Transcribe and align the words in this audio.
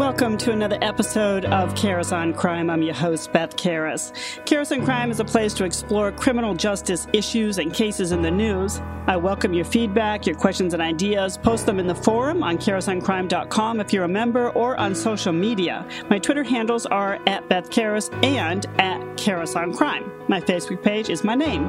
Welcome 0.00 0.38
to 0.38 0.52
another 0.52 0.78
episode 0.80 1.44
of 1.44 1.74
Karas 1.74 2.10
on 2.10 2.32
Crime. 2.32 2.70
I'm 2.70 2.80
your 2.80 2.94
host, 2.94 3.34
Beth 3.34 3.54
Karas. 3.54 4.12
Karas 4.46 4.74
on 4.74 4.82
Crime 4.82 5.10
is 5.10 5.20
a 5.20 5.26
place 5.26 5.52
to 5.52 5.64
explore 5.64 6.10
criminal 6.10 6.54
justice 6.54 7.06
issues 7.12 7.58
and 7.58 7.70
cases 7.70 8.10
in 8.10 8.22
the 8.22 8.30
news. 8.30 8.80
I 9.06 9.18
welcome 9.18 9.52
your 9.52 9.66
feedback, 9.66 10.24
your 10.24 10.36
questions, 10.36 10.72
and 10.72 10.82
ideas. 10.82 11.36
Post 11.36 11.66
them 11.66 11.78
in 11.78 11.86
the 11.86 11.94
forum 11.94 12.42
on 12.42 12.56
karasoncrime.com 12.56 13.80
if 13.80 13.92
you're 13.92 14.04
a 14.04 14.08
member 14.08 14.48
or 14.52 14.74
on 14.78 14.94
social 14.94 15.34
media. 15.34 15.86
My 16.08 16.18
Twitter 16.18 16.44
handles 16.44 16.86
are 16.86 17.20
at 17.26 17.46
Beth 17.50 17.68
Karas 17.68 18.10
and 18.24 18.64
at 18.80 19.02
Karas 19.18 19.54
on 19.54 19.74
Crime. 19.74 20.10
My 20.28 20.40
Facebook 20.40 20.82
page 20.82 21.10
is 21.10 21.24
my 21.24 21.34
name, 21.34 21.64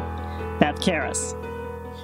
Beth 0.57 0.79
Karas. 0.79 1.35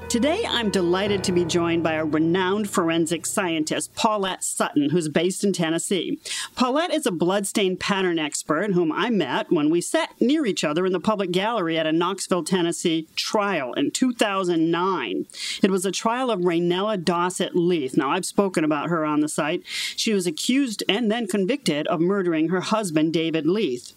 Today, 0.10 0.46
I'm 0.48 0.70
delighted 0.70 1.26
to 1.26 1.34
be 1.34 1.44
joined 1.44 1.84
by 1.84 1.96
a 1.96 2.06
renowned 2.06 2.70
forensic 2.70 3.26
scientist, 3.26 3.94
Paulette 3.94 4.42
Sutton, 4.42 4.90
who's 4.90 5.10
based 5.10 5.44
in 5.44 5.52
Tennessee. 5.52 6.18
Paulette 6.56 6.94
is 6.94 7.06
a 7.06 7.12
bloodstain 7.12 7.76
pattern 7.76 8.18
expert 8.18 8.72
whom 8.72 8.90
I 8.90 9.10
met 9.10 9.52
when 9.52 9.70
we 9.70 9.82
sat 9.82 10.12
near 10.22 10.46
each 10.46 10.64
other 10.64 10.86
in 10.86 10.94
the 10.94 11.02
public 11.02 11.32
gallery 11.32 11.78
at 11.78 11.86
a 11.86 11.92
Knoxville, 11.92 12.46
Tennessee 12.46 13.10
trial 13.18 13.74
in 13.74 13.92
2009. 13.92 15.26
It 15.62 15.72
was 15.72 15.86
a 15.86 15.92
trial 15.92 16.32
of 16.32 16.40
Raynella 16.40 17.04
Dossett 17.04 17.54
Leith. 17.54 17.98
Now, 17.98 18.12
I've 18.12 18.26
spoken 18.26 18.64
about 18.64 18.88
her 18.88 19.04
on 19.04 19.20
the 19.20 19.28
site. 19.28 19.64
She 19.68 20.14
was 20.14 20.26
accused 20.26 20.86
and 20.88 21.12
then 21.12 21.28
convicted 21.28 21.86
of 21.88 22.00
murdering 22.00 22.48
her 22.48 22.62
husband, 22.62 23.12
David 23.12 23.46
Leith. 23.46 23.97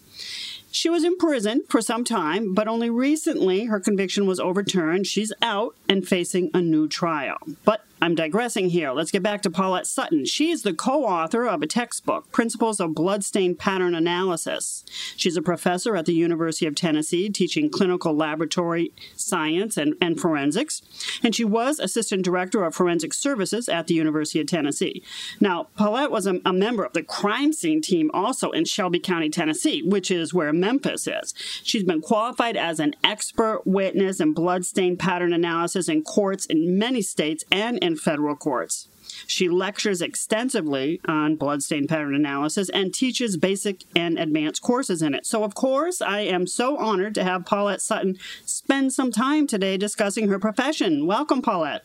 She 0.72 0.88
was 0.88 1.04
in 1.04 1.16
prison 1.16 1.62
for 1.68 1.80
some 1.80 2.04
time, 2.04 2.54
but 2.54 2.68
only 2.68 2.90
recently 2.90 3.64
her 3.64 3.80
conviction 3.80 4.26
was 4.26 4.38
overturned. 4.38 5.06
She's 5.06 5.32
out 5.42 5.74
and 5.88 6.06
facing 6.06 6.50
a 6.54 6.60
new 6.60 6.88
trial. 6.88 7.38
But 7.64 7.84
I'm 8.02 8.14
digressing 8.14 8.70
here. 8.70 8.92
Let's 8.92 9.10
get 9.10 9.22
back 9.22 9.42
to 9.42 9.50
Paulette 9.50 9.86
Sutton. 9.86 10.24
She 10.24 10.50
is 10.50 10.62
the 10.62 10.72
co 10.72 11.04
author 11.04 11.46
of 11.46 11.60
a 11.60 11.66
textbook, 11.66 12.32
Principles 12.32 12.80
of 12.80 12.94
Bloodstain 12.94 13.54
Pattern 13.54 13.94
Analysis. 13.94 14.84
She's 15.16 15.36
a 15.36 15.42
professor 15.42 15.96
at 15.96 16.06
the 16.06 16.14
University 16.14 16.64
of 16.64 16.74
Tennessee 16.74 17.28
teaching 17.28 17.68
clinical 17.68 18.14
laboratory 18.14 18.94
science 19.16 19.76
and, 19.76 19.96
and 20.00 20.18
forensics, 20.18 20.80
and 21.22 21.34
she 21.34 21.44
was 21.44 21.78
assistant 21.78 22.24
director 22.24 22.64
of 22.64 22.74
forensic 22.74 23.12
services 23.12 23.68
at 23.68 23.86
the 23.86 23.94
University 23.94 24.40
of 24.40 24.46
Tennessee. 24.46 25.02
Now, 25.38 25.68
Paulette 25.76 26.10
was 26.10 26.26
a, 26.26 26.40
a 26.46 26.54
member 26.54 26.84
of 26.84 26.94
the 26.94 27.02
crime 27.02 27.52
scene 27.52 27.82
team 27.82 28.10
also 28.14 28.50
in 28.50 28.64
Shelby 28.64 28.98
County, 28.98 29.28
Tennessee, 29.28 29.82
which 29.82 30.10
is 30.10 30.32
where 30.32 30.54
Memphis 30.54 31.06
is. 31.06 31.34
She's 31.62 31.84
been 31.84 32.00
qualified 32.00 32.56
as 32.56 32.80
an 32.80 32.94
expert 33.04 33.66
witness 33.66 34.20
in 34.20 34.32
bloodstain 34.32 34.96
pattern 34.96 35.34
analysis 35.34 35.88
in 35.88 36.02
courts 36.02 36.46
in 36.46 36.78
many 36.78 37.02
states 37.02 37.44
and 37.52 37.76
in 37.78 37.89
federal 37.96 38.36
courts. 38.36 38.88
She 39.26 39.48
lectures 39.48 40.00
extensively 40.00 41.00
on 41.06 41.36
bloodstain 41.36 41.86
pattern 41.86 42.14
analysis 42.14 42.68
and 42.70 42.94
teaches 42.94 43.36
basic 43.36 43.84
and 43.96 44.18
advanced 44.18 44.62
courses 44.62 45.02
in 45.02 45.14
it. 45.14 45.26
So, 45.26 45.42
of 45.44 45.54
course, 45.54 46.00
I 46.00 46.20
am 46.20 46.46
so 46.46 46.76
honored 46.76 47.14
to 47.16 47.24
have 47.24 47.44
Paulette 47.44 47.82
Sutton 47.82 48.18
spend 48.44 48.92
some 48.92 49.10
time 49.10 49.46
today 49.46 49.76
discussing 49.76 50.28
her 50.28 50.38
profession. 50.38 51.06
Welcome, 51.06 51.42
Paulette. 51.42 51.82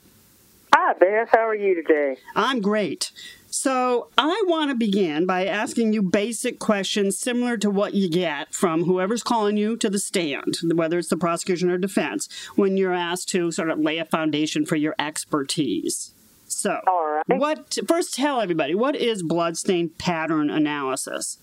Hi, 0.74 0.94
Beth. 0.94 1.30
How 1.32 1.48
are 1.48 1.56
you 1.56 1.76
today? 1.76 2.18
I'm 2.36 2.62
great. 2.62 3.12
So, 3.56 4.10
I 4.18 4.44
want 4.48 4.72
to 4.72 4.76
begin 4.76 5.26
by 5.26 5.46
asking 5.46 5.94
you 5.94 6.02
basic 6.02 6.60
questions 6.60 7.18
similar 7.18 7.56
to 7.60 7.70
what 7.70 7.94
you 7.94 8.10
get 8.10 8.54
from 8.54 8.84
whoever's 8.84 9.24
calling 9.24 9.56
you 9.56 9.78
to 9.78 9.90
the 9.90 9.98
stand, 9.98 10.58
whether 10.74 11.00
it's 11.00 11.08
the 11.08 11.16
prosecution 11.16 11.70
or 11.70 11.78
defense, 11.78 12.28
when 12.58 12.76
you're 12.76 12.94
asked 12.94 13.30
to 13.30 13.54
sort 13.54 13.70
of 13.70 13.80
lay 13.80 13.98
a 13.98 14.04
foundation 14.04 14.66
for 14.66 14.76
your 14.76 14.94
expertise. 15.00 16.12
So, 16.48 16.82
what 17.28 17.78
first 17.88 18.14
tell 18.14 18.42
everybody 18.42 18.76
what 18.76 18.98
is 18.98 19.24
bloodstain 19.24 19.88
pattern 19.88 20.50
analysis? 20.50 21.40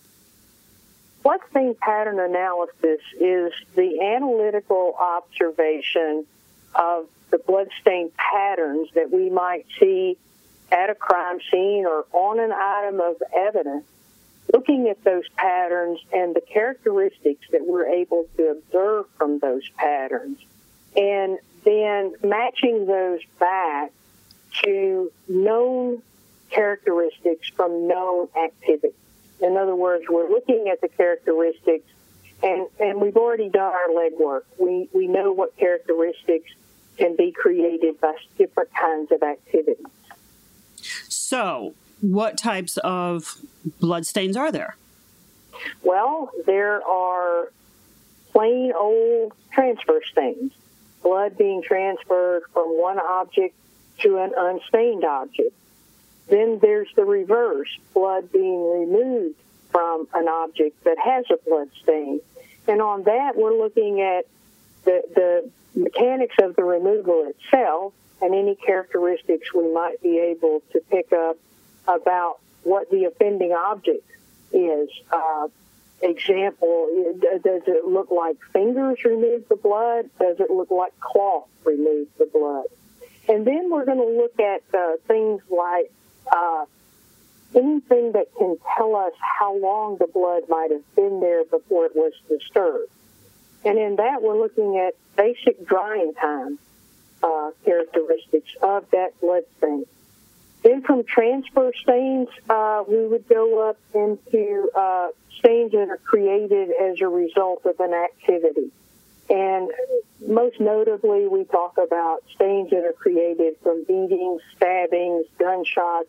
Bloodstain 1.23 1.75
pattern 1.81 2.21
analysis 2.21 3.01
is 3.19 3.55
the 3.75 4.01
analytical 4.15 4.95
observation 5.01 6.27
of 6.75 7.09
the 7.31 7.39
bloodstain 7.39 8.11
patterns 8.19 8.91
that 8.95 9.11
we 9.11 9.31
might 9.31 9.65
see 9.81 10.19
at 10.73 10.89
a 10.89 10.95
crime 10.95 11.39
scene 11.51 11.85
or 11.87 12.07
on 12.13 12.41
an 12.41 12.51
item 12.51 13.01
of 13.01 13.17
evidence, 13.37 13.85
looking 14.53 14.89
at 14.89 15.05
those 15.05 15.29
patterns 15.37 16.01
and 16.13 16.35
the 16.35 16.41
characteristics 16.41 17.47
that 17.53 17.65
we're 17.67 17.87
able 17.87 18.27
to 18.37 18.51
observe 18.51 19.07
from 19.19 19.39
those 19.39 19.69
patterns, 19.77 20.39
and 20.97 21.39
then 21.65 22.15
matching 22.25 22.87
those 22.87 23.21
back 23.39 23.93
to 24.65 25.13
known 25.29 26.03
characteristics 26.51 27.49
from 27.55 27.87
known 27.87 28.29
activity. 28.37 28.95
In 29.41 29.57
other 29.57 29.75
words, 29.75 30.05
we're 30.09 30.29
looking 30.29 30.69
at 30.71 30.81
the 30.81 30.89
characteristics 30.89 31.89
and, 32.43 32.67
and 32.81 33.01
we've 33.01 33.17
already 33.17 33.49
done 33.49 33.73
our 33.73 33.89
legwork. 33.89 34.43
We, 34.59 34.89
we 34.93 35.07
know 35.07 35.33
what 35.33 35.57
characteristics 35.57 36.51
can 36.99 37.15
be 37.17 37.31
created 37.31 38.01
by 38.01 38.15
different 38.37 38.71
kinds 38.75 39.13
of 39.13 39.23
activities. 39.23 39.87
So, 41.15 41.75
what 42.01 42.37
types 42.39 42.79
of 42.79 43.37
bloodstains 43.81 44.37
are 44.37 44.51
there? 44.51 44.77
Well, 45.83 46.31
there 46.47 46.83
are 46.83 47.53
plain 48.33 48.73
old 48.77 49.33
transfer 49.53 50.01
stains, 50.11 50.53
blood 51.03 51.37
being 51.37 51.63
transferred 51.63 52.43
from 52.53 52.79
one 52.79 52.99
object 52.99 53.55
to 54.01 54.19
an 54.19 54.33
unstained 54.37 55.05
object. 55.05 55.55
Then 56.29 56.59
there's 56.61 56.89
the 56.97 57.05
reverse, 57.05 57.69
blood 57.93 58.33
being 58.33 58.81
removed 58.81 59.37
from 59.71 60.09
an 60.15 60.29
object 60.29 60.83
that 60.85 60.99
has 60.99 61.27
a 61.31 61.37
blood 61.49 61.69
stain. 61.83 62.21
And 62.67 62.81
on 62.81 63.05
that, 63.05 63.37
we're 63.37 63.57
looking 63.57 64.01
at 64.01 64.27
the, 64.85 65.03
the 65.15 65.51
mechanics 65.79 66.37
of 66.41 66.57
the 66.57 66.65
removal 66.65 67.31
itself 67.31 67.93
and 68.23 68.35
any 68.35 68.55
characteristics 68.55 69.53
we 69.53 69.71
might 69.75 70.01
be 70.01 70.19
able 70.19 70.63
to 70.73 70.81
pick 70.91 71.13
up 71.13 71.37
about 71.89 72.39
what 72.63 72.89
the 72.91 73.05
offending 73.05 73.53
object 73.53 74.09
is. 74.53 74.89
Uh, 75.13 75.49
example, 76.01 76.89
does 77.21 77.63
it 77.67 77.85
look 77.85 78.11
like 78.11 78.37
fingers 78.53 79.05
remove 79.05 79.49
the 79.49 79.57
blood? 79.57 80.09
Does 80.21 80.39
it 80.39 80.51
look 80.51 80.71
like 80.71 80.99
cloth 81.01 81.49
remove 81.65 82.09
the 82.19 82.27
blood? 82.27 82.67
And 83.29 83.45
then 83.45 83.71
we're 83.71 83.85
going 83.85 83.99
to 83.99 84.17
look 84.17 84.39
at 84.39 84.63
uh, 84.73 84.97
things 85.09 85.43
like 85.51 85.93
uh, 86.31 86.65
anything 87.55 88.13
that 88.13 88.27
can 88.37 88.57
tell 88.77 88.95
us 88.97 89.13
how 89.19 89.57
long 89.57 89.97
the 89.99 90.07
blood 90.07 90.45
might 90.49 90.71
have 90.71 90.95
been 90.95 91.21
there 91.21 91.45
before 91.45 91.87
it 91.87 91.95
was 91.95 92.13
disturbed. 92.29 92.91
And 93.65 93.79
in 93.79 93.97
that, 93.97 94.23
we're 94.23 94.39
looking 94.39 94.77
at 94.79 94.95
basic 95.17 95.65
drying 95.67 96.15
time 96.15 96.59
uh, 97.23 97.51
characteristics 97.65 98.51
of 98.63 98.91
that 98.91 99.19
blood 99.21 99.45
stain. 99.59 99.85
Then 100.63 100.83
from 100.83 101.05
transfer 101.05 101.73
stains, 101.83 102.29
uh, 102.49 102.85
we 102.87 103.07
would 103.07 103.27
go 103.29 103.69
up 103.69 103.79
into 103.95 104.71
uh, 104.75 105.09
stains 105.39 105.73
that 105.73 105.89
are 105.89 105.99
created 105.99 106.71
as 106.71 107.01
a 107.01 107.09
result 107.09 107.67
of 107.67 107.81
an 107.81 107.93
activity. 107.93 108.71
And 109.29 109.71
most 110.27 110.61
notably, 110.61 111.27
we 111.27 111.45
talk 111.45 111.79
about 111.79 112.23
stains 112.35 112.71
that 112.71 112.85
are 112.85 112.93
created 112.93 113.57
from 113.63 113.85
beatings, 113.85 114.41
stabbings, 114.57 115.27
gunshots, 115.39 116.09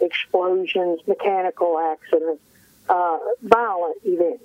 explosions, 0.00 1.00
mechanical 1.06 1.78
accidents, 1.78 2.42
uh, 2.88 3.18
violent 3.42 3.96
events. 4.04 4.44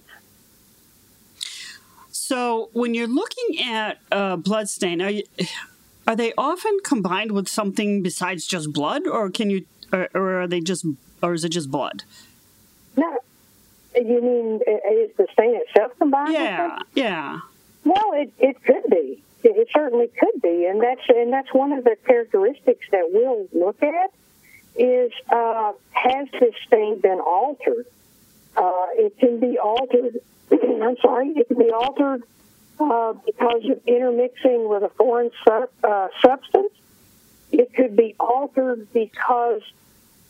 So, 2.11 2.69
when 2.73 2.93
you're 2.93 3.07
looking 3.07 3.59
at 3.63 3.99
uh, 4.11 4.35
blood 4.35 4.69
stain, 4.69 5.01
are 5.01 5.09
you, 5.09 5.23
are 6.09 6.15
they 6.15 6.33
often 6.39 6.79
combined 6.83 7.33
with 7.33 7.47
something 7.47 8.01
besides 8.01 8.47
just 8.47 8.73
blood, 8.73 9.05
or 9.05 9.29
can 9.29 9.51
you, 9.51 9.67
or, 9.93 10.09
or 10.15 10.41
are 10.41 10.47
they 10.47 10.59
just, 10.59 10.83
or 11.21 11.33
is 11.33 11.45
it 11.45 11.49
just 11.49 11.69
blood? 11.69 12.03
No, 12.97 13.19
you 13.93 14.19
mean 14.19 14.55
is 14.55 15.15
the 15.17 15.27
stain 15.33 15.55
itself 15.55 15.91
combined? 15.99 16.33
Yeah, 16.33 16.79
yeah. 16.95 17.41
Well, 17.83 18.13
it 18.13 18.33
it 18.39 18.63
could 18.63 18.89
be. 18.89 19.21
It, 19.43 19.55
it 19.55 19.67
certainly 19.71 20.07
could 20.07 20.41
be, 20.41 20.65
and 20.65 20.81
that's 20.81 21.07
and 21.09 21.31
that's 21.31 21.53
one 21.53 21.73
of 21.73 21.83
the 21.83 21.95
characteristics 22.07 22.87
that 22.89 23.11
we'll 23.11 23.47
look 23.53 23.83
at 23.83 24.11
is 24.75 25.11
uh, 25.31 25.73
has 25.91 26.27
this 26.39 26.55
stain 26.65 27.01
been 27.01 27.19
altered? 27.19 27.85
Uh, 28.57 28.87
it 28.93 29.15
can 29.19 29.39
be 29.39 29.59
altered. 29.59 30.17
I'm 30.51 30.97
sorry, 31.03 31.29
it 31.35 31.47
can 31.47 31.59
be 31.59 31.69
altered 31.69 32.23
uh, 32.79 33.13
because 33.25 33.65
of 33.65 33.81
intermixing 33.85 34.67
with 34.67 34.83
a 34.83 34.89
foreign 34.89 35.31
su- 35.45 35.69
uh, 35.83 36.07
substance. 36.21 36.71
It 37.51 37.73
could 37.73 37.95
be 37.95 38.15
altered 38.19 38.87
because 38.93 39.61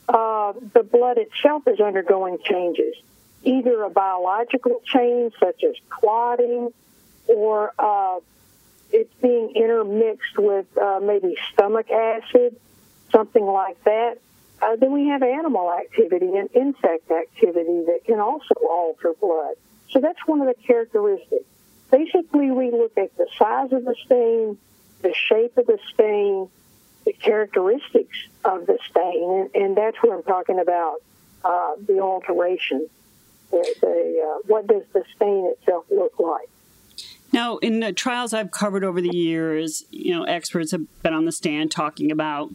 uh, 0.07 0.53
the 0.73 0.83
blood 0.83 1.17
itself 1.17 1.67
is 1.67 1.79
undergoing 1.79 2.39
changes, 2.43 2.95
either 3.43 3.83
a 3.83 3.89
biological 3.89 4.81
change 4.85 5.33
such 5.39 5.63
as 5.63 5.75
clotting, 5.89 6.73
or 7.27 7.73
uh, 7.77 8.19
it's 8.91 9.13
being 9.21 9.51
intermixed 9.55 10.37
with 10.37 10.65
uh, 10.77 10.99
maybe 11.03 11.35
stomach 11.53 11.91
acid, 11.91 12.55
something 13.11 13.45
like 13.45 13.83
that. 13.83 14.17
Uh, 14.61 14.75
then 14.75 14.91
we 14.91 15.07
have 15.07 15.21
animal 15.23 15.71
activity 15.71 16.35
and 16.35 16.49
insect 16.53 17.11
activity 17.11 17.83
that 17.85 17.99
can 18.05 18.19
also 18.19 18.55
alter 18.67 19.13
blood. 19.21 19.55
So 19.91 19.99
that's 19.99 20.19
one 20.25 20.41
of 20.41 20.47
the 20.47 20.55
characteristics. 20.65 21.45
Basically, 21.91 22.51
we 22.51 22.71
look 22.71 22.97
at 22.97 23.15
the 23.17 23.27
size 23.37 23.71
of 23.71 23.83
the 23.85 23.95
stain, 24.05 24.57
the 25.01 25.13
shape 25.13 25.57
of 25.57 25.65
the 25.65 25.79
stain, 25.93 26.49
the 27.05 27.13
characteristics 27.13 28.17
of 28.45 28.67
the 28.67 28.77
stain, 28.89 29.49
and, 29.53 29.63
and 29.63 29.77
that's 29.77 29.97
what 30.01 30.13
I'm 30.13 30.23
talking 30.23 30.59
about 30.59 30.97
uh, 31.43 31.75
the 31.85 31.99
alteration. 31.99 32.87
The, 33.51 33.75
the 33.81 34.23
uh, 34.23 34.41
what 34.45 34.67
does 34.67 34.83
the 34.93 35.03
stain 35.15 35.51
itself 35.57 35.85
look 35.89 36.19
like? 36.19 36.49
Now, 37.31 37.57
in 37.57 37.79
the 37.79 37.93
trials 37.93 38.33
I've 38.33 38.51
covered 38.51 38.83
over 38.83 39.01
the 39.01 39.15
years, 39.15 39.83
you 39.91 40.15
know, 40.15 40.23
experts 40.23 40.71
have 40.71 40.85
been 41.01 41.13
on 41.13 41.25
the 41.25 41.31
stand 41.31 41.71
talking 41.71 42.11
about 42.11 42.51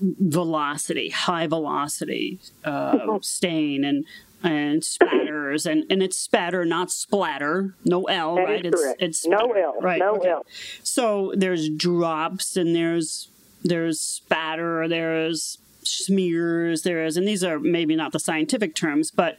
velocity, 0.00 1.10
high 1.10 1.46
velocity 1.46 2.38
uh, 2.64 3.18
stain, 3.22 3.84
and 3.84 4.04
and 4.42 4.84
spatters, 4.84 5.66
and, 5.66 5.84
and 5.90 6.02
it's 6.02 6.16
spatter, 6.16 6.64
not 6.64 6.90
splatter. 6.90 7.74
No 7.84 8.04
L, 8.04 8.36
that 8.36 8.44
right? 8.44 8.66
it's 8.66 8.82
correct. 8.82 9.02
it's 9.02 9.26
no 9.26 9.52
L, 9.52 9.80
right? 9.80 9.98
No 9.98 10.16
okay. 10.16 10.30
L. 10.30 10.46
So 10.82 11.32
there's 11.36 11.68
drops, 11.68 12.56
and 12.56 12.74
there's 12.74 13.28
there's 13.64 14.00
spatter, 14.00 14.86
there's 14.88 15.58
smears, 15.82 16.82
there 16.82 17.04
is, 17.04 17.16
and 17.16 17.26
these 17.26 17.42
are 17.42 17.58
maybe 17.58 17.96
not 17.96 18.12
the 18.12 18.20
scientific 18.20 18.74
terms, 18.74 19.10
but 19.10 19.38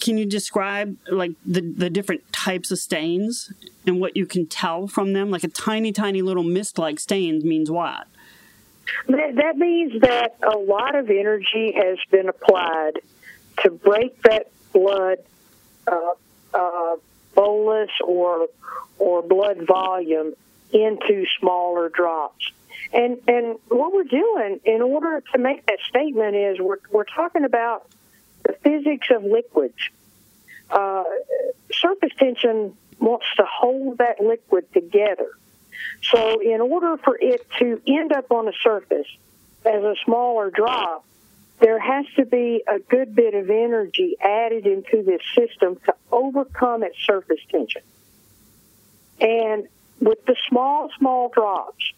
can 0.00 0.18
you 0.18 0.26
describe 0.26 0.96
like 1.10 1.32
the 1.44 1.60
the 1.60 1.90
different 1.90 2.30
types 2.32 2.70
of 2.70 2.78
stains 2.78 3.52
and 3.86 4.00
what 4.00 4.16
you 4.16 4.26
can 4.26 4.46
tell 4.46 4.86
from 4.86 5.12
them? 5.12 5.30
Like 5.30 5.44
a 5.44 5.48
tiny, 5.48 5.92
tiny 5.92 6.22
little 6.22 6.42
mist-like 6.42 7.00
stain 7.00 7.46
means 7.46 7.70
what? 7.70 8.06
That, 9.08 9.34
that 9.36 9.56
means 9.56 10.00
that 10.02 10.36
a 10.42 10.56
lot 10.58 10.94
of 10.94 11.10
energy 11.10 11.72
has 11.76 11.98
been 12.10 12.28
applied 12.28 13.00
to 13.62 13.70
break 13.70 14.20
that 14.22 14.50
blood 14.72 15.18
uh, 15.86 16.14
uh, 16.54 16.96
bolus 17.34 17.90
or 18.04 18.48
or 18.98 19.22
blood 19.22 19.66
volume 19.66 20.34
into 20.72 21.24
smaller 21.38 21.88
drops. 21.88 22.50
And 22.92 23.18
and 23.28 23.58
what 23.68 23.92
we're 23.92 24.04
doing 24.04 24.60
in 24.64 24.82
order 24.82 25.22
to 25.32 25.38
make 25.38 25.64
that 25.66 25.78
statement 25.88 26.36
is 26.36 26.58
we're 26.60 26.78
we're 26.90 27.04
talking 27.04 27.44
about 27.44 27.86
the 28.42 28.54
physics 28.62 29.08
of 29.10 29.24
liquids. 29.24 29.78
Uh, 30.70 31.04
surface 31.72 32.12
tension 32.18 32.76
wants 32.98 33.26
to 33.36 33.44
hold 33.44 33.98
that 33.98 34.20
liquid 34.20 34.72
together. 34.72 35.30
So 36.02 36.40
in 36.40 36.60
order 36.60 36.96
for 36.96 37.16
it 37.20 37.46
to 37.58 37.80
end 37.86 38.12
up 38.12 38.30
on 38.30 38.46
the 38.46 38.54
surface 38.62 39.06
as 39.64 39.82
a 39.82 39.94
smaller 40.04 40.50
drop, 40.50 41.04
there 41.58 41.78
has 41.78 42.04
to 42.16 42.26
be 42.26 42.62
a 42.66 42.78
good 42.78 43.14
bit 43.14 43.34
of 43.34 43.48
energy 43.48 44.16
added 44.20 44.66
into 44.66 45.02
this 45.02 45.22
system 45.34 45.76
to 45.86 45.94
overcome 46.12 46.82
its 46.82 46.98
surface 47.04 47.40
tension. 47.50 47.82
And 49.20 49.66
with 50.00 50.24
the 50.26 50.36
small, 50.48 50.90
small 50.98 51.30
drops, 51.30 51.92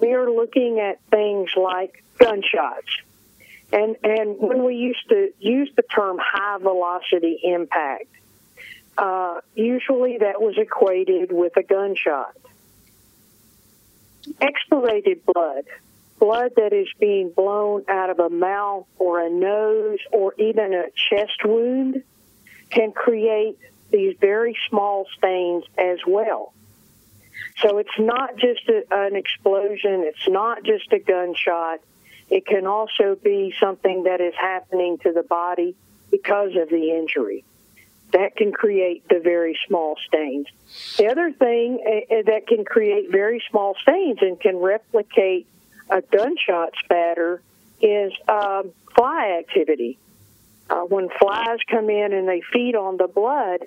we 0.00 0.12
are 0.14 0.30
looking 0.30 0.80
at 0.80 1.00
things 1.10 1.50
like 1.56 2.02
gunshots. 2.18 3.02
And, 3.72 3.96
and 4.02 4.38
when 4.38 4.64
we 4.64 4.76
used 4.76 5.06
to 5.10 5.32
use 5.38 5.70
the 5.76 5.82
term 5.82 6.18
high 6.18 6.58
velocity 6.58 7.38
impact, 7.42 8.06
uh, 8.96 9.40
usually 9.54 10.18
that 10.18 10.40
was 10.40 10.56
equated 10.56 11.30
with 11.30 11.56
a 11.56 11.62
gunshot. 11.62 12.34
Expirated 14.40 15.24
blood, 15.26 15.64
blood 16.18 16.52
that 16.56 16.72
is 16.72 16.88
being 16.98 17.30
blown 17.30 17.84
out 17.88 18.10
of 18.10 18.18
a 18.18 18.30
mouth 18.30 18.86
or 18.98 19.20
a 19.20 19.30
nose 19.30 19.98
or 20.12 20.34
even 20.38 20.74
a 20.74 20.86
chest 21.10 21.44
wound, 21.44 22.02
can 22.70 22.92
create 22.92 23.58
these 23.90 24.16
very 24.20 24.56
small 24.68 25.06
stains 25.16 25.64
as 25.78 25.98
well. 26.06 26.52
So 27.60 27.78
it's 27.78 27.98
not 27.98 28.36
just 28.36 28.68
a, 28.68 28.82
an 28.90 29.16
explosion, 29.16 30.04
it's 30.04 30.28
not 30.28 30.62
just 30.64 30.92
a 30.92 30.98
gunshot. 30.98 31.80
It 32.30 32.46
can 32.46 32.66
also 32.66 33.16
be 33.22 33.54
something 33.58 34.04
that 34.04 34.20
is 34.20 34.34
happening 34.38 34.98
to 34.98 35.12
the 35.12 35.22
body 35.22 35.74
because 36.10 36.50
of 36.56 36.68
the 36.68 36.90
injury. 36.90 37.44
That 38.12 38.36
can 38.36 38.52
create 38.52 39.08
the 39.08 39.20
very 39.20 39.58
small 39.66 39.96
stains. 40.06 40.46
The 40.96 41.08
other 41.08 41.32
thing 41.32 41.80
uh, 41.86 42.22
that 42.26 42.46
can 42.46 42.64
create 42.64 43.10
very 43.10 43.42
small 43.50 43.76
stains 43.82 44.18
and 44.20 44.38
can 44.40 44.56
replicate 44.56 45.46
a 45.88 46.02
gunshot 46.02 46.74
spatter 46.84 47.40
is 47.80 48.12
um, 48.28 48.72
fly 48.94 49.38
activity. 49.38 49.98
Uh, 50.68 50.82
when 50.82 51.08
flies 51.08 51.58
come 51.68 51.88
in 51.88 52.12
and 52.12 52.28
they 52.28 52.42
feed 52.52 52.74
on 52.74 52.96
the 52.96 53.08
blood, 53.08 53.60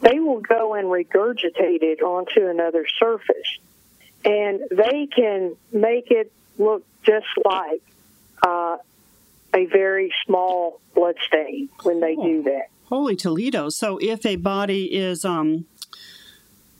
they 0.00 0.20
will 0.20 0.40
go 0.40 0.74
and 0.74 0.86
regurgitate 0.88 1.82
it 1.82 2.02
onto 2.02 2.46
another 2.46 2.86
surface. 2.98 3.58
And 4.24 4.60
they 4.70 5.06
can 5.06 5.56
make 5.72 6.10
it 6.10 6.32
look 6.58 6.84
just 7.02 7.26
like 7.44 7.82
uh, 8.46 8.76
a 9.54 9.66
very 9.66 10.12
small 10.26 10.80
blood 10.94 11.16
stain 11.26 11.68
when 11.82 12.00
they 12.00 12.14
do 12.14 12.42
that. 12.44 12.68
Holy 12.84 13.16
Toledo. 13.16 13.70
So 13.70 13.98
if 14.00 14.24
a 14.26 14.36
body 14.36 14.84
is 14.94 15.24
um, 15.24 15.66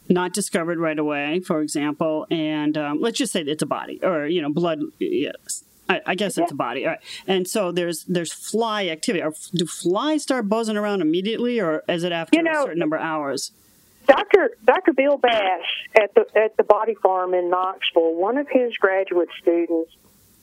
not 0.08 0.32
discovered 0.32 0.78
right 0.78 0.98
away, 0.98 1.40
for 1.40 1.60
example, 1.60 2.26
and 2.30 2.76
um, 2.76 3.00
let's 3.00 3.18
just 3.18 3.32
say 3.32 3.40
it's 3.42 3.62
a 3.62 3.66
body 3.66 4.00
or, 4.02 4.26
you 4.26 4.42
know, 4.42 4.50
blood, 4.52 4.80
yes. 4.98 5.64
I, 5.88 6.00
I 6.06 6.14
guess 6.14 6.38
it's 6.38 6.50
a 6.50 6.54
body, 6.54 6.84
all 6.86 6.92
right. 6.92 7.00
And 7.26 7.46
so 7.46 7.70
there's 7.70 8.04
there's 8.04 8.32
fly 8.32 8.86
activity. 8.88 9.22
Are, 9.22 9.34
do 9.54 9.66
flies 9.66 10.22
start 10.22 10.48
buzzing 10.48 10.78
around 10.78 11.02
immediately, 11.02 11.60
or 11.60 11.82
is 11.88 12.04
it 12.04 12.12
after 12.12 12.38
You 12.38 12.42
know- 12.42 12.62
a 12.62 12.64
certain 12.64 12.78
number 12.78 12.96
of 12.96 13.02
hours? 13.02 13.52
Dr. 14.06 14.50
Dr. 14.64 14.92
Bill 14.92 15.16
Bass 15.16 15.62
at 15.98 16.14
the 16.14 16.26
at 16.36 16.56
the 16.56 16.62
Body 16.62 16.94
Farm 16.94 17.32
in 17.34 17.48
Knoxville, 17.50 18.14
one 18.14 18.36
of 18.36 18.46
his 18.50 18.76
graduate 18.76 19.28
students 19.40 19.90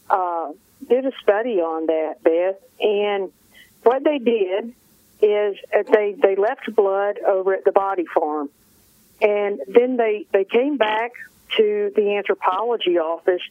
uh, 0.10 0.52
did 0.88 1.06
a 1.06 1.12
study 1.22 1.60
on 1.60 1.86
that, 1.88 2.24
Beth, 2.24 2.60
and 2.80 3.32
what 3.84 4.04
they 4.04 4.18
did 4.18 4.74
is 5.22 5.58
uh, 5.76 5.84
they 5.92 6.16
they 6.20 6.36
left 6.36 6.74
blood 6.76 7.20
over 7.20 7.54
at 7.54 7.64
the 7.64 7.72
Body 7.72 8.06
Farm, 8.14 8.50
and 9.22 9.62
then 9.68 9.98
they 9.98 10.26
they 10.32 10.44
came 10.44 10.78
back 10.78 11.12
to 11.58 11.92
the 11.96 12.16
anthropology 12.16 12.98
office, 12.98 13.42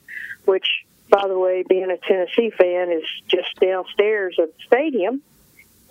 which, 0.44 0.66
by 1.08 1.28
the 1.28 1.38
way, 1.38 1.64
being 1.68 1.90
a 1.90 1.98
Tennessee 1.98 2.50
fan, 2.50 2.90
is 2.90 3.04
just 3.28 3.54
downstairs 3.60 4.36
of 4.38 4.48
the 4.48 4.62
stadium 4.66 5.22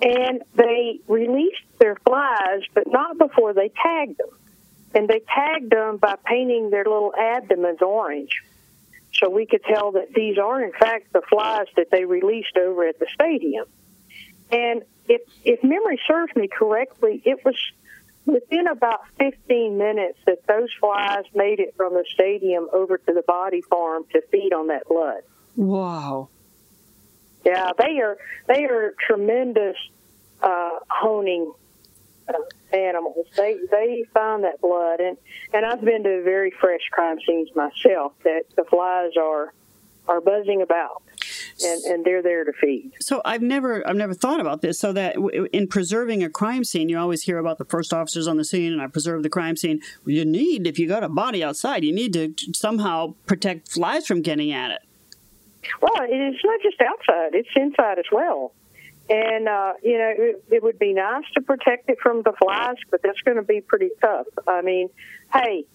and 0.02 0.44
they 0.56 1.00
released 1.08 1.64
their 1.78 1.96
flies, 1.96 2.62
but 2.74 2.86
not 2.88 3.18
before 3.18 3.54
they 3.54 3.70
tagged 3.70 4.18
them. 4.18 4.30
And 4.96 5.08
they 5.08 5.20
tagged 5.20 5.72
them 5.72 5.98
by 5.98 6.16
painting 6.24 6.70
their 6.70 6.86
little 6.86 7.14
abdomens 7.16 7.82
orange. 7.82 8.42
So 9.14 9.30
we 9.30 9.46
could 9.46 9.64
tell 9.64 9.94
that 9.94 10.14
these 10.14 10.38
are, 10.38 10.64
in 10.64 10.72
fact, 10.72 11.12
the 11.12 11.22
flies 11.22 11.68
that 11.76 11.92
they 11.92 12.06
released 12.06 12.58
over 12.58 12.88
at 12.88 12.98
the 13.00 13.08
stadium. 13.14 13.66
And 14.52 14.84
if, 15.08 15.22
if 15.44 15.64
memory 15.64 16.00
serves 16.08 16.36
me 16.36 16.48
correctly, 16.48 17.22
it 17.26 17.44
was 17.44 17.56
within 18.26 18.68
about 18.68 19.02
15 19.18 19.78
minutes 19.78 20.20
that 20.26 20.46
those 20.48 20.70
flies 20.80 21.24
made 21.34 21.60
it 21.60 21.76
from 21.76 21.94
the 21.94 22.06
stadium 22.14 22.68
over 22.72 22.98
to 22.98 23.14
the 23.14 23.24
body 23.24 23.62
farm 23.62 24.04
to 24.14 24.22
feed 24.32 24.54
on 24.54 24.68
that 24.68 24.88
blood. 24.88 25.22
Wow. 25.56 26.30
Yeah, 27.46 27.72
they 27.78 28.00
are 28.00 28.18
they 28.48 28.66
are 28.66 28.94
tremendous 29.00 29.78
uh, 30.42 30.80
honing 30.90 31.52
uh, 32.28 32.34
animals. 32.76 33.28
They 33.36 33.58
they 33.72 34.06
find 34.14 34.44
that 34.44 34.62
blood, 34.62 35.00
and 35.00 35.18
and 35.54 35.66
I've 35.66 35.82
been 35.82 36.04
to 36.04 36.22
very 36.24 36.52
fresh 36.52 36.82
crime 36.92 37.18
scenes 37.26 37.50
myself 37.56 38.14
that 38.24 38.44
the 38.56 38.66
flies 38.66 39.12
are 39.18 39.54
are 40.08 40.22
buzzing 40.22 40.62
about, 40.62 41.02
and 41.64 41.84
and 41.86 42.06
they're 42.06 42.22
there 42.22 42.44
to 42.44 42.54
feed. 42.54 42.92
So 43.02 43.22
I've 43.26 43.42
never 43.42 43.88
I've 43.88 43.96
never 43.96 44.14
thought 44.14 44.40
about 44.40 44.62
this. 44.62 44.80
So 44.80 44.94
that 44.94 45.16
in 45.54 45.68
preserving 45.68 46.24
a 46.24 46.30
crime 46.30 46.64
scene, 46.64 46.90
you 46.90 46.98
always 46.98 47.24
hear 47.24 47.38
about 47.38 47.58
the 47.58 47.66
first 47.66 47.94
officers 47.94 48.28
on 48.28 48.38
the 48.38 48.46
scene, 48.46 48.72
and 48.74 48.82
I 48.82 48.88
preserve 48.88 49.24
the 49.24 49.30
crime 49.30 49.56
scene. 49.56 49.82
You 50.06 50.26
need, 50.26 50.68
if 50.68 50.80
you 50.80 50.88
got 50.88 51.04
a 51.04 51.10
body 51.10 51.44
outside, 51.44 51.84
you 51.84 51.94
need 51.94 52.14
to 52.14 52.34
somehow 52.54 53.16
protect 53.26 53.72
flies 53.72 54.08
from 54.08 54.22
getting 54.22 54.52
at 54.52 54.72
it. 54.72 54.82
Well, 55.82 55.92
it's 56.00 56.44
not 56.44 56.62
just 56.62 56.82
outside; 56.82 57.36
it's 57.36 57.50
inside 57.56 58.00
as 58.00 58.06
well. 58.12 58.54
And 59.10 59.48
uh, 59.48 59.74
you 59.82 59.98
know, 59.98 60.14
it, 60.18 60.44
it 60.52 60.64
would 60.64 60.78
be 60.78 60.94
nice 60.94 61.26
to 61.34 61.42
protect 61.42 61.90
it 61.90 62.00
from 62.00 62.22
the 62.22 62.34
flies, 62.34 62.78
but 62.92 63.02
that's 63.02 63.22
going 63.22 63.38
to 63.38 63.44
be 63.44 63.60
pretty 63.60 63.90
tough. 64.02 64.28
I 64.48 64.62
mean, 64.62 64.90
hey, 65.34 65.66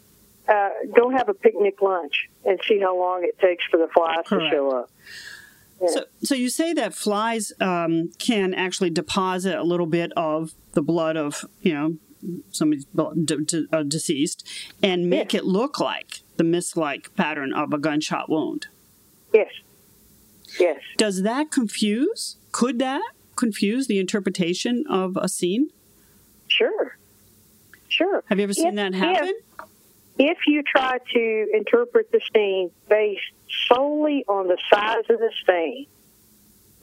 uh, 0.48 0.68
go 0.94 1.10
have 1.10 1.28
a 1.28 1.34
picnic 1.34 1.80
lunch 1.80 2.28
and 2.44 2.60
see 2.66 2.78
how 2.78 2.96
long 2.96 3.24
it 3.24 3.38
takes 3.38 3.64
for 3.64 3.78
the 3.78 3.88
flies 3.88 4.24
Correct. 4.26 4.50
to 4.50 4.50
show 4.50 4.70
up. 4.70 4.90
So, 5.88 6.04
so 6.22 6.34
you 6.34 6.48
say 6.50 6.72
that 6.74 6.94
flies 6.94 7.52
um, 7.60 8.10
can 8.18 8.54
actually 8.54 8.90
deposit 8.90 9.56
a 9.58 9.62
little 9.62 9.86
bit 9.86 10.12
of 10.16 10.52
the 10.72 10.82
blood 10.82 11.16
of 11.16 11.44
you 11.62 11.72
know 11.74 11.96
somebody's 12.50 12.84
blood, 12.86 13.26
d- 13.26 13.44
d- 13.44 13.66
uh, 13.72 13.82
deceased 13.82 14.48
and 14.82 15.10
make 15.10 15.32
Yeah. 15.32 15.40
it 15.40 15.44
look 15.44 15.78
like 15.78 16.20
the 16.36 16.44
mist-like 16.44 17.14
pattern 17.16 17.52
of 17.52 17.72
a 17.74 17.78
gunshot 17.78 18.30
wound. 18.30 18.66
Yes. 19.32 19.50
Yes. 20.58 20.80
Does 20.96 21.22
that 21.22 21.50
confuse? 21.50 22.36
Could 22.52 22.78
that 22.78 23.02
confuse 23.36 23.88
the 23.88 23.98
interpretation 23.98 24.84
of 24.88 25.18
a 25.20 25.28
scene? 25.28 25.70
Sure. 26.48 26.96
Sure. 27.88 28.22
Have 28.28 28.38
you 28.38 28.44
ever 28.44 28.54
seen 28.54 28.68
If- 28.68 28.74
that 28.76 28.94
happen? 28.94 29.34
If, 30.18 30.38
if 30.38 30.38
you 30.46 30.62
try 30.62 30.98
to 31.12 31.46
interpret 31.52 32.10
the 32.12 32.20
scene 32.32 32.70
based 32.88 33.20
solely 33.68 34.24
on 34.28 34.48
the 34.48 34.58
size 34.72 35.04
of 35.08 35.18
the 35.18 35.30
stain, 35.42 35.86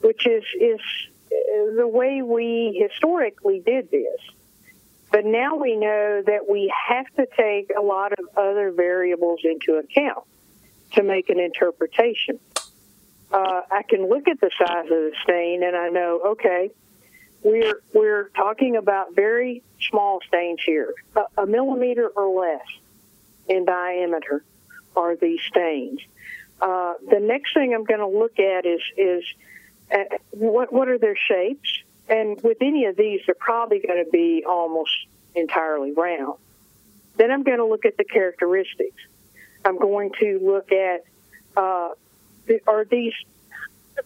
which 0.00 0.26
is 0.26 0.44
is 0.60 0.80
uh, 1.32 1.74
the 1.76 1.86
way 1.86 2.22
we 2.22 2.86
historically 2.88 3.60
did 3.60 3.90
this, 3.90 4.20
but 5.10 5.24
now 5.24 5.56
we 5.56 5.76
know 5.76 6.22
that 6.26 6.48
we 6.48 6.72
have 6.88 7.06
to 7.16 7.26
take 7.36 7.70
a 7.76 7.82
lot 7.82 8.12
of 8.12 8.24
other 8.36 8.70
variables 8.70 9.40
into 9.44 9.74
account 9.78 10.24
to 10.92 11.02
make 11.02 11.28
an 11.30 11.40
interpretation. 11.40 12.38
Uh, 13.32 13.62
I 13.70 13.82
can 13.82 14.08
look 14.08 14.28
at 14.28 14.40
the 14.40 14.50
size 14.58 14.84
of 14.84 14.90
the 14.90 15.12
stain 15.22 15.62
and 15.62 15.74
I 15.74 15.88
know, 15.88 16.20
okay, 16.32 16.70
we're 17.42 17.80
we're 17.92 18.28
talking 18.36 18.76
about 18.76 19.14
very 19.14 19.62
small 19.90 20.20
stains 20.26 20.60
here, 20.64 20.94
a, 21.16 21.42
a 21.42 21.46
millimeter 21.46 22.08
or 22.08 22.40
less 22.40 22.66
in 23.48 23.64
diameter 23.64 24.44
are 24.94 25.16
these 25.16 25.40
stains. 25.48 26.00
Uh, 26.62 26.94
the 27.10 27.18
next 27.18 27.54
thing 27.54 27.74
I'm 27.74 27.82
going 27.82 27.98
to 27.98 28.06
look 28.06 28.38
at 28.38 28.64
is 28.64 28.80
is 28.96 29.24
uh, 29.92 30.04
what 30.30 30.72
what 30.72 30.88
are 30.88 30.96
their 30.96 31.16
shapes, 31.16 31.82
and 32.08 32.40
with 32.40 32.58
any 32.60 32.84
of 32.84 32.96
these, 32.96 33.20
they're 33.26 33.34
probably 33.34 33.80
going 33.80 34.04
to 34.04 34.10
be 34.10 34.44
almost 34.48 34.92
entirely 35.34 35.90
round. 35.90 36.38
Then 37.16 37.32
I'm 37.32 37.42
going 37.42 37.58
to 37.58 37.66
look 37.66 37.84
at 37.84 37.96
the 37.96 38.04
characteristics. 38.04 39.02
I'm 39.64 39.76
going 39.76 40.12
to 40.20 40.38
look 40.40 40.70
at 40.70 41.04
uh, 41.56 41.90
are 42.68 42.84
these 42.84 43.14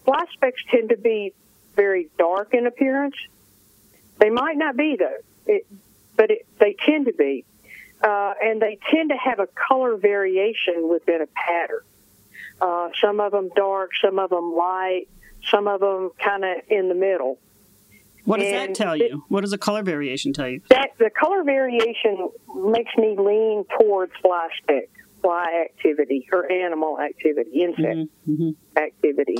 fly 0.03 0.25
specks 0.33 0.63
tend 0.71 0.89
to 0.89 0.97
be 0.97 1.33
very 1.75 2.09
dark 2.17 2.55
in 2.55 2.65
appearance. 2.65 3.15
They 4.17 4.31
might 4.31 4.57
not 4.57 4.75
be 4.75 4.95
though, 4.95 5.19
it, 5.45 5.67
but 6.15 6.31
it, 6.31 6.47
they 6.57 6.73
tend 6.73 7.05
to 7.05 7.13
be, 7.13 7.45
uh, 8.01 8.33
and 8.41 8.59
they 8.59 8.79
tend 8.89 9.09
to 9.09 9.15
have 9.15 9.39
a 9.39 9.47
color 9.47 9.95
variation 9.95 10.89
within 10.89 11.21
a 11.21 11.27
pattern. 11.27 11.81
Uh, 12.59 12.89
some 12.99 13.19
of 13.19 13.31
them 13.31 13.49
dark, 13.55 13.91
some 14.03 14.19
of 14.19 14.29
them 14.29 14.53
light, 14.53 15.07
some 15.49 15.67
of 15.67 15.79
them 15.79 16.11
kind 16.23 16.43
of 16.43 16.57
in 16.69 16.89
the 16.89 16.95
middle. 16.95 17.39
What 18.25 18.39
does 18.41 18.51
that 18.51 18.75
tell 18.75 18.97
you? 18.97 19.23
What 19.29 19.41
does 19.41 19.51
the 19.51 19.57
color 19.57 19.83
variation 19.83 20.33
tell 20.33 20.49
you? 20.49 20.61
That 20.69 20.91
the 20.99 21.09
color 21.09 21.43
variation 21.43 22.29
makes 22.55 22.91
me 22.97 23.15
lean 23.17 23.63
towards 23.79 24.11
fly 24.21 24.49
speck, 24.61 24.89
fly 25.21 25.65
activity, 25.65 26.27
or 26.33 26.51
animal 26.51 26.99
activity, 26.99 27.63
insect 27.63 28.09
hmm 28.25 28.49
activity. 28.75 29.37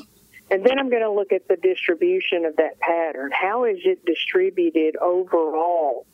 And 0.50 0.65
then 0.65 0.79
I'm 0.79 0.89
going 0.89 1.01
to 1.01 1.12
look 1.12 1.33
at 1.33 1.47
the 1.50 1.57
distribution 1.57 2.45
of 2.45 2.55
that 2.55 2.79
pattern. 2.79 3.31
How 3.33 3.65
is 3.65 3.79
it 3.83 4.05
distributed 4.05 4.95
overall 4.95 6.05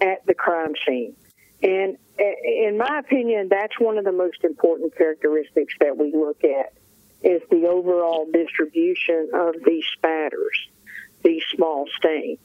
at 0.00 0.26
the 0.26 0.34
crime 0.34 0.72
scene? 0.84 1.14
And 1.62 1.96
uh, 2.18 2.24
in 2.44 2.78
my 2.78 3.00
opinion, 3.00 3.48
that's 3.48 3.78
one 3.78 3.98
of 3.98 4.04
the 4.04 4.12
most 4.12 4.44
important 4.44 4.96
characteristics 4.96 5.74
that 5.80 5.96
we 5.96 6.12
look 6.12 6.44
at 6.44 6.72
is 7.22 7.42
the 7.50 7.66
overall 7.66 8.26
distribution 8.32 9.30
of 9.34 9.56
these 9.66 9.84
spatters, 9.96 10.68
these 11.22 11.42
small 11.54 11.86
stains. 11.98 12.38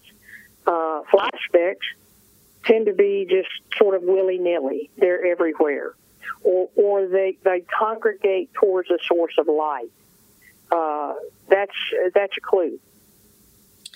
Uh, 0.65 1.01
fly 1.12 1.29
specks 1.48 1.86
tend 2.65 2.86
to 2.86 2.93
be 2.93 3.27
just 3.29 3.50
sort 3.77 3.96
of 3.96 4.03
willy-nilly. 4.03 4.89
They're 4.98 5.25
everywhere. 5.25 5.93
Or, 6.41 6.70
or 6.75 7.08
they, 7.08 7.38
they 7.43 7.62
congregate 7.62 8.53
towards 8.53 8.89
a 8.89 8.98
source 9.08 9.36
of 9.38 9.48
light 9.48 9.91
uh, 10.74 11.13
that's 11.50 11.75
that's 12.13 12.36
a 12.38 12.41
clue 12.41 12.79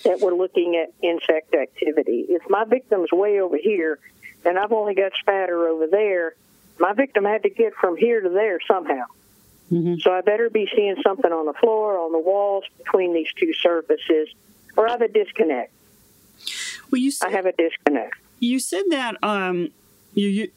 that 0.04 0.20
we're 0.20 0.34
looking 0.34 0.76
at 0.76 0.92
insect 1.02 1.54
activity. 1.54 2.26
If 2.28 2.48
my 2.48 2.64
victim's 2.64 3.10
way 3.10 3.40
over 3.40 3.56
here 3.56 3.98
and 4.44 4.58
I've 4.58 4.72
only 4.72 4.94
got 4.94 5.12
spatter 5.20 5.68
over 5.68 5.86
there, 5.86 6.34
my 6.78 6.92
victim 6.92 7.24
had 7.24 7.42
to 7.42 7.50
get 7.50 7.74
from 7.74 7.96
here 7.96 8.20
to 8.20 8.28
there 8.28 8.58
somehow. 8.66 9.04
hmm 9.68 9.96
So 10.00 10.12
I 10.12 10.20
better 10.20 10.50
be 10.50 10.68
seeing 10.74 10.96
something 11.02 11.32
on 11.32 11.46
the 11.46 11.54
floor, 11.54 11.98
on 11.98 12.12
the 12.12 12.18
walls, 12.18 12.64
between 12.78 13.14
these 13.14 13.28
two 13.36 13.52
surfaces, 13.54 14.28
or 14.76 14.88
I 14.88 14.92
have 14.92 15.02
a 15.02 15.08
disconnect. 15.08 15.72
Well, 16.90 17.00
you 17.00 17.10
said, 17.10 17.28
I 17.28 17.30
have 17.32 17.46
a 17.46 17.52
disconnect. 17.52 18.14
you 18.38 18.58
said 18.60 18.84
that 18.90 19.16
um, 19.22 19.68
you, 20.14 20.28
you 20.28 20.50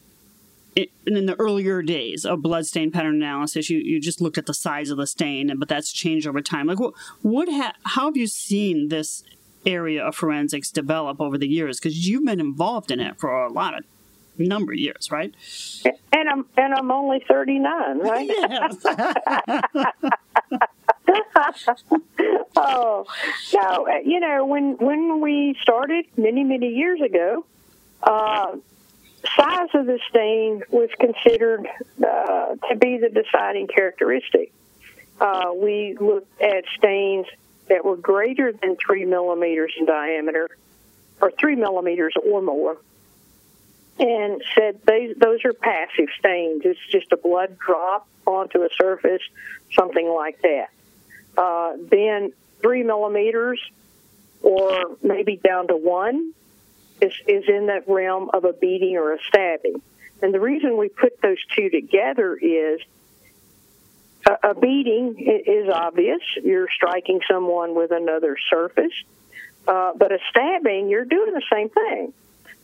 in 1.06 1.26
the 1.26 1.34
earlier 1.38 1.82
days 1.82 2.24
of 2.24 2.40
bloodstain 2.40 2.90
pattern 2.90 3.16
analysis, 3.16 3.68
you, 3.68 3.78
you 3.78 4.00
just 4.00 4.20
looked 4.20 4.38
at 4.38 4.46
the 4.46 4.54
size 4.54 4.88
of 4.90 4.96
the 4.96 5.06
stain, 5.06 5.50
and 5.50 5.60
but 5.60 5.68
that's 5.68 5.92
changed 5.92 6.26
over 6.26 6.40
time. 6.40 6.66
Like, 6.66 6.80
what, 6.80 6.94
what 7.20 7.48
ha- 7.48 7.74
how 7.84 8.06
have 8.06 8.16
you 8.16 8.26
seen 8.26 8.88
this 8.88 9.22
area 9.66 10.04
of 10.04 10.14
forensics 10.14 10.70
develop 10.70 11.20
over 11.20 11.38
the 11.38 11.48
years? 11.48 11.78
Because 11.78 12.08
you've 12.08 12.24
been 12.24 12.40
involved 12.40 12.90
in 12.90 13.00
it 13.00 13.18
for 13.18 13.44
a 13.44 13.52
lot 13.52 13.76
of 13.78 13.84
number 14.38 14.72
of 14.72 14.78
years, 14.78 15.10
right? 15.10 15.34
And 16.12 16.28
I'm 16.28 16.46
and 16.56 16.74
I'm 16.74 16.90
only 16.90 17.20
39, 17.28 17.98
right? 17.98 18.30
Yes. 18.50 18.84
oh 22.56 23.06
no! 23.54 23.86
uh, 23.86 23.98
You 24.04 24.20
know, 24.20 24.46
when 24.46 24.76
when 24.78 25.20
we 25.20 25.56
started 25.60 26.06
many 26.16 26.44
many 26.44 26.68
years 26.68 27.00
ago, 27.00 27.44
uh, 28.02 28.56
size 29.36 29.68
of 29.74 29.86
the 29.86 29.98
stain 30.08 30.62
was 30.70 30.90
considered 30.98 31.66
uh, 32.02 32.54
to 32.68 32.76
be 32.76 32.98
the 32.98 33.08
deciding 33.10 33.66
characteristic. 33.66 34.52
Uh, 35.20 35.52
we 35.54 35.96
looked 36.00 36.40
at 36.40 36.64
stains 36.76 37.26
that 37.72 37.86
were 37.86 37.96
greater 37.96 38.52
than 38.52 38.76
three 38.76 39.06
millimeters 39.06 39.72
in 39.78 39.86
diameter, 39.86 40.50
or 41.22 41.30
three 41.30 41.56
millimeters 41.56 42.12
or 42.22 42.42
more, 42.42 42.76
and 43.98 44.42
said 44.54 44.78
those 44.86 45.16
those 45.16 45.42
are 45.46 45.54
passive 45.54 46.08
stains. 46.18 46.62
It's 46.66 46.78
just 46.90 47.12
a 47.12 47.16
blood 47.16 47.58
drop 47.58 48.06
onto 48.26 48.60
a 48.62 48.68
surface, 48.76 49.22
something 49.72 50.06
like 50.06 50.42
that. 50.42 50.68
Uh, 51.34 51.72
then 51.90 52.34
three 52.60 52.82
millimeters, 52.82 53.58
or 54.42 54.98
maybe 55.02 55.36
down 55.36 55.68
to 55.68 55.76
one, 55.76 56.34
is 57.00 57.14
is 57.26 57.48
in 57.48 57.66
that 57.66 57.88
realm 57.88 58.28
of 58.34 58.44
a 58.44 58.52
beating 58.52 58.98
or 58.98 59.14
a 59.14 59.18
stabbing. 59.28 59.80
And 60.20 60.34
the 60.34 60.40
reason 60.40 60.76
we 60.76 60.90
put 60.90 61.22
those 61.22 61.42
two 61.56 61.70
together 61.70 62.36
is 62.36 62.82
a, 64.26 64.54
beating 64.54 65.16
is 65.18 65.68
obvious. 65.68 66.20
You're 66.42 66.68
striking 66.74 67.20
someone 67.30 67.74
with 67.74 67.90
another 67.90 68.36
surface. 68.50 68.92
Uh, 69.66 69.92
but 69.96 70.12
a 70.12 70.18
stabbing, 70.30 70.88
you're 70.88 71.04
doing 71.04 71.32
the 71.32 71.42
same 71.52 71.68
thing. 71.68 72.12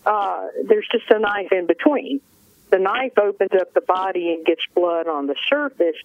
Uh, 0.05 0.49
there's 0.65 0.87
just 0.91 1.11
a 1.11 1.19
knife 1.19 1.53
in 1.53 1.67
between. 1.67 2.21
The 2.71 2.79
knife 2.79 3.19
opens 3.19 3.53
up 3.59 3.73
the 3.73 3.81
body 3.81 4.35
and 4.35 4.45
gets 4.45 4.63
blood 4.75 5.07
on 5.07 5.27
the 5.27 5.37
surface, 5.49 5.97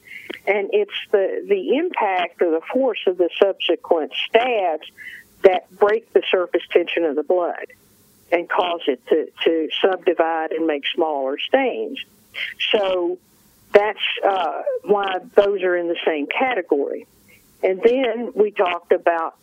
and 0.48 0.70
it's 0.72 0.94
the, 1.12 1.44
the 1.48 1.78
impact 1.78 2.42
or 2.42 2.52
the 2.52 2.62
force 2.72 3.00
of 3.06 3.18
the 3.18 3.30
subsequent 3.42 4.14
stabs 4.28 4.88
that 5.42 5.70
break 5.78 6.14
the 6.14 6.24
surface 6.30 6.64
tension 6.72 7.04
of 7.04 7.16
the 7.16 7.24
blood 7.24 7.66
and 8.32 8.50
cause 8.50 8.82
it 8.88 9.06
to, 9.08 9.30
to 9.44 9.70
subdivide 9.82 10.52
and 10.54 10.66
make 10.66 10.84
smaller 10.96 11.38
stains. 11.38 12.00
So 12.72 13.18
that's 13.74 14.00
uh, 14.26 14.62
why 14.84 15.18
those 15.36 15.62
are 15.64 15.76
in 15.76 15.88
the 15.88 15.98
same 16.06 16.28
category. 16.28 17.08
And 17.64 17.82
then 17.82 18.32
we 18.36 18.52
talked 18.52 18.92
about 18.92 19.36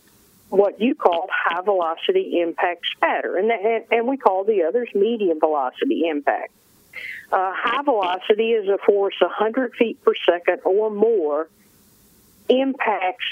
what 0.51 0.81
you 0.81 0.95
called 0.95 1.31
high 1.33 1.63
velocity 1.63 2.41
impact 2.41 2.87
spatter, 2.97 3.37
and, 3.37 3.51
and, 3.51 3.85
and 3.91 4.09
we 4.09 4.17
call 4.17 4.45
the 4.45 4.65
others 4.65 4.89
medium 4.95 5.39
velocity 5.41 6.09
impact. 6.09 6.53
Uh, 7.33 7.53
high 7.55 7.83
velocity 7.83 8.51
is 8.51 8.69
a 8.69 8.79
force 8.79 9.15
100 9.21 9.75
feet 9.75 10.03
per 10.05 10.15
second 10.27 10.61
or 10.65 10.91
more 10.91 11.49
impacts 12.49 13.25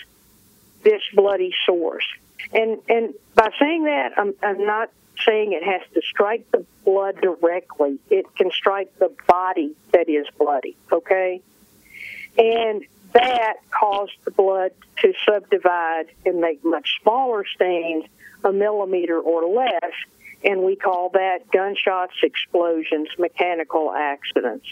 this 0.85 1.03
bloody 1.13 1.53
source. 1.67 2.07
And 2.53 2.79
and 2.89 3.15
by 3.35 3.51
saying 3.59 3.85
that, 3.85 4.13
I'm, 4.17 4.35
I'm 4.43 4.65
not 4.65 4.91
saying 5.27 5.53
it 5.53 5.65
has 5.65 5.83
to 5.95 6.03
strike 6.03 6.51
the 6.51 6.65
blood 6.85 7.21
directly. 7.21 7.99
It 8.11 8.27
can 8.37 8.51
strike 8.51 8.99
the 8.99 9.13
body 9.27 9.75
that 9.93 10.09
is 10.09 10.27
bloody. 10.39 10.77
Okay, 10.91 11.41
and 12.37 12.85
that 13.13 13.55
caused 13.71 14.17
the 14.25 14.31
blood 14.31 14.73
to 14.99 15.13
subdivide 15.27 16.07
and 16.27 16.41
make 16.41 16.65
much 16.65 17.01
smaller 17.03 17.45
stains, 17.55 18.05
a 18.45 18.53
millimeter 18.53 19.19
or 19.19 19.49
less, 19.49 19.93
and 20.45 20.63
we 20.63 20.77
call 20.77 21.11
that 21.11 21.51
gunshots, 21.51 22.15
explosions, 22.23 23.09
mechanical 23.19 23.93
accidents. 23.93 24.67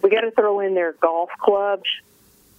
We 0.00 0.10
got 0.10 0.22
to 0.22 0.30
throw 0.30 0.60
in 0.60 0.74
there 0.74 0.92
golf 0.92 1.30
clubs. 1.38 1.88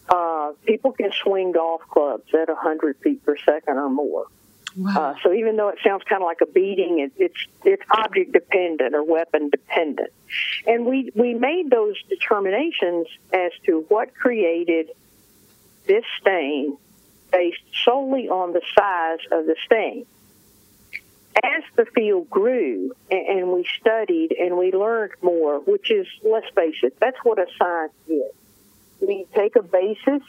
Uh, 0.07 0.51
people 0.65 0.91
can 0.91 1.11
swing 1.23 1.51
golf 1.51 1.81
clubs 1.89 2.33
at 2.33 2.47
100 2.47 2.97
feet 2.97 3.25
per 3.25 3.37
second 3.37 3.77
or 3.77 3.89
more. 3.89 4.27
Wow. 4.75 4.95
Uh, 4.95 5.15
so 5.23 5.33
even 5.33 5.55
though 5.55 5.69
it 5.69 5.79
sounds 5.83 6.03
kind 6.03 6.21
of 6.21 6.25
like 6.25 6.41
a 6.41 6.45
beating, 6.45 6.99
it, 6.99 7.11
it's 7.17 7.47
it's 7.63 7.83
object 7.91 8.31
dependent 8.31 8.95
or 8.95 9.03
weapon 9.03 9.49
dependent, 9.49 10.11
and 10.65 10.85
we 10.85 11.11
we 11.15 11.33
made 11.33 11.69
those 11.69 11.95
determinations 12.09 13.07
as 13.31 13.51
to 13.65 13.85
what 13.89 14.15
created 14.15 14.89
this 15.85 16.03
stain 16.19 16.77
based 17.31 17.61
solely 17.83 18.29
on 18.29 18.53
the 18.53 18.61
size 18.75 19.19
of 19.31 19.45
the 19.45 19.55
stain. 19.65 20.05
As 21.43 21.63
the 21.75 21.85
field 21.85 22.29
grew 22.29 22.91
and 23.09 23.51
we 23.51 23.67
studied 23.79 24.33
and 24.39 24.55
we 24.55 24.71
learned 24.71 25.13
more, 25.23 25.59
which 25.59 25.89
is, 25.89 26.05
let's 26.23 26.47
face 26.53 26.75
it, 26.83 26.99
that's 26.99 27.17
what 27.23 27.39
a 27.39 27.47
science 27.57 27.93
is. 28.07 28.31
We 29.01 29.25
take 29.33 29.55
a 29.55 29.63
basis 29.63 30.21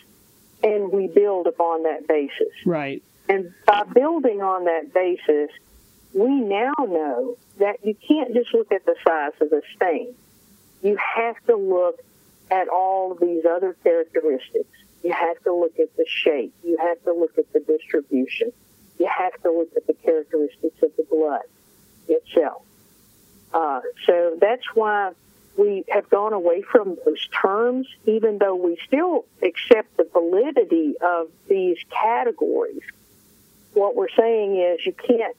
and 0.63 0.91
we 0.91 1.07
build 1.07 1.47
upon 1.47 1.83
that 1.83 2.09
basis. 2.09 2.49
Right. 2.65 3.03
And 3.29 3.53
by 3.67 3.85
building 3.85 4.43
on 4.43 4.65
that 4.65 4.93
basis, 4.93 5.51
we 6.13 6.29
now 6.29 6.73
know 6.79 7.37
that 7.59 7.85
you 7.85 7.95
can't 7.95 8.35
just 8.35 8.53
look 8.53 8.71
at 8.73 8.85
the 8.85 8.95
size 9.07 9.33
of 9.41 9.51
the 9.51 9.63
stain. 9.75 10.15
You 10.83 10.97
have 10.97 11.37
to 11.47 11.57
look 11.57 12.01
at 12.51 12.69
all 12.69 13.13
of 13.13 13.21
these 13.21 13.45
other 13.45 13.75
characteristics. 13.83 14.69
You 15.03 15.13
have 15.13 15.43
to 15.45 15.53
look 15.53 15.79
at 15.79 15.97
the 15.97 16.07
shape. 16.07 16.55
You 16.63 16.77
have 16.79 17.03
to 17.05 17.13
look 17.13 17.37
at 17.39 17.53
the 17.53 17.61
distribution. 17.61 18.53
You 18.99 19.07
have 19.07 19.41
to 19.43 19.51
look 19.51 19.71
at 19.77 19.87
the 19.87 19.95
characteristics 19.95 20.83
of 20.83 20.93
the 20.97 21.05
blood 21.11 21.43
itself. 22.09 22.63
Uh, 23.53 23.81
so 24.07 24.37
that's 24.41 24.67
why 24.75 25.13
we 25.57 25.85
have 25.89 26.09
gone 26.11 26.33
away 26.33 26.63
from 26.63 26.97
those 27.05 27.29
terms, 27.29 27.87
even 28.07 28.39
though 28.39 28.57
we 28.57 28.77
still 28.87 29.25
accept 29.43 29.97
the 29.97 30.09
validity 30.13 30.95
of 31.01 31.29
these 31.49 31.79
categories. 31.91 32.83
What 33.75 33.95
we're 33.95 34.09
saying 34.17 34.57
is 34.57 34.87
you 34.87 34.93
can't 34.93 35.37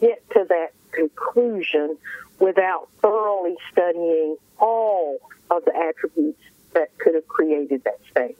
get 0.00 0.28
to 0.30 0.44
that 0.48 0.72
conclusion 0.90 1.96
without 2.38 2.88
thoroughly 3.00 3.56
studying 3.70 4.36
all 4.58 5.18
of 5.50 5.64
the 5.64 5.74
attributes 5.76 6.40
that 6.74 6.96
could 6.98 7.14
have 7.14 7.26
created 7.28 7.84
that 7.84 7.98
state. 8.10 8.38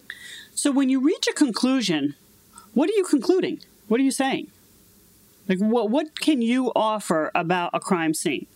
So 0.55 0.71
when 0.71 0.89
you 0.89 1.01
reach 1.01 1.27
a 1.29 1.33
conclusion, 1.33 2.15
what 2.75 2.91
are 2.91 2.95
you 2.95 3.05
concluding? 3.05 3.61
What 3.89 4.01
are 4.01 4.03
you 4.03 4.11
saying? 4.11 4.49
Like 5.49 5.59
what 5.59 5.91
what 5.91 6.19
can 6.19 6.43
you 6.43 6.73
offer 6.75 7.31
about 7.35 7.71
a 7.73 7.81
crime 7.81 8.15
scene? 8.15 8.47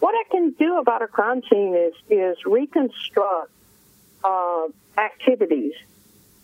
What 0.00 0.14
I 0.14 0.24
can 0.30 0.50
do 0.50 0.78
about 0.78 1.02
a 1.02 1.06
crime 1.06 1.42
scene 1.48 1.74
is 1.74 1.94
is 2.10 2.36
reconstruct 2.44 3.50
uh, 4.24 4.66
activities 4.96 5.74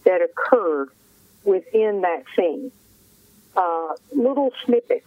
that 0.05 0.21
occurred 0.23 0.91
within 1.45 2.03
that 2.03 2.25
scene, 2.37 2.71
uh, 3.57 3.95
little 4.13 4.53
snippets 4.65 5.07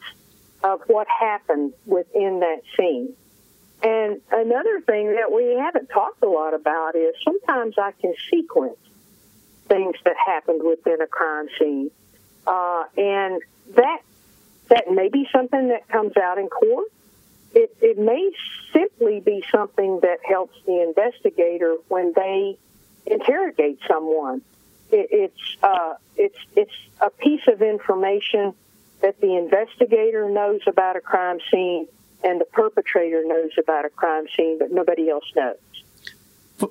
of 0.63 0.81
what 0.87 1.07
happened 1.07 1.73
within 1.85 2.39
that 2.39 2.61
scene. 2.75 3.13
And 3.83 4.21
another 4.31 4.81
thing 4.81 5.13
that 5.13 5.31
we 5.31 5.55
haven't 5.55 5.87
talked 5.87 6.23
a 6.23 6.27
lot 6.27 6.53
about 6.53 6.95
is 6.95 7.13
sometimes 7.23 7.75
I 7.77 7.91
can 7.91 8.13
sequence 8.31 8.77
things 9.67 9.95
that 10.03 10.15
happened 10.17 10.61
within 10.63 11.01
a 11.01 11.07
crime 11.07 11.47
scene, 11.59 11.91
uh, 12.47 12.85
and 12.97 13.41
that 13.75 14.01
that 14.69 14.89
may 14.91 15.09
be 15.09 15.27
something 15.31 15.69
that 15.69 15.87
comes 15.87 16.17
out 16.17 16.37
in 16.37 16.47
court. 16.47 16.87
It, 17.53 17.75
it 17.81 17.97
may 17.97 18.31
simply 18.73 19.19
be 19.19 19.43
something 19.51 19.99
that 20.01 20.19
helps 20.27 20.55
the 20.65 20.83
investigator 20.83 21.77
when 21.87 22.13
they 22.15 22.57
interrogate 23.05 23.79
someone. 23.87 24.41
It, 24.91 25.07
it's 25.11 25.57
uh, 25.63 25.95
it's 26.15 26.37
it's 26.55 26.73
a 27.01 27.09
piece 27.09 27.47
of 27.47 27.61
information 27.61 28.53
that 29.01 29.19
the 29.21 29.35
investigator 29.35 30.29
knows 30.29 30.61
about 30.67 30.95
a 30.95 31.01
crime 31.01 31.39
scene 31.51 31.87
and 32.23 32.41
the 32.41 32.45
perpetrator 32.45 33.23
knows 33.25 33.51
about 33.57 33.85
a 33.85 33.89
crime 33.89 34.25
scene, 34.35 34.57
but 34.59 34.71
nobody 34.71 35.09
else 35.09 35.25
knows. 35.35 35.57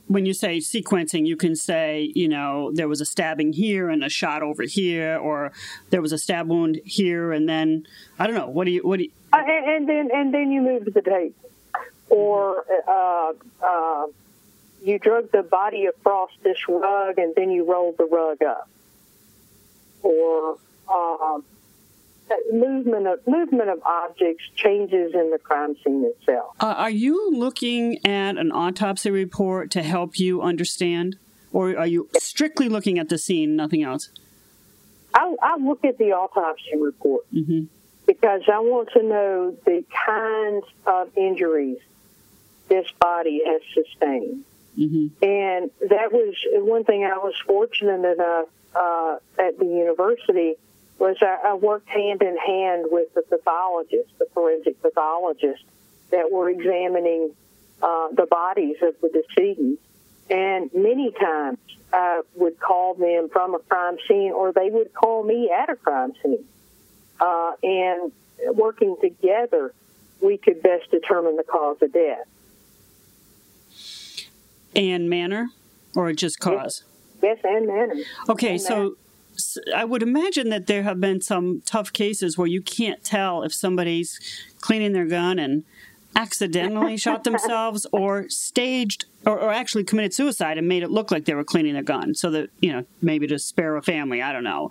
When 0.08 0.26
you 0.26 0.34
say 0.34 0.58
sequencing, 0.58 1.26
you 1.26 1.36
can 1.36 1.54
say, 1.54 2.10
you 2.16 2.28
know, 2.28 2.72
there 2.74 2.88
was 2.88 3.00
a 3.00 3.04
stabbing 3.04 3.52
here 3.52 3.88
and 3.88 4.02
a 4.02 4.08
shot 4.08 4.42
over 4.42 4.64
here, 4.64 5.16
or 5.16 5.52
there 5.90 6.02
was 6.02 6.10
a 6.10 6.18
stab 6.18 6.48
wound 6.48 6.80
here, 6.84 7.30
and 7.30 7.48
then 7.48 7.86
I 8.18 8.26
don't 8.26 8.34
know. 8.34 8.48
What 8.48 8.64
do 8.64 8.72
you? 8.72 8.80
What 8.82 8.98
do 8.98 9.04
you? 9.04 9.12
Uh, 9.32 9.42
and, 9.46 9.66
and, 9.66 9.88
then 9.88 10.08
and 10.12 10.34
then 10.34 10.50
you 10.50 10.60
move 10.60 10.86
to 10.86 10.90
the 10.90 11.02
tape, 11.02 11.36
or 12.08 12.64
uh, 12.88 13.32
uh, 13.64 14.06
you 14.86 14.98
drug 14.98 15.32
the 15.32 15.42
body 15.42 15.86
across 15.86 16.30
this 16.42 16.56
rug 16.68 17.18
and 17.18 17.34
then 17.34 17.50
you 17.50 17.70
rolled 17.70 17.96
the 17.98 18.04
rug 18.04 18.42
up, 18.42 18.68
or 20.02 20.58
uh, 20.88 21.40
movement 22.52 23.06
of 23.06 23.26
movement 23.26 23.68
of 23.68 23.82
objects 23.84 24.44
changes 24.54 25.14
in 25.14 25.30
the 25.30 25.38
crime 25.38 25.74
scene 25.82 26.04
itself. 26.04 26.54
Uh, 26.60 26.66
are 26.66 26.90
you 26.90 27.30
looking 27.32 27.98
at 28.06 28.36
an 28.36 28.52
autopsy 28.52 29.10
report 29.10 29.70
to 29.72 29.82
help 29.82 30.18
you 30.18 30.42
understand, 30.42 31.16
or 31.52 31.76
are 31.76 31.86
you 31.86 32.08
strictly 32.18 32.68
looking 32.68 32.98
at 32.98 33.08
the 33.08 33.18
scene, 33.18 33.56
nothing 33.56 33.82
else? 33.82 34.10
I, 35.14 35.34
I 35.42 35.56
look 35.56 35.84
at 35.84 35.98
the 35.98 36.12
autopsy 36.12 36.76
report 36.78 37.24
mm-hmm. 37.32 37.64
because 38.06 38.42
I 38.52 38.58
want 38.58 38.90
to 38.92 39.02
know 39.02 39.56
the 39.64 39.84
kinds 40.06 40.66
of 40.86 41.16
injuries 41.16 41.78
this 42.68 42.86
body 43.00 43.40
has 43.46 43.62
sustained. 43.72 44.44
Mm-hmm. 44.78 45.24
And 45.24 45.70
that 45.88 46.12
was 46.12 46.34
one 46.52 46.84
thing 46.84 47.04
I 47.04 47.18
was 47.18 47.34
fortunate 47.46 48.04
enough 48.04 48.48
uh, 48.74 49.16
at 49.38 49.58
the 49.58 49.64
university 49.64 50.54
was 50.98 51.16
I, 51.20 51.38
I 51.44 51.54
worked 51.54 51.88
hand 51.88 52.22
in 52.22 52.36
hand 52.36 52.86
with 52.90 53.12
the 53.14 53.22
pathologists, 53.22 54.12
the 54.18 54.26
forensic 54.32 54.80
pathologists 54.82 55.64
that 56.10 56.30
were 56.30 56.48
examining 56.48 57.32
uh, 57.82 58.08
the 58.12 58.26
bodies 58.26 58.76
of 58.82 58.94
the 59.00 59.08
decedents. 59.08 59.82
And 60.28 60.70
many 60.74 61.12
times 61.12 61.58
I 61.92 62.22
would 62.34 62.58
call 62.58 62.94
them 62.94 63.28
from 63.28 63.54
a 63.54 63.58
crime 63.58 63.98
scene 64.08 64.32
or 64.32 64.52
they 64.52 64.70
would 64.70 64.92
call 64.92 65.22
me 65.22 65.50
at 65.50 65.70
a 65.70 65.76
crime 65.76 66.12
scene. 66.22 66.44
Uh, 67.20 67.52
and 67.62 68.12
working 68.54 68.96
together, 69.00 69.72
we 70.20 70.36
could 70.36 70.62
best 70.62 70.90
determine 70.90 71.36
the 71.36 71.44
cause 71.44 71.76
of 71.80 71.92
death. 71.92 72.26
And 74.76 75.08
manner 75.10 75.50
or 75.94 76.12
just 76.12 76.38
cause? 76.38 76.84
Yes, 77.22 77.38
yes 77.44 77.44
and 77.44 77.66
manner. 77.66 77.94
Okay, 78.28 78.52
and 78.52 78.60
so 78.60 78.74
manner. 78.74 78.90
I 79.74 79.84
would 79.84 80.02
imagine 80.02 80.50
that 80.50 80.66
there 80.66 80.82
have 80.82 81.00
been 81.00 81.20
some 81.20 81.62
tough 81.66 81.92
cases 81.92 82.38
where 82.38 82.46
you 82.46 82.62
can't 82.62 83.02
tell 83.04 83.42
if 83.42 83.52
somebody's 83.52 84.20
cleaning 84.60 84.92
their 84.92 85.06
gun 85.06 85.38
and 85.38 85.64
accidentally 86.14 86.96
shot 87.06 87.24
themselves 87.24 87.86
or 87.92 88.28
staged 88.28 89.04
or, 89.26 89.38
or, 89.38 89.52
actually 89.52 89.84
committed 89.84 90.14
suicide 90.14 90.56
and 90.56 90.66
made 90.66 90.82
it 90.82 90.90
look 90.90 91.10
like 91.10 91.26
they 91.26 91.34
were 91.34 91.44
cleaning 91.44 91.74
their 91.74 91.82
gun 91.82 92.14
so 92.14 92.30
that 92.30 92.48
you 92.60 92.72
know 92.72 92.84
maybe 93.02 93.26
to 93.26 93.38
spare 93.38 93.76
a 93.76 93.82
family 93.82 94.22
i 94.22 94.32
don't 94.32 94.44
know 94.44 94.70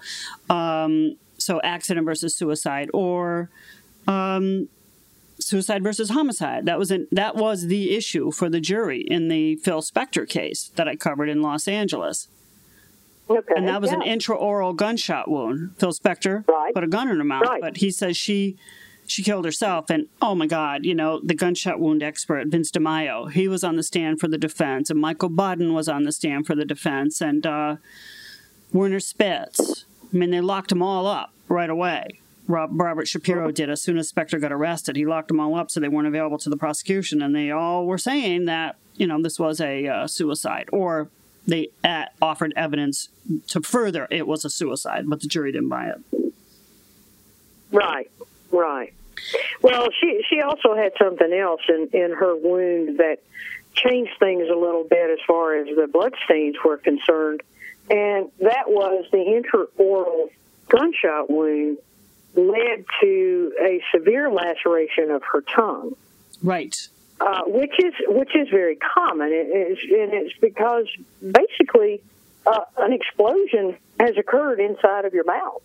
um, 0.49 1.15
so 1.37 1.61
accident 1.61 2.05
versus 2.05 2.35
suicide 2.35 2.89
or 2.93 3.49
um, 4.07 4.67
suicide 5.45 5.83
versus 5.83 6.09
homicide 6.09 6.65
that 6.65 6.79
was 6.79 6.91
an, 6.91 7.07
that 7.11 7.35
was 7.35 7.67
the 7.67 7.95
issue 7.95 8.31
for 8.31 8.49
the 8.49 8.59
jury 8.59 9.01
in 9.01 9.27
the 9.27 9.55
phil 9.57 9.81
spector 9.81 10.27
case 10.27 10.71
that 10.75 10.87
i 10.87 10.95
covered 10.95 11.29
in 11.29 11.41
los 11.41 11.67
angeles 11.67 12.27
Okay, 13.29 13.53
and 13.55 13.67
that 13.67 13.81
was 13.81 13.91
yeah. 13.91 14.01
an 14.01 14.03
intraoral 14.03 14.75
gunshot 14.75 15.29
wound. 15.29 15.71
Phil 15.77 15.91
Spector 15.91 16.47
right. 16.47 16.73
put 16.73 16.83
a 16.83 16.87
gun 16.87 17.09
in 17.09 17.17
her 17.17 17.23
mouth, 17.23 17.43
right. 17.47 17.61
but 17.61 17.77
he 17.77 17.89
says 17.89 18.15
she 18.15 18.55
she 19.07 19.23
killed 19.23 19.45
herself. 19.45 19.89
And 19.89 20.07
oh 20.21 20.35
my 20.35 20.45
God, 20.45 20.85
you 20.85 20.93
know 20.93 21.19
the 21.23 21.33
gunshot 21.33 21.79
wound 21.79 22.03
expert 22.03 22.47
Vince 22.47 22.71
DiMaio, 22.71 23.31
he 23.31 23.47
was 23.47 23.63
on 23.63 23.77
the 23.77 23.83
stand 23.83 24.19
for 24.19 24.27
the 24.27 24.37
defense, 24.37 24.89
and 24.89 24.99
Michael 24.99 25.29
Baden 25.29 25.73
was 25.73 25.89
on 25.89 26.03
the 26.03 26.11
stand 26.11 26.45
for 26.45 26.55
the 26.55 26.65
defense, 26.65 27.19
and 27.19 27.45
uh, 27.45 27.77
Werner 28.71 28.99
Spitz. 28.99 29.85
I 30.13 30.17
mean, 30.17 30.29
they 30.29 30.41
locked 30.41 30.69
them 30.69 30.83
all 30.83 31.07
up 31.07 31.33
right 31.47 31.69
away. 31.69 32.19
Rob, 32.47 32.79
Robert 32.79 33.07
Shapiro 33.07 33.51
did 33.51 33.69
as 33.69 33.81
soon 33.81 33.97
as 33.97 34.11
Spector 34.11 34.39
got 34.39 34.51
arrested. 34.51 34.95
He 34.95 35.05
locked 35.05 35.29
them 35.29 35.39
all 35.39 35.55
up 35.55 35.71
so 35.71 35.79
they 35.79 35.87
weren't 35.87 36.07
available 36.07 36.37
to 36.39 36.49
the 36.49 36.57
prosecution, 36.57 37.21
and 37.21 37.35
they 37.35 37.51
all 37.51 37.85
were 37.85 37.97
saying 37.97 38.45
that 38.45 38.75
you 38.95 39.07
know 39.07 39.21
this 39.21 39.39
was 39.39 39.59
a 39.59 39.87
uh, 39.87 40.07
suicide 40.07 40.69
or 40.71 41.09
they 41.47 41.69
at, 41.83 42.13
offered 42.21 42.53
evidence 42.55 43.09
to 43.47 43.61
further 43.61 44.07
it 44.09 44.27
was 44.27 44.45
a 44.45 44.49
suicide, 44.49 45.05
but 45.07 45.21
the 45.21 45.27
jury 45.27 45.51
didn't 45.51 45.69
buy 45.69 45.87
it. 45.89 46.33
Right, 47.71 48.09
right. 48.51 48.93
Well, 49.61 49.87
she 49.99 50.23
she 50.29 50.41
also 50.41 50.75
had 50.75 50.93
something 51.01 51.33
else 51.33 51.61
in 51.67 51.89
in 51.93 52.11
her 52.11 52.35
wound 52.35 52.99
that 52.99 53.19
changed 53.73 54.13
things 54.19 54.47
a 54.49 54.55
little 54.55 54.83
bit 54.83 55.09
as 55.09 55.19
far 55.25 55.55
as 55.55 55.67
the 55.75 55.87
bloodstains 55.87 56.55
were 56.63 56.77
concerned, 56.77 57.41
and 57.89 58.29
that 58.39 58.67
was 58.67 59.05
the 59.11 59.17
intraoral 59.17 60.29
gunshot 60.69 61.29
wound 61.29 61.77
led 62.35 62.85
to 63.01 63.53
a 63.61 63.81
severe 63.93 64.31
laceration 64.31 65.11
of 65.11 65.23
her 65.23 65.41
tongue. 65.41 65.95
Right. 66.43 66.75
Uh, 67.19 67.43
which 67.45 67.71
is 67.79 67.93
which 68.07 68.35
is 68.35 68.49
very 68.49 68.75
common, 68.75 69.27
and 69.27 69.49
it's, 69.51 69.81
and 69.81 70.13
it's 70.13 70.37
because 70.39 70.85
basically 71.21 72.01
uh, 72.45 72.59
an 72.77 72.91
explosion 72.91 73.77
has 73.99 74.17
occurred 74.17 74.59
inside 74.59 75.05
of 75.05 75.13
your 75.13 75.23
mouth, 75.23 75.61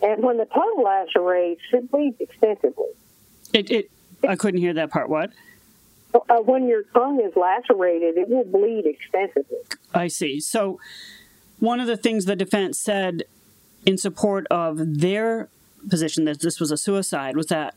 and 0.00 0.22
when 0.22 0.38
the 0.38 0.46
tongue 0.46 0.82
lacerates, 0.82 1.60
it 1.72 1.90
bleeds 1.90 2.18
extensively. 2.20 2.88
It, 3.52 3.70
it 3.70 3.90
I 4.26 4.36
couldn't 4.36 4.60
hear 4.60 4.72
that 4.72 4.90
part. 4.90 5.10
What? 5.10 5.30
Uh, 6.14 6.36
when 6.36 6.66
your 6.66 6.84
tongue 6.94 7.20
is 7.20 7.36
lacerated, 7.36 8.16
it 8.16 8.28
will 8.28 8.44
bleed 8.44 8.86
extensively. 8.86 9.58
I 9.92 10.08
see. 10.08 10.40
So, 10.40 10.80
one 11.58 11.80
of 11.80 11.86
the 11.86 11.96
things 11.96 12.24
the 12.24 12.36
defense 12.36 12.78
said 12.78 13.24
in 13.84 13.98
support 13.98 14.46
of 14.50 15.00
their 15.00 15.48
position 15.88 16.24
that 16.24 16.40
this 16.40 16.60
was 16.60 16.70
a 16.70 16.76
suicide 16.76 17.36
was 17.36 17.46
that 17.46 17.74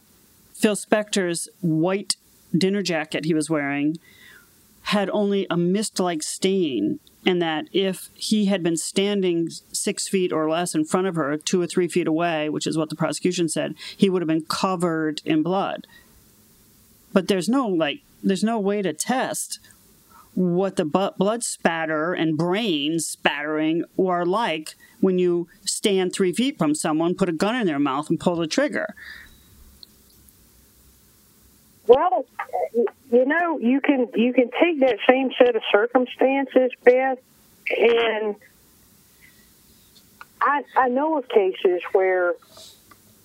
Phil 0.54 0.76
Spector's 0.76 1.48
white 1.62 2.16
dinner 2.58 2.82
jacket 2.82 3.26
he 3.26 3.34
was 3.34 3.50
wearing 3.50 3.98
had 4.84 5.10
only 5.12 5.46
a 5.50 5.58
mist 5.58 6.00
like 6.00 6.24
stain, 6.24 7.00
and 7.26 7.42
that 7.42 7.66
if 7.72 8.10
he 8.16 8.46
had 8.46 8.64
been 8.64 8.78
standing 8.78 9.50
six 9.72 10.08
feet 10.08 10.32
or 10.32 10.50
less 10.50 10.74
in 10.74 10.86
front 10.86 11.06
of 11.06 11.16
her, 11.16 11.38
two 11.38 11.62
or 11.62 11.68
three 11.68 11.88
feet 11.88 12.08
away, 12.08 12.50
which 12.50 12.66
is 12.66 12.78
what 12.78 12.90
the 12.90 12.96
prosecution 12.96 13.48
said, 13.48 13.76
he 13.96 14.10
would 14.10 14.22
have 14.22 14.28
been 14.28 14.46
covered 14.46 15.22
in 15.26 15.44
blood. 15.44 15.86
But 17.14 17.28
there's 17.28 17.50
no 17.50 17.68
like, 17.68 18.00
there's 18.24 18.44
no 18.44 18.60
way 18.60 18.82
to 18.82 18.94
test 18.94 19.60
what 20.34 20.76
the 20.76 20.86
blood 20.86 21.44
spatter 21.44 22.14
and 22.14 22.38
brain 22.38 23.00
spattering 23.00 23.84
are 24.00 24.26
like 24.26 24.76
when 25.00 25.18
you 25.18 25.48
stand 25.66 26.14
three 26.14 26.34
feet 26.34 26.58
from 26.58 26.76
someone, 26.76 27.16
put 27.16 27.30
a 27.30 27.34
gun 27.34 27.56
in 27.56 27.68
their 27.68 27.80
mouth, 27.80 28.10
and 28.10 28.20
pull 28.20 28.36
the 28.36 28.48
trigger. 28.48 28.96
Well, 31.88 32.26
you 33.12 33.26
know, 33.26 33.58
you 33.60 33.82
can 33.82 34.08
you 34.16 34.34
can 34.34 34.52
take 34.52 34.80
that 34.82 34.98
same 35.08 35.32
set 35.38 35.56
of 35.56 35.64
circumstances, 35.72 36.72
Beth, 36.84 37.18
and 37.76 38.36
I 40.40 40.64
I 40.76 40.90
know 40.90 41.18
of 41.18 41.28
cases 41.28 41.82
where 41.92 42.36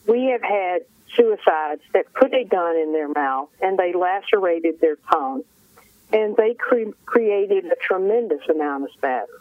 we 0.07 0.27
have 0.27 0.43
had 0.43 0.83
suicides 1.15 1.83
that 1.93 2.13
put 2.15 2.33
a 2.35 2.45
gun 2.45 2.77
in 2.77 2.93
their 2.93 3.09
mouth 3.09 3.49
and 3.61 3.79
they 3.79 3.93
lacerated 3.93 4.81
their 4.81 4.97
tongue, 5.13 5.43
and 6.13 6.37
they 6.37 6.55
cre- 6.55 6.93
created 7.07 7.65
a 7.67 7.77
tremendous 7.77 8.47
amount 8.49 8.85
of 8.85 8.91
spatter 8.93 9.39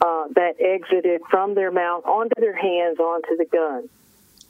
uh, 0.00 0.26
that 0.34 0.60
exited 0.60 1.22
from 1.30 1.54
their 1.54 1.70
mouth 1.70 2.04
onto 2.04 2.40
their 2.40 2.56
hands 2.56 2.98
onto 2.98 3.36
the 3.36 3.46
gun. 3.46 3.88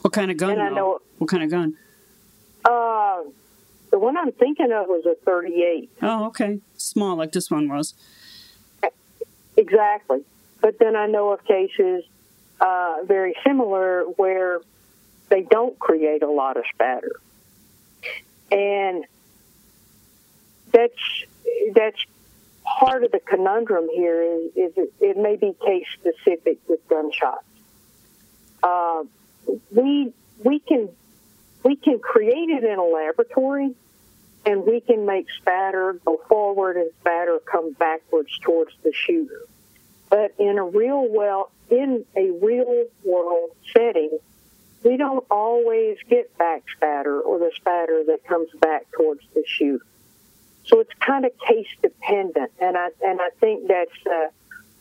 What 0.02 0.12
kind 0.12 0.30
of 0.30 0.36
gun? 0.36 0.50
And 0.52 0.62
I 0.62 0.68
know 0.70 1.00
what 1.18 1.28
kind 1.30 1.42
of 1.42 1.50
gun. 1.50 1.76
Uh, 2.64 3.22
the 3.90 3.98
one 3.98 4.16
I'm 4.16 4.32
thinking 4.32 4.72
of 4.72 4.86
was 4.88 5.06
a 5.06 5.14
38. 5.24 5.90
Oh, 6.02 6.26
okay. 6.26 6.60
Small, 6.76 7.16
like 7.16 7.32
this 7.32 7.50
one 7.50 7.68
was. 7.68 7.94
Exactly. 9.56 10.22
But 10.60 10.78
then 10.78 10.96
I 10.96 11.06
know 11.06 11.32
of 11.32 11.44
cases 11.44 12.04
uh, 12.60 12.96
very 13.04 13.34
similar 13.46 14.02
where 14.16 14.60
they 15.28 15.42
don't 15.42 15.78
create 15.78 16.22
a 16.22 16.30
lot 16.30 16.56
of 16.56 16.64
spatter. 16.72 17.20
And 18.50 19.04
that's 20.76 21.24
that's 21.74 22.04
part 22.64 23.02
of 23.02 23.10
the 23.10 23.20
conundrum 23.20 23.88
here 23.94 24.22
is, 24.22 24.56
is 24.56 24.72
it, 24.76 24.92
it 25.00 25.16
may 25.16 25.36
be 25.36 25.54
case 25.64 25.86
specific 25.94 26.58
with 26.68 26.86
gunshots. 26.88 27.46
Uh, 28.62 29.04
we 29.70 30.12
we 30.44 30.58
can 30.58 30.90
we 31.62 31.76
can 31.76 31.98
create 31.98 32.50
it 32.50 32.62
in 32.62 32.78
a 32.78 32.84
laboratory 32.84 33.74
and 34.44 34.66
we 34.66 34.80
can 34.80 35.06
make 35.06 35.26
spatter 35.40 35.94
go 36.04 36.20
forward 36.28 36.76
and 36.76 36.90
spatter 37.00 37.38
come 37.38 37.72
backwards 37.72 38.38
towards 38.42 38.72
the 38.82 38.92
shooter. 38.92 39.42
But 40.10 40.34
in 40.38 40.58
a 40.58 40.64
real 40.64 41.08
well 41.08 41.50
in 41.70 42.04
a 42.14 42.30
real 42.32 42.84
world 43.02 43.50
setting, 43.74 44.18
we 44.84 44.98
don't 44.98 45.24
always 45.30 45.96
get 46.10 46.36
back 46.36 46.64
spatter 46.76 47.18
or 47.18 47.38
the 47.38 47.50
spatter 47.56 48.04
that 48.08 48.24
comes 48.26 48.50
back 48.60 48.86
towards 48.92 49.22
the 49.34 49.42
shooter. 49.46 49.86
So 50.66 50.80
it's 50.80 50.92
kind 51.00 51.24
of 51.24 51.32
case 51.38 51.68
dependent, 51.80 52.50
and 52.60 52.76
I 52.76 52.88
and 53.04 53.20
I 53.20 53.30
think 53.40 53.68
that's 53.68 54.06
uh, 54.06 54.28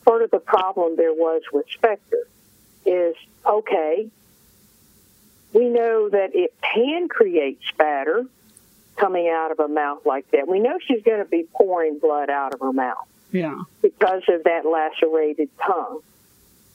part 0.04 0.22
of 0.22 0.30
the 0.30 0.40
problem 0.40 0.96
there 0.96 1.12
was 1.12 1.42
with 1.52 1.66
Spector 1.80 2.24
is 2.84 3.14
okay, 3.44 4.08
we 5.52 5.68
know 5.68 6.08
that 6.08 6.34
it 6.34 6.54
can 6.60 7.08
create 7.08 7.60
spatter 7.68 8.26
coming 8.96 9.28
out 9.28 9.52
of 9.52 9.60
a 9.60 9.68
mouth 9.68 10.04
like 10.04 10.30
that. 10.30 10.48
We 10.48 10.60
know 10.60 10.78
she's 10.84 11.02
going 11.02 11.18
to 11.18 11.28
be 11.28 11.44
pouring 11.54 11.98
blood 11.98 12.30
out 12.30 12.54
of 12.54 12.60
her 12.60 12.72
mouth. 12.72 13.06
Yeah. 13.32 13.62
Because 13.82 14.22
of 14.28 14.44
that 14.44 14.64
lacerated 14.64 15.50
tongue. 15.64 16.00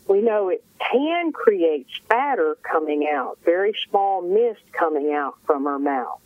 We 0.08 0.22
know 0.22 0.50
it 0.50 0.64
can 0.80 1.32
create 1.32 1.88
spatter 1.96 2.58
coming 2.62 3.08
out, 3.12 3.40
very 3.46 3.74
small 3.90 4.22
mist 4.22 4.62
coming 4.72 5.14
out 5.14 5.36
from 5.46 5.66
her 5.66 5.80
mouth. 5.80 6.20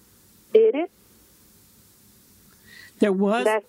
Did 0.53 0.75
it? 0.75 0.91
There 2.99 3.13
was. 3.13 3.45
That's, 3.45 3.65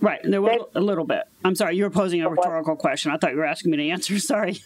right. 0.00 0.20
There 0.22 0.42
was 0.42 0.68
a 0.74 0.80
little 0.80 1.04
bit. 1.04 1.22
I'm 1.44 1.54
sorry. 1.54 1.76
You 1.76 1.84
were 1.84 1.90
posing 1.90 2.22
a 2.22 2.28
rhetorical 2.28 2.76
question. 2.76 3.10
I 3.10 3.16
thought 3.16 3.32
you 3.32 3.38
were 3.38 3.44
asking 3.44 3.70
me 3.70 3.78
to 3.78 3.88
answer. 3.90 4.18
Sorry. 4.28 4.60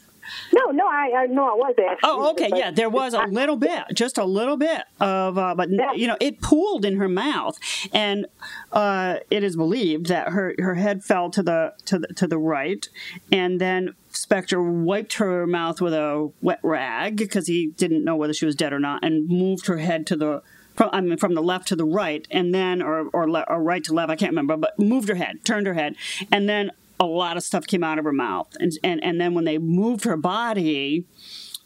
No, 0.52 0.70
no, 0.70 0.86
I, 0.86 1.10
I 1.16 1.26
no, 1.26 1.42
I 1.42 1.54
was 1.54 1.74
asking. 1.78 1.98
Oh, 2.04 2.30
okay, 2.30 2.50
yeah, 2.54 2.70
there 2.70 2.88
was 2.88 3.14
a 3.14 3.24
little 3.26 3.56
bit, 3.56 3.82
just 3.92 4.18
a 4.18 4.24
little 4.24 4.56
bit 4.56 4.82
of, 5.00 5.36
uh, 5.36 5.54
but 5.54 5.70
yeah. 5.70 5.92
you 5.94 6.06
know, 6.06 6.16
it 6.20 6.40
pooled 6.40 6.84
in 6.84 6.96
her 6.96 7.08
mouth, 7.08 7.58
and 7.92 8.26
uh, 8.70 9.16
it 9.30 9.42
is 9.42 9.56
believed 9.56 10.06
that 10.06 10.28
her 10.28 10.54
her 10.58 10.76
head 10.76 11.02
fell 11.02 11.30
to 11.30 11.42
the 11.42 11.74
to 11.86 11.98
the 11.98 12.08
to 12.14 12.26
the 12.26 12.38
right, 12.38 12.88
and 13.30 13.60
then 13.60 13.94
Spector 14.12 14.62
wiped 14.62 15.14
her 15.14 15.46
mouth 15.46 15.80
with 15.80 15.94
a 15.94 16.30
wet 16.40 16.60
rag 16.62 17.16
because 17.16 17.46
he 17.46 17.68
didn't 17.68 18.04
know 18.04 18.16
whether 18.16 18.32
she 18.32 18.46
was 18.46 18.54
dead 18.54 18.72
or 18.72 18.80
not, 18.80 19.04
and 19.04 19.28
moved 19.28 19.66
her 19.66 19.78
head 19.78 20.06
to 20.08 20.16
the 20.16 20.42
from 20.82 20.90
I 20.92 21.00
mean 21.00 21.18
from 21.18 21.34
the 21.34 21.42
left 21.42 21.68
to 21.68 21.76
the 21.76 21.84
right, 21.84 22.26
and 22.30 22.54
then 22.54 22.82
or 22.82 23.08
or, 23.12 23.30
le- 23.30 23.46
or 23.48 23.62
right 23.62 23.82
to 23.84 23.94
left, 23.94 24.10
I 24.10 24.16
can't 24.16 24.30
remember, 24.30 24.56
but 24.56 24.78
moved 24.78 25.08
her 25.08 25.14
head, 25.14 25.44
turned 25.44 25.66
her 25.66 25.74
head, 25.74 25.96
and 26.30 26.48
then 26.48 26.72
a 26.98 27.04
lot 27.04 27.36
of 27.36 27.42
stuff 27.42 27.66
came 27.66 27.82
out 27.82 27.98
of 27.98 28.04
her 28.04 28.12
mouth. 28.12 28.48
And, 28.60 28.72
and, 28.84 29.02
and 29.02 29.20
then 29.20 29.34
when 29.34 29.44
they 29.44 29.58
moved 29.58 30.04
her 30.04 30.16
body, 30.16 31.04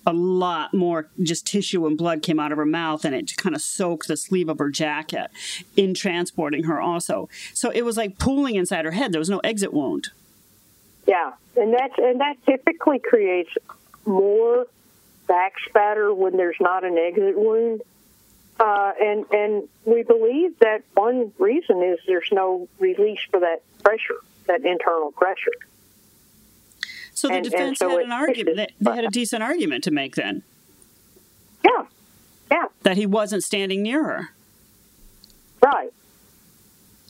a 0.07 0.13
lot 0.15 0.73
more 0.73 1.11
just 1.23 1.47
tissue 1.47 1.87
and 1.87 1.99
blood 1.99 2.23
came 2.23 2.41
out 2.41 2.53
of 2.53 2.59
her 2.59 2.65
mouth 2.65 3.05
and 3.05 3.15
it 3.15 3.37
kind 3.37 3.55
of 3.55 3.61
soaked 3.61 4.09
the 4.09 4.17
sleeve 4.17 4.49
of 4.49 4.59
her 4.59 4.71
jacket 4.71 5.31
in 5.77 5.93
transporting 5.93 6.65
her 6.65 6.81
also. 6.81 7.29
So 7.53 7.69
it 7.71 7.83
was 7.83 7.99
like 7.99 8.19
pooling 8.19 8.55
inside 8.55 8.87
her 8.87 8.93
head. 8.93 9.13
There 9.13 9.19
was 9.19 9.29
no 9.29 9.41
exit 9.41 9.75
wound. 9.75 10.09
Yeah. 11.07 11.33
And 11.55 11.75
that's 11.75 11.95
and 11.99 12.21
that 12.21 12.37
typically 12.47 12.99
creates 12.99 13.51
more 14.07 14.67
back 15.27 15.55
spatter 15.69 16.15
when 16.15 16.39
there's 16.39 16.57
not 16.61 16.83
an 16.83 16.97
exit 16.97 17.37
wound. 17.37 17.83
Uh, 18.59 18.93
and 19.01 19.27
and 19.33 19.69
we 19.85 20.03
believe 20.03 20.59
that 20.61 20.83
one 20.95 21.33
reason 21.39 21.83
is 21.83 21.99
there's 22.07 22.29
no 22.33 22.69
release 22.79 23.21
for 23.31 23.41
that 23.41 23.63
pressure 23.83 24.21
that 24.47 24.65
internal 24.65 25.13
pressure. 25.13 25.53
So 27.13 27.29
the 27.29 27.35
and, 27.35 27.45
defense 27.45 27.69
and 27.69 27.77
so 27.79 27.91
had 27.91 28.01
an 28.01 28.13
argument. 28.13 28.57
They, 28.57 28.69
they 28.81 28.97
had 28.97 29.05
a 29.05 29.11
decent 29.11 29.43
argument 29.43 29.85
to 29.85 29.91
make 29.91 30.15
then. 30.15 30.43
Yeah, 31.65 31.87
yeah. 32.51 32.65
That 32.83 32.97
he 32.97 33.07
wasn't 33.07 33.43
standing 33.45 33.83
near 33.83 34.05
her. 34.05 34.29
Right. 35.63 35.93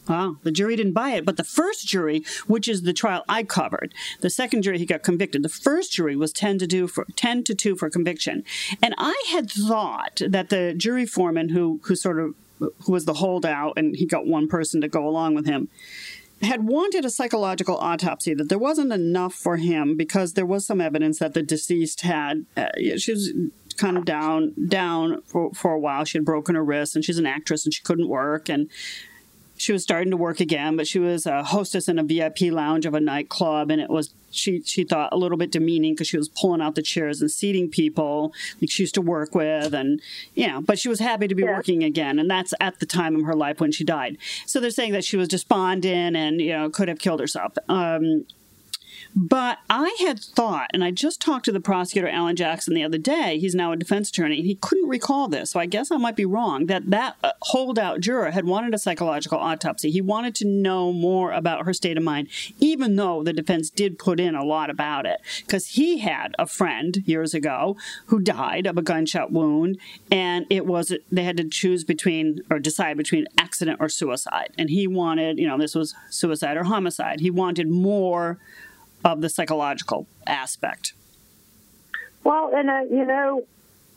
Wow, 0.09 0.37
the 0.43 0.53
jury 0.53 0.77
didn't 0.77 0.93
buy 0.93 1.11
it. 1.11 1.25
But 1.25 1.37
the 1.37 1.45
first 1.45 1.87
jury, 1.87 2.25
which 2.47 2.69
is 2.69 2.83
the 2.83 2.93
trial 2.93 3.25
I 3.29 3.43
covered, 3.43 3.93
the 4.21 4.31
second 4.31 4.63
jury 4.63 4.79
he 4.79 4.87
got 4.87 5.03
convicted. 5.03 5.43
The 5.43 5.49
first 5.49 5.93
jury 5.93 6.17
was 6.17 6.33
ten 6.33 6.59
to 6.59 6.67
two 6.67 6.87
for 6.87 7.07
ten 7.17 7.43
to 7.45 7.55
two 7.55 7.77
for 7.77 7.91
conviction, 7.91 8.45
and 8.83 8.95
I 8.99 9.21
had 9.31 9.51
thought 9.51 10.21
that 10.27 10.51
the 10.51 10.75
jury 10.75 11.07
foreman 11.07 11.51
who 11.51 11.81
who 11.85 11.97
sort 11.97 12.21
of 12.21 12.35
who 12.59 12.93
was 12.93 13.05
the 13.05 13.15
holdout 13.15 13.75
and 13.77 13.97
he 13.97 14.07
got 14.07 14.27
one 14.27 14.49
person 14.49 14.81
to 14.81 14.89
go 14.89 15.07
along 15.07 15.35
with 15.35 15.47
him 15.47 15.69
had 16.43 16.67
wanted 16.67 17.05
a 17.05 17.11
psychological 17.11 17.77
autopsy 17.79 18.35
that 18.35 18.49
there 18.49 18.59
wasn't 18.59 18.93
enough 18.93 19.35
for 19.35 19.57
him 19.57 19.97
because 19.97 20.35
there 20.35 20.47
was 20.47 20.67
some 20.67 20.81
evidence 20.81 21.19
that 21.19 21.35
the 21.35 21.43
deceased 21.43 22.03
had 22.03 22.45
uh, 22.57 22.69
she 22.97 23.13
was 23.13 23.33
kind 23.77 23.97
of 23.99 24.05
down 24.05 24.55
down 24.69 25.23
for, 25.23 25.53
for 25.53 25.73
a 25.73 25.79
while 25.79 26.05
she 26.05 26.19
had 26.19 26.25
broken 26.25 26.55
her 26.55 26.65
wrist 26.65 26.95
and 26.95 27.05
she's 27.05 27.19
an 27.19 27.27
actress 27.27 27.65
and 27.65 27.75
she 27.75 27.83
couldn't 27.83 28.09
work 28.09 28.49
and 28.49 28.71
she 29.59 29.73
was 29.73 29.83
starting 29.83 30.11
to 30.11 30.17
work 30.17 30.41
again, 30.41 30.77
but 30.77 30.87
she 30.87 30.99
was 30.99 31.27
a 31.27 31.43
hostess 31.43 31.89
in 31.89 31.99
a 31.99 32.05
VIP 32.05 32.53
lounge 32.53 32.87
of 32.87 32.95
a 32.95 33.01
nightclub, 33.01 33.71
and 33.71 33.81
it 33.81 33.91
was 33.91 34.13
she 34.31 34.63
she 34.63 34.85
thought 34.85 35.13
a 35.13 35.17
little 35.17 35.39
bit 35.39 35.51
demeaning 35.51 35.95
because 35.95 36.09
she 36.09 36.19
was 36.19 36.29
pulling 36.29 36.61
out 36.61 36.75
the 36.75 36.83
chairs 36.83 37.21
and 37.21 37.31
seating 37.31 37.71
people 37.71 38.33
like 38.61 38.71
she 38.71 38.83
used 38.83 38.95
to 38.95 39.01
work 39.01 39.35
with, 39.35 39.75
and 39.75 40.01
you 40.35 40.47
know, 40.47 40.61
but 40.61 40.79
she 40.79 40.89
was 40.89 41.01
happy 41.01 41.27
to 41.29 41.35
be 41.35 41.43
yeah. 41.43 41.53
working 41.53 41.83
again, 41.83 42.19
and 42.19 42.31
that's 42.31 42.53
at 42.61 42.79
the 42.81 42.87
time 42.87 43.17
of 43.17 43.23
her 43.23 43.35
life 43.35 43.61
when 43.61 43.73
she 43.73 43.85
died. 43.85 44.19
So 44.47 44.61
they're 44.61 44.71
saying 44.71 44.93
that 44.93 45.05
she 45.05 45.17
was 45.17 45.29
despondent 45.29 46.17
and 46.17 46.41
you 46.41 46.53
know 46.53 46.71
could 46.71 46.89
have 46.89 46.99
killed 46.99 47.21
herself. 47.21 47.53
Um, 47.69 48.27
but 49.19 49.61
I 49.71 49.97
had 50.01 50.21
thought, 50.21 50.71
and 50.75 50.85
I 50.85 50.91
just 50.91 51.23
talked 51.23 51.47
to 51.47 51.53
the 51.53 51.59
prosecutor, 51.59 52.07
Alan 52.07 52.37
Jackson, 52.37 52.75
the 52.75 52.85
other 52.85 52.99
day. 52.99 53.39
He's 53.39 53.55
now 53.55 53.73
a 53.73 53.77
defense 53.77 54.11
attorney, 54.11 54.43
he 54.43 54.57
couldn't 54.57 54.91
recall 54.91 55.27
this. 55.27 55.53
So 55.53 55.59
I 55.59 55.65
guess 55.65 55.91
I 55.91 55.97
might 55.97 56.17
be 56.17 56.27
wrong 56.27 56.67
that 56.67 56.91
that 56.91 57.17
uh, 57.25 57.33
holdout 57.41 58.01
juror 58.01 58.33
had 58.33 58.45
wanted 58.45 58.75
a 58.75 58.79
psychological 58.79 59.39
autopsy. 59.39 59.91
He 59.91 60.03
wanted 60.03 60.35
to 60.37 60.47
know 60.47 60.93
more 60.93 61.33
about 61.33 61.65
her 61.65 61.73
state 61.73 61.97
of 61.97 62.03
mind, 62.03 62.29
even 62.61 62.97
though 62.97 63.23
the 63.23 63.33
defense 63.33 63.71
did 63.71 63.99
put 63.99 64.21
in 64.21 64.35
a 64.35 64.45
lot 64.45 64.69
about 64.69 65.07
it. 65.07 65.23
Because 65.39 65.69
he 65.69 65.99
had 65.99 66.35
a 66.39 66.47
friend 66.47 67.03
years 67.07 67.33
ago 67.33 67.79
who 68.07 68.21
died 68.21 68.67
of 68.67 68.77
a 68.77 68.83
gunshot 68.83 69.33
wound, 69.33 69.79
and 70.11 70.45
it 70.51 70.67
was 70.67 70.93
they 71.11 71.25
had 71.25 71.39
to 71.39 71.49
choose 71.49 71.85
between 71.85 72.41
or 72.51 72.59
decide 72.59 72.99
between 72.99 73.27
accident 73.39 73.79
or 73.81 73.89
suicide. 73.89 74.53
And 74.59 74.69
he 74.69 74.87
wanted, 74.87 75.39
you 75.39 75.49
know, 75.49 75.57
this 75.57 75.75
was 75.75 75.95
suicide 76.11 76.59
or 76.59 76.65
homicide. 76.65 77.21
He 77.21 77.31
wanted 77.31 77.71
more 77.71 78.39
of 79.07 79.21
the 79.21 79.29
psychological 79.29 80.07
aspect. 80.27 80.93
Well, 82.25 82.51
and 82.53 82.69
uh, 82.69 82.81
you 82.91 83.05
know, 83.05 83.45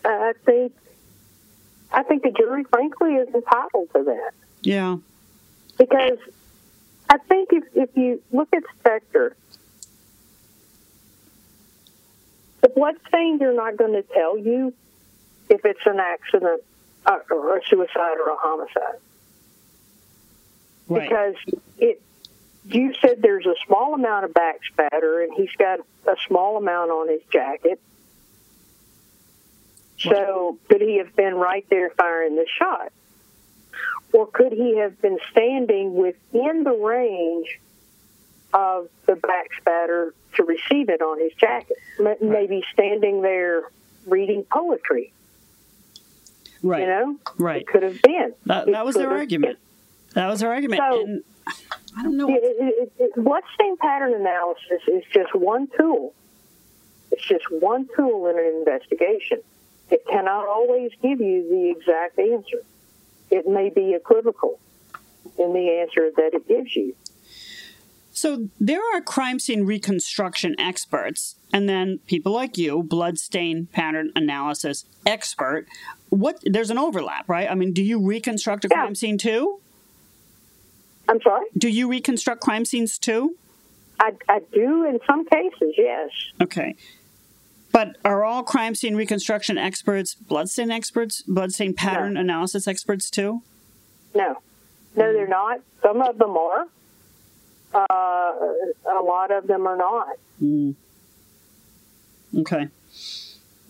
I 0.06 0.34
think 0.46 0.74
I 1.92 2.04
think 2.04 2.22
the 2.24 2.32
jury, 2.32 2.64
frankly, 2.66 3.16
is 3.16 3.28
entitled 3.34 3.90
to 3.96 4.04
that. 4.04 4.32
Yeah. 4.62 4.98
Because 5.78 6.20
I 7.10 7.18
think 7.18 7.50
if 7.52 7.64
if 7.74 7.90
you 7.98 8.22
look 8.32 8.50
at 8.54 8.64
Spector, 8.84 9.34
the 12.62 12.70
blood 12.70 12.96
stains 13.08 13.42
are 13.42 13.54
not 13.54 13.78
going 13.78 13.94
to 13.94 14.04
tell 14.04 14.38
you 14.38 14.74
if 15.50 15.66
it's 15.66 15.86
an 15.88 16.00
accident 16.00 16.62
uh, 17.08 17.18
or 17.32 17.58
a 17.58 17.62
suicide 17.68 18.18
or 18.24 18.32
a 18.32 18.36
homicide. 18.36 19.00
Right. 20.88 21.10
Because 21.10 21.36
it, 21.80 22.02
you 22.70 22.94
said 23.02 23.22
there's 23.22 23.46
a 23.46 23.56
small 23.66 23.94
amount 23.94 24.26
of 24.26 24.34
back 24.34 24.60
spatter, 24.72 25.22
and 25.22 25.34
he's 25.36 25.52
got 25.58 25.80
a 26.08 26.16
small 26.28 26.58
amount 26.58 26.92
on 26.92 27.10
his 27.10 27.22
jacket. 27.32 27.80
So 30.00 30.58
could 30.70 30.82
he 30.82 30.98
have 31.00 31.16
been 31.16 31.36
right 31.36 31.66
there 31.70 31.90
firing 31.90 32.36
the 32.36 32.46
shot? 32.58 32.92
Or 34.14 34.28
could 34.28 34.54
he 34.54 34.78
have 34.78 35.02
been 35.02 35.20
standing 35.32 35.94
within 35.96 36.64
the 36.64 36.72
range 36.72 37.60
of 38.54 38.88
the 39.06 39.16
back 39.16 39.50
spatter 39.60 40.14
to 40.36 40.44
receive 40.44 40.90
it 40.90 41.02
on 41.02 41.20
his 41.20 41.34
jacket? 41.34 41.78
Maybe 42.22 42.64
standing 42.74 43.22
there 43.22 43.64
reading 44.08 44.44
poetry. 44.50 45.12
right. 46.64 46.82
You 46.82 46.88
know, 46.88 47.16
Right. 47.38 47.62
it 47.62 47.68
could 47.68 47.84
have 47.84 48.02
been. 48.02 48.34
That, 48.46 48.68
that 48.68 48.86
was 48.86 48.96
their 48.96 49.12
argument. 49.12 49.60
That 50.14 50.28
was 50.28 50.40
their 50.40 50.52
argument. 50.52 50.82
So- 50.82 51.02
and 51.04 51.24
I 51.98 52.04
don't 52.04 52.18
know. 52.18 52.30
It, 52.30 52.42
it, 52.44 52.92
it, 52.98 53.16
bloodstain 53.16 53.78
pattern 53.78 54.14
analysis 54.14 54.82
is 54.88 55.04
just 55.14 55.34
one 55.36 55.68
tool. 55.78 56.14
It's 57.12 57.26
just 57.28 57.46
one 57.50 57.88
tool 57.96 58.28
in 58.28 58.38
an 58.38 58.46
investigation. 58.60 59.42
It 59.90 60.06
cannot 60.10 60.48
always 60.48 60.92
give 61.02 61.20
you 61.20 61.48
the 61.50 61.70
exact 61.76 62.20
answer. 62.20 62.64
It 63.32 63.48
may 63.48 63.70
be 63.70 63.94
equivocal 63.94 64.60
in 65.38 65.54
the 65.54 65.80
answer 65.82 66.12
that 66.16 66.32
it 66.34 66.48
gives 66.48 66.76
you. 66.76 66.96
So 68.12 68.50
there 68.60 68.82
are 68.94 69.02
crime 69.02 69.40
scene 69.40 69.64
reconstruction 69.64 70.56
experts, 70.60 71.36
and 71.54 71.70
then 71.70 72.00
people 72.06 72.34
like 72.34 72.58
you, 72.58 72.84
bloodstain 72.84 73.68
pattern 73.72 74.12
analysis 74.16 74.86
expert. 75.06 75.68
What 76.10 76.40
there's 76.44 76.70
an 76.70 76.78
overlap, 76.78 77.30
right? 77.30 77.50
I 77.50 77.56
mean, 77.56 77.72
do 77.72 77.82
you 77.82 78.06
reconstruct 78.06 78.66
a 78.66 78.68
Yeah. 78.70 78.82
crime 78.82 78.96
scene 78.96 79.18
too? 79.18 79.62
I'm 81.10 81.20
sorry? 81.22 81.46
Do 81.58 81.68
you 81.70 81.90
reconstruct 81.90 82.40
crime 82.42 82.66
scenes 82.66 83.00
too? 83.00 83.36
I, 84.00 84.14
I 84.30 84.40
do 84.54 84.86
in 84.86 85.00
some 85.08 85.26
cases, 85.26 85.74
yes. 85.76 86.12
Okay. 86.40 86.76
But 87.72 87.98
are 88.06 88.24
all 88.24 88.44
crime 88.44 88.76
scene 88.76 88.96
reconstruction 88.96 89.58
experts 89.58 90.14
bloodstain 90.14 90.70
experts, 90.72 91.24
bloodstain 91.24 91.74
pattern 91.74 92.16
analysis 92.16 92.68
experts 92.68 93.10
too? 93.10 93.42
No. 94.14 94.38
No, 94.96 95.14
they're 95.14 95.28
not. 95.28 95.62
Some 95.82 96.02
of 96.02 96.18
them 96.18 96.38
are. 96.38 96.68
Uh, 97.74 97.82
a 97.86 99.04
lot 99.04 99.32
of 99.32 99.48
them 99.48 99.68
are 99.68 99.78
not. 99.78 100.18
Mm. 100.42 100.76
Okay. 102.38 102.68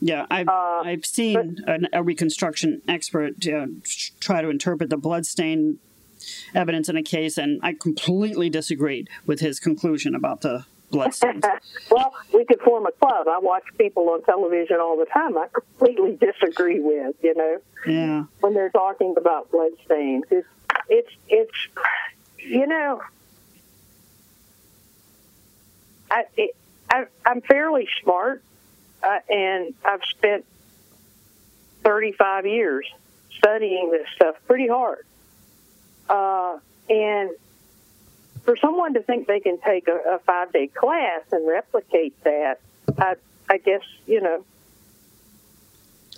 Yeah, 0.01 0.25
I've 0.29 0.47
Uh, 0.47 0.81
I've 0.85 1.05
seen 1.05 1.57
an, 1.67 1.87
a 1.91 2.03
reconstruction 2.03 2.81
expert 2.87 3.45
uh, 3.47 3.67
tr- 3.83 4.11
try 4.19 4.41
to 4.41 4.49
interpret 4.49 4.89
the 4.89 4.97
bloodstain 4.97 5.79
evidence 6.53 6.89
in 6.89 6.97
a 6.97 7.03
case, 7.03 7.37
and 7.37 7.59
I 7.63 7.73
completely 7.73 8.49
disagreed 8.49 9.09
with 9.25 9.39
his 9.39 9.59
conclusion 9.59 10.15
about 10.15 10.41
the 10.41 10.65
bloodstains. 10.91 11.43
well, 11.91 12.13
we 12.33 12.45
could 12.45 12.59
form 12.61 12.85
a 12.85 12.91
club. 12.91 13.27
I 13.27 13.39
watch 13.39 13.63
people 13.77 14.09
on 14.09 14.23
television 14.23 14.77
all 14.77 14.97
the 14.97 15.05
time. 15.05 15.37
I 15.37 15.47
completely 15.47 16.15
disagree 16.15 16.79
with, 16.79 17.15
you 17.21 17.35
know, 17.35 17.57
yeah, 17.87 18.23
when 18.39 18.53
they're 18.53 18.69
talking 18.69 19.15
about 19.17 19.51
blood 19.51 19.71
stains. 19.85 20.25
It's, 20.29 20.47
it's, 20.89 21.11
it's 21.27 21.57
you 22.37 22.67
know, 22.67 23.01
I, 26.09 26.25
it, 26.35 26.55
I, 26.89 27.05
I'm 27.25 27.41
fairly 27.41 27.87
smart, 28.01 28.43
uh, 29.03 29.19
and 29.29 29.73
I've 29.85 30.03
spent 30.09 30.45
35 31.83 32.45
years 32.45 32.85
studying 33.37 33.91
this 33.91 34.07
stuff 34.15 34.35
pretty 34.47 34.67
hard. 34.67 35.05
Uh, 36.09 36.57
and 36.89 37.29
for 38.43 38.57
someone 38.57 38.95
to 38.95 39.01
think 39.01 39.27
they 39.27 39.39
can 39.39 39.59
take 39.59 39.87
a, 39.87 40.15
a 40.15 40.19
five 40.19 40.51
day 40.51 40.67
class 40.67 41.21
and 41.31 41.47
replicate 41.47 42.21
that, 42.23 42.59
I, 42.97 43.15
I 43.49 43.57
guess, 43.57 43.83
you 44.07 44.21
know, 44.21 44.43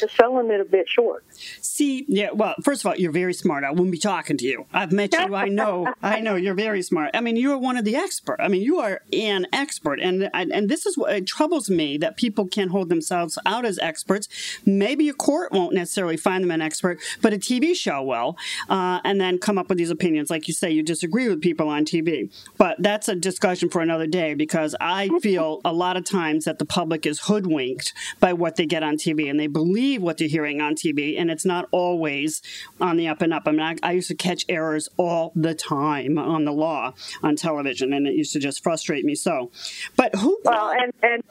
is 0.04 0.12
selling 0.12 0.50
it 0.52 0.62
a 0.62 0.66
bit 0.66 0.88
short. 0.88 1.24
See, 1.62 2.06
yeah. 2.08 2.32
Well, 2.32 2.56
first 2.64 2.84
of 2.84 2.90
all, 2.90 2.96
you're 2.96 3.12
very 3.12 3.34
smart. 3.34 3.64
I 3.64 3.72
wouldn't 3.72 3.92
be 3.92 3.98
talking 3.98 4.38
to 4.38 4.46
you. 4.46 4.66
I've 4.74 4.92
met 4.92 5.14
you. 5.14 5.36
I 5.36 5.48
know. 5.48 5.94
I 6.04 6.20
know 6.20 6.36
you're 6.36 6.56
very 6.56 6.82
smart. 6.82 7.12
I 7.14 7.22
mean, 7.22 7.36
you're 7.36 7.58
one 7.58 7.78
of 7.78 7.86
the 7.86 7.96
expert. 7.96 8.38
I 8.40 8.48
mean, 8.48 8.62
you 8.62 8.80
are 8.80 9.02
an 9.12 9.48
expert, 9.52 10.00
and 10.00 10.30
and 10.34 10.70
this 10.70 10.86
is 10.86 10.98
what 10.98 11.14
it 11.14 11.28
troubles 11.28 11.70
me 11.70 11.98
that 11.98 12.18
people 12.18 12.48
can't 12.48 12.72
hold 12.72 12.90
themselves 12.90 13.38
out 13.46 13.66
as 13.66 13.80
experts. 13.80 14.28
Maybe 14.66 15.10
a 15.10 15.14
court 15.14 15.52
won't 15.52 15.74
necessarily 15.74 16.18
find 16.18 16.44
them 16.44 16.52
an 16.52 16.62
expert, 16.62 17.00
but 17.22 17.34
a 17.34 17.38
TV 17.38 17.76
show 17.76 18.02
will, 18.04 18.38
uh, 18.70 19.00
and 19.04 19.20
then 19.20 19.38
come 19.38 19.58
up 19.58 19.70
with 19.70 19.78
these 19.78 19.90
opinions. 19.90 20.30
Like 20.30 20.48
you 20.48 20.54
say, 20.54 20.72
you 20.72 20.84
disagree 20.84 21.28
with 21.28 21.42
people 21.42 21.68
on 21.68 21.86
TV, 21.86 22.32
but 22.58 22.78
that's 22.80 23.08
a 23.08 23.16
discussion 23.16 23.70
for 23.70 23.82
another 23.82 24.08
day 24.08 24.34
because 24.34 24.76
I 24.80 25.10
feel 25.22 25.62
a 25.66 25.74
lot 25.74 25.98
of 25.98 26.06
times 26.06 26.46
that 26.46 26.60
the 26.60 26.66
public 26.66 27.06
is 27.06 27.22
hoodwinked 27.22 27.94
by 28.20 28.34
what 28.34 28.56
they 28.56 28.66
get 28.66 28.84
on 28.84 28.96
TV, 28.98 29.30
and 29.30 29.40
they 29.40 29.48
believe 29.48 29.91
what 29.98 30.18
they're 30.18 30.28
hearing 30.28 30.62
on 30.62 30.76
TV, 30.76 31.20
and 31.20 31.32
it's 31.32 31.46
not 31.46 31.68
always 31.72 32.42
on 32.80 32.98
the 32.98 33.08
up 33.08 33.22
and 33.22 33.34
up. 33.34 33.44
I 33.46 33.52
mean, 33.52 33.62
I, 33.62 33.76
I 33.84 33.92
used 33.94 34.08
to 34.10 34.16
catch 34.16 34.46
errors 34.50 34.90
all 34.98 35.32
the 35.36 35.54
time 35.54 36.18
on 36.18 36.46
the 36.46 36.54
law 36.54 36.94
on 37.24 37.36
television, 37.36 37.94
and 37.94 38.08
it 38.08 38.14
used 38.14 38.34
to 38.34 38.40
just 38.40 38.64
frustrate 38.64 39.06
me 39.06 39.16
so. 39.16 39.52
But 39.96 40.16
who? 40.16 40.40
Well, 40.44 40.72
and, 40.72 40.94
and 41.04 41.24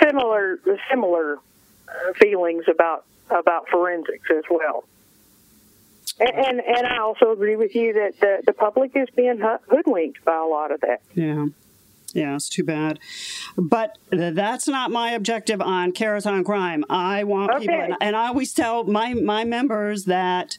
similar 0.00 0.58
similar 0.90 1.38
uh, 1.88 2.12
feelings 2.18 2.64
about 2.68 3.04
about 3.30 3.68
forensics 3.68 4.28
as 4.30 4.44
well. 4.50 4.84
And, 6.18 6.30
and 6.30 6.60
and 6.60 6.86
I 6.86 6.98
also 6.98 7.30
agree 7.32 7.56
with 7.56 7.74
you 7.74 7.94
that 7.94 8.20
the, 8.20 8.42
the 8.46 8.52
public 8.52 8.92
is 8.94 9.08
being 9.14 9.40
hoodwinked 9.68 10.24
by 10.24 10.36
a 10.36 10.46
lot 10.46 10.72
of 10.72 10.80
that. 10.80 11.02
Yeah. 11.14 11.46
Yeah, 12.16 12.34
it's 12.34 12.48
too 12.48 12.64
bad. 12.64 12.98
But 13.58 13.98
that's 14.10 14.66
not 14.66 14.90
my 14.90 15.10
objective 15.10 15.60
on 15.60 15.92
Karas 15.92 16.24
on 16.24 16.44
Crime. 16.44 16.82
I 16.88 17.24
want 17.24 17.50
people, 17.60 17.74
Okay. 17.74 17.84
and, 17.84 17.94
and 18.00 18.16
I 18.16 18.28
always 18.28 18.54
tell 18.54 18.84
my, 18.84 19.12
my 19.12 19.44
members 19.44 20.06
that 20.06 20.56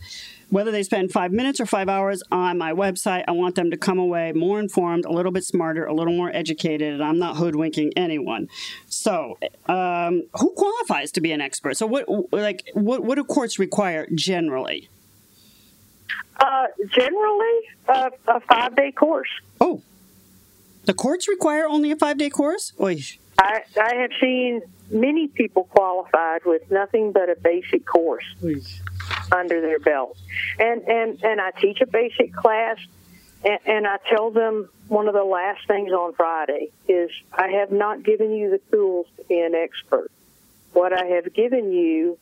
whether 0.52 0.70
they 0.70 0.84
spend 0.84 1.12
five 1.12 1.32
minutes 1.32 1.60
or 1.60 1.65
five 1.65 1.89
hours 1.89 2.22
on 2.32 2.60
my 2.60 2.74
website, 2.74 3.24
I 3.28 3.32
want 3.32 3.56
them 3.56 3.72
to 3.72 3.78
come 3.78 3.98
away 3.98 4.34
more 4.34 4.60
informed, 4.60 5.06
a 5.06 5.12
little 5.12 5.32
bit 5.32 5.46
smarter, 5.46 5.86
a 5.88 5.93
little 5.96 6.13
more 6.13 6.30
educated, 6.32 6.93
and 6.93 7.04
I'm 7.04 7.17
not 7.17 7.38
hoodwinking 7.38 7.93
anyone. 7.98 8.50
So, 8.86 9.39
um, 9.65 10.28
who 10.39 10.52
qualifies 10.52 11.12
to 11.13 11.22
be 11.22 11.32
an 11.32 11.41
expert? 11.41 11.76
So, 11.76 11.88
what 11.88 12.06
like 12.32 12.70
what 12.76 13.04
what 13.04 13.15
do 13.15 13.24
courts 13.24 13.58
require 13.58 14.08
generally? 14.13 14.89
Uh, 16.39 16.67
generally, 16.91 17.60
uh, 17.89 18.10
a 18.28 18.39
five 18.41 18.76
day 18.76 18.91
course. 18.91 19.30
Oh, 19.60 19.82
the 20.88 20.93
courts 20.93 21.28
require 21.28 21.67
only 21.67 21.91
a 21.91 21.95
five 21.95 22.17
day 22.17 22.30
course. 22.30 22.73
Oy. 22.82 23.04
I, 23.38 23.62
I 23.80 23.95
have 23.97 24.12
seen 24.19 24.62
many 24.89 25.28
people 25.28 25.65
qualified 25.65 26.45
with 26.45 26.71
nothing 26.71 27.12
but 27.12 27.30
a 27.30 27.36
basic 27.36 27.86
course 27.86 28.26
under 29.32 29.62
their 29.62 29.80
belt, 29.80 30.17
and 30.58 30.82
and 30.88 31.23
and 31.23 31.39
I 31.39 31.52
teach 31.52 31.82
a 31.82 31.86
basic 31.86 32.34
class, 32.34 32.78
and, 33.45 33.60
and 33.65 33.88
I 33.88 33.97
tell 34.10 34.32
them 34.32 34.69
one 34.88 35.08
of 35.08 35.13
the 35.13 35.23
last 35.23 35.67
things 35.67 35.91
on 35.91 36.13
Friday 36.13 36.69
is 36.88 37.12
I 37.32 37.50
have 37.50 37.71
not 37.71 38.04
given 38.04 38.32
you 38.32 38.50
the 38.50 38.62
tools 38.71 39.06
to 39.17 39.23
be 39.26 39.39
an 39.39 39.54
expert. 39.54 40.10
What 40.73 40.93
I 40.93 41.06
have 41.06 41.34
given 41.34 41.71
you 41.71 42.17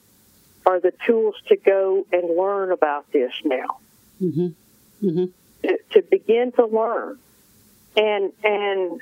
are 0.66 0.80
the 0.80 0.94
tools 1.06 1.36
to 1.48 1.56
go 1.56 2.06
and 2.12 2.36
learn 2.36 2.72
about 2.72 3.12
this 3.12 3.32
now. 3.44 3.78
Mm-hmm. 4.22 4.48
Mm-hmm. 5.08 5.26
To, 5.64 5.78
to 5.92 6.02
begin 6.02 6.52
to 6.54 6.66
learn, 6.66 7.20
and 7.96 8.32
and 8.44 9.02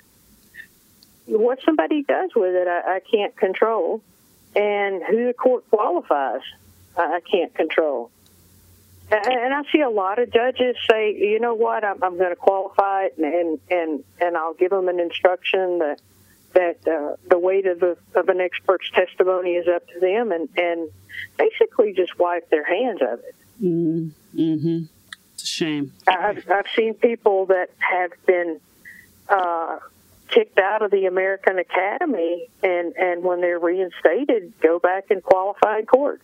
what 1.25 1.59
somebody 1.63 2.03
does 2.03 2.31
with 2.35 2.53
it, 2.55 2.67
I, 2.67 2.95
I 2.95 2.99
can't 2.99 3.35
control, 3.35 4.01
and 4.55 5.01
who 5.03 5.27
the 5.27 5.33
court 5.33 5.69
qualifies, 5.69 6.41
I, 6.97 7.15
I 7.15 7.19
can't 7.21 7.53
control. 7.53 8.11
And, 9.11 9.25
and 9.25 9.53
I 9.53 9.63
see 9.71 9.81
a 9.81 9.89
lot 9.89 10.19
of 10.19 10.31
judges 10.31 10.75
say, 10.89 11.13
you 11.15 11.39
know 11.39 11.53
what, 11.53 11.83
I'm, 11.83 12.01
I'm 12.03 12.17
going 12.17 12.29
to 12.29 12.35
qualify 12.35 13.05
it, 13.05 13.17
and, 13.17 13.59
and 13.69 14.03
and 14.19 14.37
I'll 14.37 14.53
give 14.53 14.71
them 14.71 14.87
an 14.87 14.99
instruction 14.99 15.79
that 15.79 16.01
that 16.53 16.87
uh, 16.87 17.15
the 17.27 17.39
weight 17.39 17.65
of, 17.65 17.79
the, 17.79 17.97
of 18.13 18.29
an 18.29 18.39
expert's 18.39 18.89
testimony 18.91 19.51
is 19.51 19.67
up 19.67 19.87
to 19.87 19.99
them, 19.99 20.31
and 20.31 20.49
and 20.57 20.89
basically 21.37 21.93
just 21.93 22.17
wipe 22.19 22.49
their 22.49 22.63
hands 22.63 23.01
of 23.01 23.19
it. 23.19 23.35
Mm-hmm. 23.61 24.83
It's 25.33 25.43
a 25.43 25.47
shame. 25.47 25.93
I've, 26.07 26.49
I've 26.49 26.67
seen 26.75 26.93
people 26.93 27.47
that 27.47 27.69
have 27.79 28.11
been 28.25 28.59
uh, 29.33 29.79
kicked 30.29 30.57
out 30.59 30.81
of 30.81 30.91
the 30.91 31.05
American 31.05 31.59
Academy, 31.59 32.47
and 32.61 32.95
and 32.95 33.23
when 33.23 33.41
they're 33.41 33.59
reinstated, 33.59 34.53
go 34.61 34.79
back 34.79 35.05
and 35.09 35.23
qualify 35.23 35.79
in 35.79 35.85
court. 35.85 36.21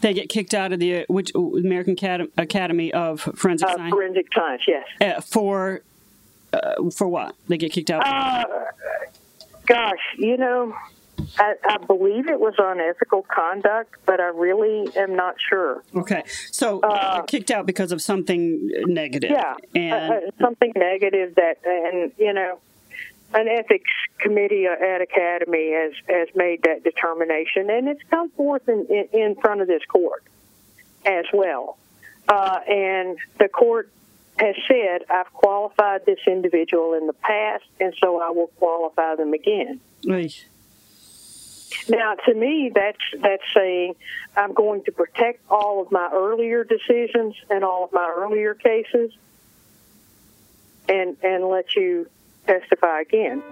They 0.00 0.12
get 0.12 0.28
kicked 0.28 0.54
out 0.54 0.72
of 0.72 0.80
the 0.80 1.04
which 1.08 1.32
American 1.34 1.96
Academy 2.36 2.92
of 2.92 3.20
Forensic 3.20 3.68
uh, 3.68 3.76
Science. 3.76 3.94
Forensic 3.94 4.26
Science, 4.34 4.62
yes. 4.66 4.86
Uh, 5.00 5.20
for 5.20 5.82
uh, 6.52 6.90
for 6.90 7.08
what? 7.08 7.34
They 7.48 7.56
get 7.56 7.72
kicked 7.72 7.90
out. 7.90 8.06
Uh, 8.06 8.44
gosh, 9.66 10.00
you 10.18 10.36
know, 10.36 10.74
I, 11.38 11.54
I, 11.64 11.78
believe 11.78 12.28
it 12.28 12.38
was 12.38 12.54
on 12.58 12.80
ethical 12.80 13.22
conduct, 13.22 13.94
but 14.04 14.20
I 14.20 14.28
really 14.28 14.94
am 14.96 15.16
not 15.16 15.36
sure. 15.40 15.82
Okay, 15.94 16.24
so 16.50 16.80
uh, 16.80 17.22
kicked 17.22 17.50
out 17.50 17.64
because 17.66 17.92
of 17.92 18.02
something 18.02 18.70
negative. 18.86 19.30
Yeah, 19.30 19.54
and 19.74 20.12
uh, 20.12 20.30
something 20.40 20.72
negative 20.76 21.36
that, 21.36 21.58
and 21.64 22.12
you 22.18 22.32
know, 22.32 22.58
an 23.34 23.48
ethics 23.48 23.90
committee 24.18 24.66
at 24.66 25.00
Academy 25.00 25.72
has 25.72 25.92
has 26.08 26.28
made 26.34 26.62
that 26.64 26.84
determination, 26.84 27.70
and 27.70 27.88
it's 27.88 28.02
come 28.10 28.30
forth 28.30 28.68
in 28.68 28.86
in, 28.90 29.08
in 29.12 29.34
front 29.36 29.62
of 29.62 29.68
this 29.68 29.84
court 29.86 30.24
as 31.06 31.24
well. 31.32 31.78
Uh, 32.28 32.60
and 32.68 33.18
the 33.38 33.48
court 33.48 33.90
has 34.36 34.54
said, 34.68 35.04
"I've 35.08 35.32
qualified 35.32 36.04
this 36.04 36.20
individual 36.26 36.94
in 36.94 37.06
the 37.06 37.14
past, 37.14 37.64
and 37.80 37.94
so 38.02 38.20
I 38.20 38.30
will 38.30 38.48
qualify 38.58 39.16
them 39.16 39.32
again." 39.32 39.80
Right. 40.06 40.44
Now, 41.88 42.14
to 42.14 42.34
me, 42.34 42.70
that's 42.74 42.98
that's 43.20 43.42
saying 43.54 43.94
I'm 44.36 44.52
going 44.52 44.84
to 44.84 44.92
protect 44.92 45.40
all 45.50 45.82
of 45.82 45.90
my 45.90 46.10
earlier 46.12 46.64
decisions 46.64 47.34
and 47.50 47.64
all 47.64 47.84
of 47.84 47.92
my 47.92 48.12
earlier 48.16 48.54
cases, 48.54 49.12
and 50.88 51.16
and 51.22 51.44
let 51.44 51.74
you 51.76 52.08
testify 52.46 53.00
again. 53.00 53.42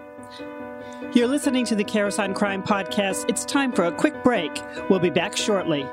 You're 1.13 1.29
listening 1.29 1.65
to 1.67 1.75
the 1.75 1.85
Karas 1.85 2.23
on 2.23 2.35
Crime 2.35 2.63
podcast. 2.63 3.29
It's 3.29 3.45
time 3.45 3.73
for 3.73 3.85
a 3.85 3.93
quick 3.93 4.23
break. 4.23 4.63
We'll 4.89 5.01
be 5.01 5.11
back 5.11 5.37
shortly. 5.37 5.87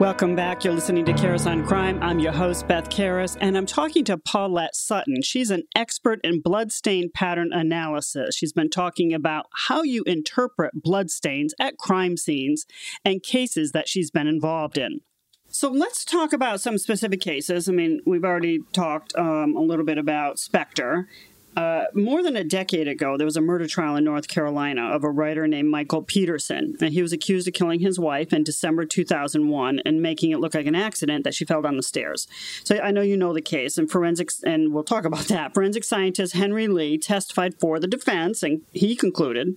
Welcome 0.00 0.34
back. 0.34 0.64
You're 0.64 0.72
listening 0.72 1.04
to 1.04 1.12
Karas 1.12 1.44
on 1.44 1.62
Crime. 1.62 2.02
I'm 2.02 2.20
your 2.20 2.32
host, 2.32 2.66
Beth 2.66 2.88
Karas, 2.88 3.36
and 3.38 3.54
I'm 3.54 3.66
talking 3.66 4.02
to 4.06 4.16
Paulette 4.16 4.74
Sutton. 4.74 5.20
She's 5.20 5.50
an 5.50 5.64
expert 5.76 6.20
in 6.24 6.40
bloodstain 6.40 7.10
pattern 7.12 7.52
analysis. 7.52 8.34
She's 8.34 8.54
been 8.54 8.70
talking 8.70 9.12
about 9.12 9.48
how 9.68 9.82
you 9.82 10.02
interpret 10.06 10.82
bloodstains 10.82 11.52
at 11.60 11.76
crime 11.76 12.16
scenes 12.16 12.64
and 13.04 13.22
cases 13.22 13.72
that 13.72 13.90
she's 13.90 14.10
been 14.10 14.26
involved 14.26 14.78
in. 14.78 15.00
So 15.48 15.70
let's 15.70 16.06
talk 16.06 16.32
about 16.32 16.62
some 16.62 16.78
specific 16.78 17.20
cases. 17.20 17.68
I 17.68 17.72
mean, 17.72 18.00
we've 18.06 18.24
already 18.24 18.60
talked 18.72 19.14
um, 19.16 19.54
a 19.54 19.60
little 19.60 19.84
bit 19.84 19.98
about 19.98 20.36
Spector, 20.36 21.08
uh, 21.56 21.84
more 21.94 22.22
than 22.22 22.36
a 22.36 22.44
decade 22.44 22.86
ago, 22.86 23.16
there 23.16 23.24
was 23.24 23.36
a 23.36 23.40
murder 23.40 23.66
trial 23.66 23.96
in 23.96 24.04
North 24.04 24.28
Carolina 24.28 24.90
of 24.90 25.02
a 25.02 25.10
writer 25.10 25.48
named 25.48 25.68
Michael 25.68 26.02
Peterson. 26.02 26.76
And 26.80 26.92
he 26.92 27.02
was 27.02 27.12
accused 27.12 27.48
of 27.48 27.54
killing 27.54 27.80
his 27.80 27.98
wife 27.98 28.32
in 28.32 28.44
December 28.44 28.84
2001 28.84 29.80
and 29.84 30.00
making 30.00 30.30
it 30.30 30.38
look 30.38 30.54
like 30.54 30.66
an 30.66 30.76
accident 30.76 31.24
that 31.24 31.34
she 31.34 31.44
fell 31.44 31.62
down 31.62 31.76
the 31.76 31.82
stairs. 31.82 32.28
So 32.62 32.78
I 32.78 32.92
know 32.92 33.02
you 33.02 33.16
know 33.16 33.32
the 33.32 33.42
case, 33.42 33.78
and 33.78 33.90
forensics, 33.90 34.42
and 34.44 34.72
we'll 34.72 34.84
talk 34.84 35.04
about 35.04 35.26
that. 35.26 35.52
Forensic 35.54 35.84
scientist 35.84 36.34
Henry 36.34 36.68
Lee 36.68 36.98
testified 36.98 37.58
for 37.58 37.80
the 37.80 37.88
defense, 37.88 38.42
and 38.42 38.62
he 38.72 38.94
concluded, 38.94 39.56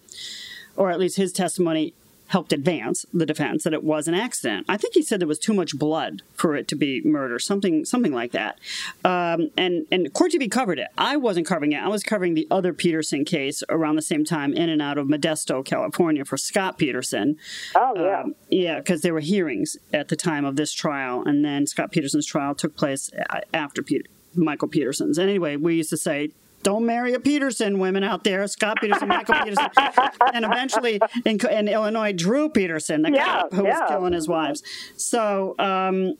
or 0.76 0.90
at 0.90 1.00
least 1.00 1.18
his 1.18 1.32
testimony 1.32 1.94
helped 2.34 2.52
advance 2.52 3.06
the 3.14 3.28
defense 3.28 3.64
that 3.64 3.74
it 3.74 3.84
was 3.84 4.08
an 4.08 4.16
accident. 4.16 4.66
I 4.68 4.76
think 4.76 4.96
he 4.96 5.04
said 5.04 5.22
there 5.22 5.28
was 5.28 5.38
too 5.38 5.54
much 5.54 5.78
blood 5.78 6.24
for 6.34 6.56
it 6.56 6.68
to 6.70 6.76
be 6.76 7.00
murder, 7.06 7.38
something 7.38 7.86
something 7.86 8.12
like 8.12 8.32
that. 8.32 8.60
Um, 9.06 9.52
and 9.56 9.86
and 9.92 10.12
Court 10.14 10.32
TV 10.32 10.50
covered 10.50 10.80
it. 10.80 10.88
I 10.98 11.16
wasn't 11.16 11.46
covering 11.46 11.74
it. 11.74 11.78
I 11.78 11.90
was 11.90 12.02
covering 12.02 12.34
the 12.34 12.48
other 12.50 12.74
Peterson 12.74 13.24
case 13.24 13.62
around 13.70 13.98
the 13.98 14.02
same 14.02 14.26
time, 14.26 14.52
in 14.54 14.68
and 14.68 14.82
out 14.82 14.98
of 14.98 15.08
Modesto, 15.08 15.64
California, 15.64 16.26
for 16.26 16.36
Scott 16.38 16.80
Peterson. 16.80 17.38
Oh 17.76 17.94
yeah, 17.96 18.22
um, 18.22 18.36
yeah, 18.50 18.80
because 18.80 19.02
there 19.02 19.14
were 19.14 19.20
hearings 19.20 19.78
at 19.94 20.08
the 20.08 20.16
time 20.16 20.44
of 20.44 20.56
this 20.56 20.74
trial, 20.74 21.24
and 21.24 21.46
then 21.46 21.68
Scott 21.68 21.92
Peterson's 21.92 22.26
trial 22.26 22.56
took 22.56 22.76
place 22.76 23.12
after 23.54 23.84
Peter. 23.84 24.06
Michael 24.36 24.68
Peterson's. 24.68 25.20
And 25.20 25.30
anyway, 25.30 25.56
we 25.56 25.76
used 25.76 25.92
to 25.92 25.98
say 25.98 26.32
don't 26.64 26.86
marry 26.86 27.14
a 27.14 27.20
Peterson, 27.20 27.80
women 27.80 28.04
out 28.04 28.24
there. 28.24 28.48
Scott 28.48 28.78
Peterson, 28.82 29.08
Michael 29.08 29.36
Peterson, 29.36 29.70
and 30.34 30.46
eventually 30.46 31.00
in, 31.26 31.40
in, 31.48 31.68
Illinois, 31.68 32.14
Drew 32.14 32.50
Peterson, 32.50 33.04
the 33.04 33.12
yeah, 33.12 33.26
cop 33.26 33.54
who 33.54 33.66
yeah. 33.66 33.80
was 33.80 33.90
killing 33.90 34.14
his 34.14 34.28
wives. 34.28 34.64
So, 34.98 35.56
um, 35.60 36.14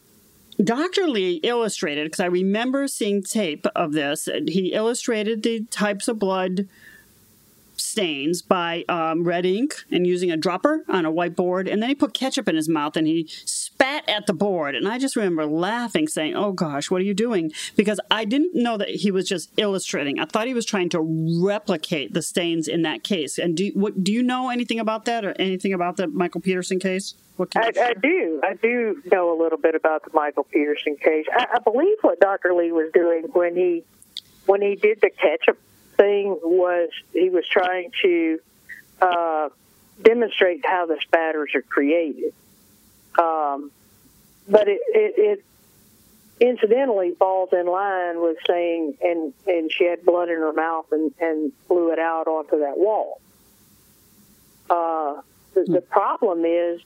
Dr. 0.64 1.08
Lee 1.08 1.40
illustrated, 1.44 2.06
because 2.06 2.20
I 2.20 2.28
remember 2.28 2.88
seeing 2.88 3.24
tape 3.24 3.66
of 3.76 3.94
this, 3.94 4.30
he 4.48 4.74
illustrated 4.74 5.42
the 5.42 5.66
types 5.72 6.08
of 6.08 6.20
blood 6.20 6.68
stains 7.94 8.42
by 8.42 8.84
um, 8.90 9.24
red 9.24 9.46
ink 9.46 9.76
and 9.92 10.08
using 10.08 10.32
a 10.32 10.36
dropper 10.36 10.84
on 10.90 11.06
a 11.06 11.12
whiteboard. 11.12 11.72
And 11.72 11.80
then 11.80 11.90
he 11.90 11.96
put 11.96 12.16
ketchup 12.16 12.48
in 12.48 12.56
his 12.56 12.68
mouth 12.68 12.98
and 12.98 13.06
he 13.06 13.28
spat 13.46 14.10
at 14.10 14.26
the 14.26 14.34
board. 14.34 14.74
And 14.74 14.88
I 14.88 14.98
just 14.98 15.16
remember 15.16 15.46
laughing, 15.46 16.08
saying, 16.08 16.36
Oh 16.36 16.54
gosh, 16.54 16.90
what 16.90 17.02
are 17.02 17.06
you 17.06 17.14
doing? 17.14 17.52
Because 17.76 18.00
I 18.10 18.26
didn't 18.26 18.56
know 18.56 18.78
that 18.78 18.90
he 18.90 19.12
was 19.12 19.28
just 19.28 19.52
illustrating. 19.58 20.20
I 20.20 20.26
thought 20.26 20.48
he 20.48 20.56
was 20.56 20.66
trying 20.66 20.90
to 20.90 21.02
replicate 21.46 22.16
the 22.16 22.24
stains 22.24 22.68
in 22.68 22.82
that 22.82 23.04
case. 23.04 23.38
And 23.38 23.56
do, 23.56 23.70
what, 23.76 24.04
do 24.04 24.12
you 24.12 24.24
know 24.24 24.50
anything 24.50 24.80
about 24.80 25.06
that 25.06 25.24
or 25.24 25.36
anything 25.38 25.72
about 25.72 25.98
the 25.98 26.08
Michael 26.08 26.42
Peterson 26.42 26.80
case? 26.80 27.14
I, 27.56 27.72
I, 27.80 27.94
do. 27.94 28.42
I 28.44 28.54
do 28.56 29.02
know 29.12 29.36
a 29.36 29.38
little 29.40 29.58
bit 29.60 29.76
about 29.76 30.04
the 30.04 30.12
Michael 30.14 30.46
Peterson 30.46 30.96
case. 30.96 31.26
I, 31.32 31.48
I 31.56 31.60
believe 31.60 31.98
what 32.02 32.20
Dr. 32.20 32.54
Lee 32.54 32.72
was 32.72 32.92
doing 32.92 33.26
when 33.34 33.56
he 33.56 33.84
when 34.46 34.62
he 34.62 34.76
did 34.76 35.00
the 35.02 35.10
ketchup 35.10 35.58
thing 35.98 36.38
was 36.42 36.90
he 37.14 37.30
was 37.30 37.48
trying 37.48 37.92
to 38.02 38.40
uh, 39.02 39.50
demonstrate 40.02 40.66
how 40.66 40.86
the 40.86 40.98
spatters 41.02 41.52
are 41.56 41.62
created. 41.62 42.34
Um, 43.18 43.72
but 44.48 44.68
it, 44.68 44.82
it, 44.88 45.14
it 45.18 45.46
incidentally 46.40 47.12
falls 47.12 47.50
in 47.54 47.66
line 47.68 48.22
with 48.22 48.38
saying, 48.48 48.98
and, 49.02 49.34
and 49.48 49.72
she 49.72 49.86
had 49.86 50.04
blood 50.04 50.30
in 50.30 50.38
her 50.38 50.54
mouth 50.54 50.88
and, 50.92 51.14
and 51.20 51.52
blew 51.68 51.92
it 51.92 52.00
out 52.00 52.28
onto 52.28 52.60
that 52.60 52.78
wall. 52.78 53.22
Uh, 54.70 55.22
the, 55.54 55.64
the 55.68 55.82
problem 55.82 56.44
is 56.46 56.82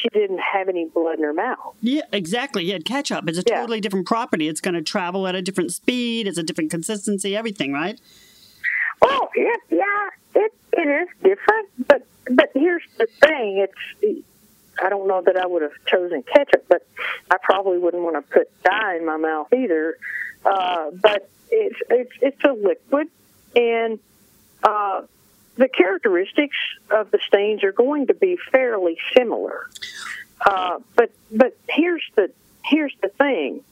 she 0.00 0.08
didn't 0.10 0.38
have 0.38 0.68
any 0.68 0.86
blood 0.86 1.18
in 1.18 1.24
her 1.24 1.32
mouth. 1.32 1.74
Yeah, 1.80 2.02
exactly. 2.12 2.68
Had 2.70 2.84
ketchup. 2.84 3.28
It's 3.28 3.38
a 3.38 3.42
yeah. 3.46 3.60
totally 3.60 3.80
different 3.80 4.06
property. 4.06 4.48
It's 4.48 4.60
going 4.60 4.74
to 4.74 4.82
travel 4.82 5.26
at 5.26 5.34
a 5.34 5.42
different 5.42 5.72
speed. 5.72 6.28
It's 6.28 6.38
a 6.38 6.42
different 6.42 6.70
consistency. 6.70 7.36
Everything, 7.36 7.72
right? 7.72 8.00
Well, 9.02 9.30
yeah, 9.36 9.54
yeah, 9.70 10.08
it 10.42 10.52
it 10.72 10.88
is 10.88 11.08
different. 11.22 11.68
But 11.86 12.06
but 12.30 12.50
here's 12.54 12.82
the 12.96 13.06
thing. 13.20 13.66
It's 13.66 14.24
I 14.82 14.88
don't 14.88 15.08
know 15.08 15.22
that 15.22 15.36
I 15.36 15.46
would 15.46 15.62
have 15.62 15.72
chosen 15.86 16.22
ketchup, 16.22 16.64
but 16.68 16.86
I 17.30 17.36
probably 17.42 17.78
wouldn't 17.78 18.02
want 18.02 18.16
to 18.16 18.22
put 18.22 18.62
dye 18.62 18.96
in 18.96 19.06
my 19.06 19.16
mouth 19.16 19.52
either. 19.52 19.96
Uh, 20.44 20.90
but 20.92 21.28
it's 21.50 21.78
it's 21.90 22.12
it's 22.20 22.44
a 22.44 22.52
liquid, 22.52 23.08
and 23.56 23.98
uh, 24.62 25.02
the 25.58 25.68
characteristics 25.68 26.56
of 26.90 27.10
the 27.10 27.18
stains 27.26 27.62
are 27.64 27.72
going 27.72 28.06
to 28.06 28.14
be 28.14 28.38
fairly 28.50 28.96
similar. 29.14 29.68
Uh, 30.40 30.78
but 30.96 31.10
but 31.32 31.56
here's 31.68 32.04
the 32.14 32.30
here's 32.64 32.94
the 33.02 33.08
thing. 33.08 33.62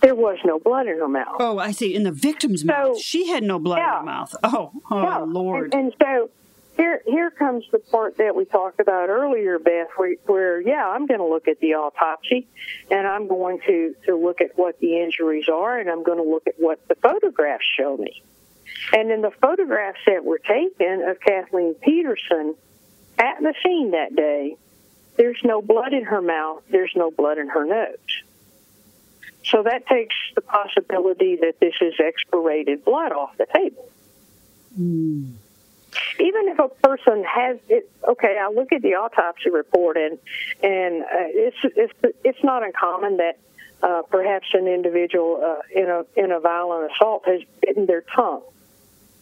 There 0.00 0.14
was 0.14 0.38
no 0.44 0.58
blood 0.58 0.86
in 0.86 0.98
her 0.98 1.08
mouth. 1.08 1.36
Oh, 1.40 1.58
I 1.58 1.72
see. 1.72 1.94
In 1.94 2.04
the 2.04 2.12
victim's 2.12 2.62
so, 2.62 2.66
mouth, 2.68 2.98
she 2.98 3.28
had 3.28 3.42
no 3.42 3.58
blood 3.58 3.78
yeah. 3.78 3.92
in 3.92 3.98
her 3.98 4.04
mouth. 4.04 4.34
Oh, 4.42 4.72
oh, 4.90 5.02
yeah. 5.02 5.18
Lord! 5.18 5.74
And, 5.74 5.92
and, 5.92 5.94
so 6.00 6.30
here 6.76 7.02
here 7.06 7.30
comes 7.30 7.64
the 7.72 7.80
part 7.80 8.16
that 8.18 8.34
we 8.34 8.44
talked 8.44 8.80
about 8.80 9.10
earlier, 9.10 9.58
Beth, 9.58 9.88
where, 9.96 10.14
where 10.26 10.60
yeah, 10.60 10.88
I'm 10.88 11.06
going 11.06 11.20
to 11.20 11.26
look 11.26 11.48
at 11.48 11.58
the 11.58 11.74
autopsy, 11.74 12.46
and 12.90 13.06
I'm 13.06 13.26
going 13.26 13.60
to 13.66 13.94
to 14.06 14.16
look 14.16 14.40
at 14.40 14.56
what 14.56 14.78
the 14.78 15.00
injuries 15.00 15.48
are, 15.52 15.78
and 15.78 15.90
I'm 15.90 16.04
going 16.04 16.18
to 16.18 16.30
look 16.30 16.46
at 16.46 16.54
what 16.56 16.86
the 16.86 16.94
photographs 16.94 17.66
show 17.76 17.96
me. 17.96 18.22
And 18.92 19.10
in 19.10 19.20
the 19.20 19.30
photographs 19.30 20.00
that 20.06 20.24
were 20.24 20.38
taken 20.38 21.02
of 21.08 21.20
Kathleen 21.20 21.74
Peterson 21.74 22.54
at 23.18 23.40
the 23.40 23.54
scene 23.62 23.92
that 23.92 24.16
day, 24.16 24.56
there's 25.16 25.40
no 25.44 25.60
blood 25.60 25.92
in 25.92 26.04
her 26.04 26.22
mouth, 26.22 26.62
there's 26.70 26.92
no 26.96 27.10
blood 27.10 27.38
in 27.38 27.48
her 27.48 27.64
nose. 27.64 28.22
So 29.44 29.62
that 29.62 29.86
takes 29.86 30.14
the 30.34 30.40
possibility 30.40 31.36
that 31.36 31.60
this 31.60 31.74
is 31.80 31.94
expirated 31.98 32.84
blood 32.84 33.12
off 33.12 33.36
the 33.36 33.46
table. 33.46 33.88
Mm. 34.78 35.32
Even 36.18 36.48
if 36.48 36.58
a 36.58 36.68
person 36.68 37.24
has 37.24 37.58
it, 37.68 37.90
okay, 38.06 38.38
I 38.40 38.50
look 38.50 38.72
at 38.72 38.82
the 38.82 38.94
autopsy 38.94 39.50
report 39.50 39.96
and 39.96 40.18
and 40.62 41.02
uh, 41.02 41.06
it's 41.10 41.56
it's 41.64 41.92
it's 42.22 42.44
not 42.44 42.62
uncommon 42.62 43.16
that 43.16 43.38
uh, 43.82 44.02
perhaps 44.08 44.46
an 44.52 44.68
individual 44.68 45.42
uh, 45.44 45.62
in 45.74 45.88
a 45.88 46.04
in 46.16 46.30
a 46.30 46.38
violent 46.38 46.92
assault 46.92 47.26
has 47.26 47.40
bitten 47.60 47.86
their 47.86 48.02
tongue 48.02 48.42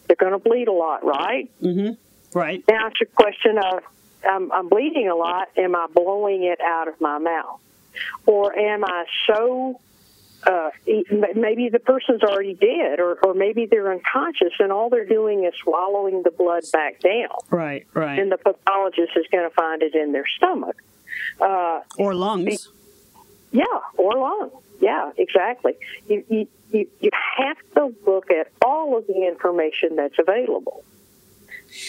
they're 0.09 0.15
going 0.15 0.33
to 0.33 0.39
bleed 0.39 0.67
a 0.67 0.73
lot, 0.73 1.05
right? 1.05 1.49
Mm-hmm. 1.61 1.93
Right. 2.37 2.63
Now 2.67 2.87
it's 2.87 2.99
a 3.01 3.05
question 3.05 3.57
of 3.57 3.83
I'm, 4.27 4.51
I'm 4.51 4.67
bleeding 4.67 5.07
a 5.07 5.15
lot. 5.15 5.49
Am 5.55 5.75
I 5.75 5.87
blowing 5.93 6.43
it 6.43 6.59
out 6.59 6.87
of 6.87 6.99
my 6.99 7.19
mouth? 7.19 7.59
Or 8.25 8.57
am 8.57 8.83
I 8.83 9.05
so 9.27 9.79
uh, 10.45 10.69
maybe 11.35 11.69
the 11.69 11.79
person's 11.79 12.23
already 12.23 12.53
dead, 12.53 12.99
or, 12.99 13.19
or 13.23 13.33
maybe 13.33 13.65
they're 13.65 13.91
unconscious, 13.91 14.53
and 14.59 14.71
all 14.71 14.89
they're 14.89 15.05
doing 15.05 15.43
is 15.43 15.53
swallowing 15.61 16.23
the 16.23 16.31
blood 16.31 16.63
back 16.71 16.99
down. 17.01 17.37
Right, 17.49 17.85
right. 17.93 18.19
And 18.19 18.31
the 18.31 18.37
pathologist 18.37 19.11
is 19.15 19.25
going 19.31 19.47
to 19.47 19.53
find 19.53 19.83
it 19.83 19.95
in 19.95 20.11
their 20.11 20.27
stomach. 20.37 20.81
Uh, 21.39 21.81
or 21.97 22.15
lungs. 22.15 22.69
Yeah, 23.51 23.65
or 23.97 24.13
lungs. 24.13 24.53
Yeah, 24.79 25.11
exactly. 25.17 25.73
You, 26.07 26.23
you, 26.29 26.47
you, 26.71 26.87
you 26.99 27.09
have 27.37 27.57
to 27.75 27.93
look 28.05 28.31
at 28.31 28.51
all 28.65 28.97
of 28.97 29.07
the 29.07 29.27
information 29.27 29.95
that's 29.95 30.17
available. 30.17 30.83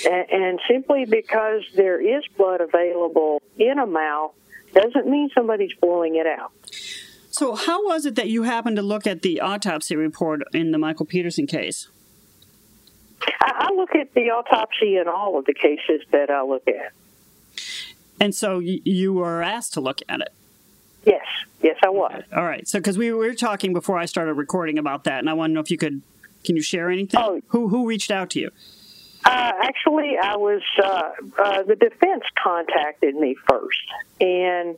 And, 0.07 0.31
and 0.31 0.61
simply 0.69 1.05
because 1.07 1.63
there 1.75 2.01
is 2.01 2.25
blood 2.37 2.61
available 2.61 3.43
in 3.57 3.79
a 3.79 3.87
mouth 3.87 4.33
doesn't 4.75 5.07
mean 5.07 5.31
somebody's 5.35 5.73
blowing 5.81 6.17
it 6.17 6.27
out. 6.27 6.53
So, 7.31 7.55
how 7.55 7.87
was 7.87 8.07
it 8.07 8.17
that 8.17 8.29
you 8.29 8.43
happened 8.43 8.77
to 8.77 8.83
look 8.83 9.07
at 9.07 9.23
the 9.23 9.41
autopsy 9.41 9.97
report 9.97 10.43
in 10.53 10.73
the 10.73 10.79
Michael 10.79 11.07
Peterson 11.07 11.47
case? 11.47 11.89
I 13.41 13.71
look 13.75 13.95
at 13.95 14.13
the 14.15 14.31
autopsy 14.31 14.97
in 14.97 15.07
all 15.09 15.39
of 15.39 15.45
the 15.45 15.55
cases 15.55 16.03
that 16.11 16.31
I 16.31 16.43
look 16.43 16.67
at. 16.67 16.93
And 18.21 18.35
so 18.35 18.59
you 18.59 19.15
were 19.15 19.43
asked 19.43 19.73
to 19.75 19.81
look 19.81 20.01
at 20.09 20.21
it? 20.21 20.29
Yes, 21.05 21.25
yes, 21.63 21.77
I 21.83 21.89
was. 21.89 22.23
All 22.35 22.45
right. 22.45 22.67
So, 22.69 22.79
because 22.79 22.99
we 22.99 23.13
were 23.13 23.35
talking 23.35 23.73
before 23.73 23.99
I 23.99 24.05
started 24.05 24.35
recording 24.35 24.79
about 24.79 25.05
that, 25.05 25.19
and 25.19 25.31
I 25.31 25.33
want 25.33 25.51
to 25.51 25.55
know 25.55 25.61
if 25.61 25.71
you 25.71 25.79
could, 25.79 26.03
can 26.45 26.57
you 26.57 26.63
share 26.63 26.91
anything? 26.91 27.21
Oh, 27.21 27.41
who 27.49 27.69
who 27.69 27.87
reached 27.87 28.11
out 28.11 28.31
to 28.31 28.41
you? 28.41 28.51
Uh, 29.25 29.53
actually, 29.63 30.17
I 30.23 30.37
was 30.37 30.63
uh, 30.83 31.11
uh, 31.39 31.63
the 31.63 31.77
defense 31.77 32.25
contacted 32.43 33.15
me 33.15 33.37
first, 33.49 33.93
and 34.21 34.77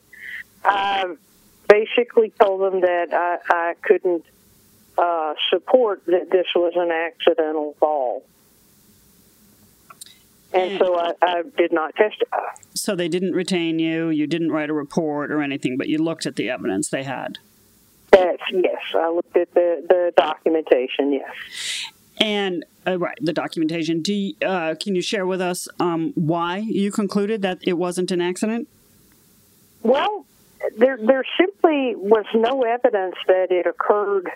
I 0.65 1.17
basically 1.69 2.33
told 2.41 2.61
them 2.61 2.81
that 2.83 3.13
I, 3.13 3.39
I 3.49 3.75
couldn't 3.83 4.25
uh, 4.99 5.35
support 5.51 6.05
that 6.07 6.31
this 6.31 6.47
was 6.55 6.73
an 6.77 6.91
accidental 6.91 7.75
fall. 7.79 8.25
And 10.55 10.79
so 10.79 10.99
I, 10.99 11.13
I, 11.23 11.43
did 11.57 11.73
not 11.73 11.95
testify. 11.95 12.37
So 12.75 12.95
they 12.95 13.09
didn't 13.09 13.33
retain 13.33 13.79
you. 13.79 14.11
You 14.11 14.27
didn't 14.27 14.53
write 14.53 14.69
a 14.69 14.75
report 14.75 15.31
or 15.33 15.41
anything, 15.41 15.79
but 15.79 15.89
you 15.89 15.99
looked 15.99 16.27
at 16.27 16.37
the 16.37 16.51
evidence 16.51 16.89
they 16.89 17.05
had. 17.05 17.39
That's 18.11 18.43
yes. 18.53 18.83
I 18.95 19.09
looked 19.09 19.37
at 19.37 19.53
the, 19.55 19.85
the 19.89 20.13
documentation. 20.17 21.13
Yes. 21.13 21.87
And 22.19 22.65
uh, 22.87 22.99
right, 22.99 23.17
the 23.21 23.33
documentation. 23.33 24.03
Do 24.03 24.13
you, 24.13 24.35
uh, 24.45 24.75
can 24.79 24.95
you 24.95 25.03
share 25.03 25.27
with 25.27 25.41
us 25.41 25.69
um, 25.81 26.13
why 26.15 26.59
you 26.59 26.93
concluded 26.93 27.43
that 27.43 27.59
it 27.63 27.75
wasn't 27.75 28.11
an 28.11 28.21
accident? 28.21 28.69
Well, 29.83 30.27
there 30.77 30.99
there 30.99 31.25
simply 31.39 31.95
was 31.97 32.27
no 32.35 32.63
evidence 32.63 33.17
that 33.27 33.51
it 33.51 33.67
occurred 33.67 34.31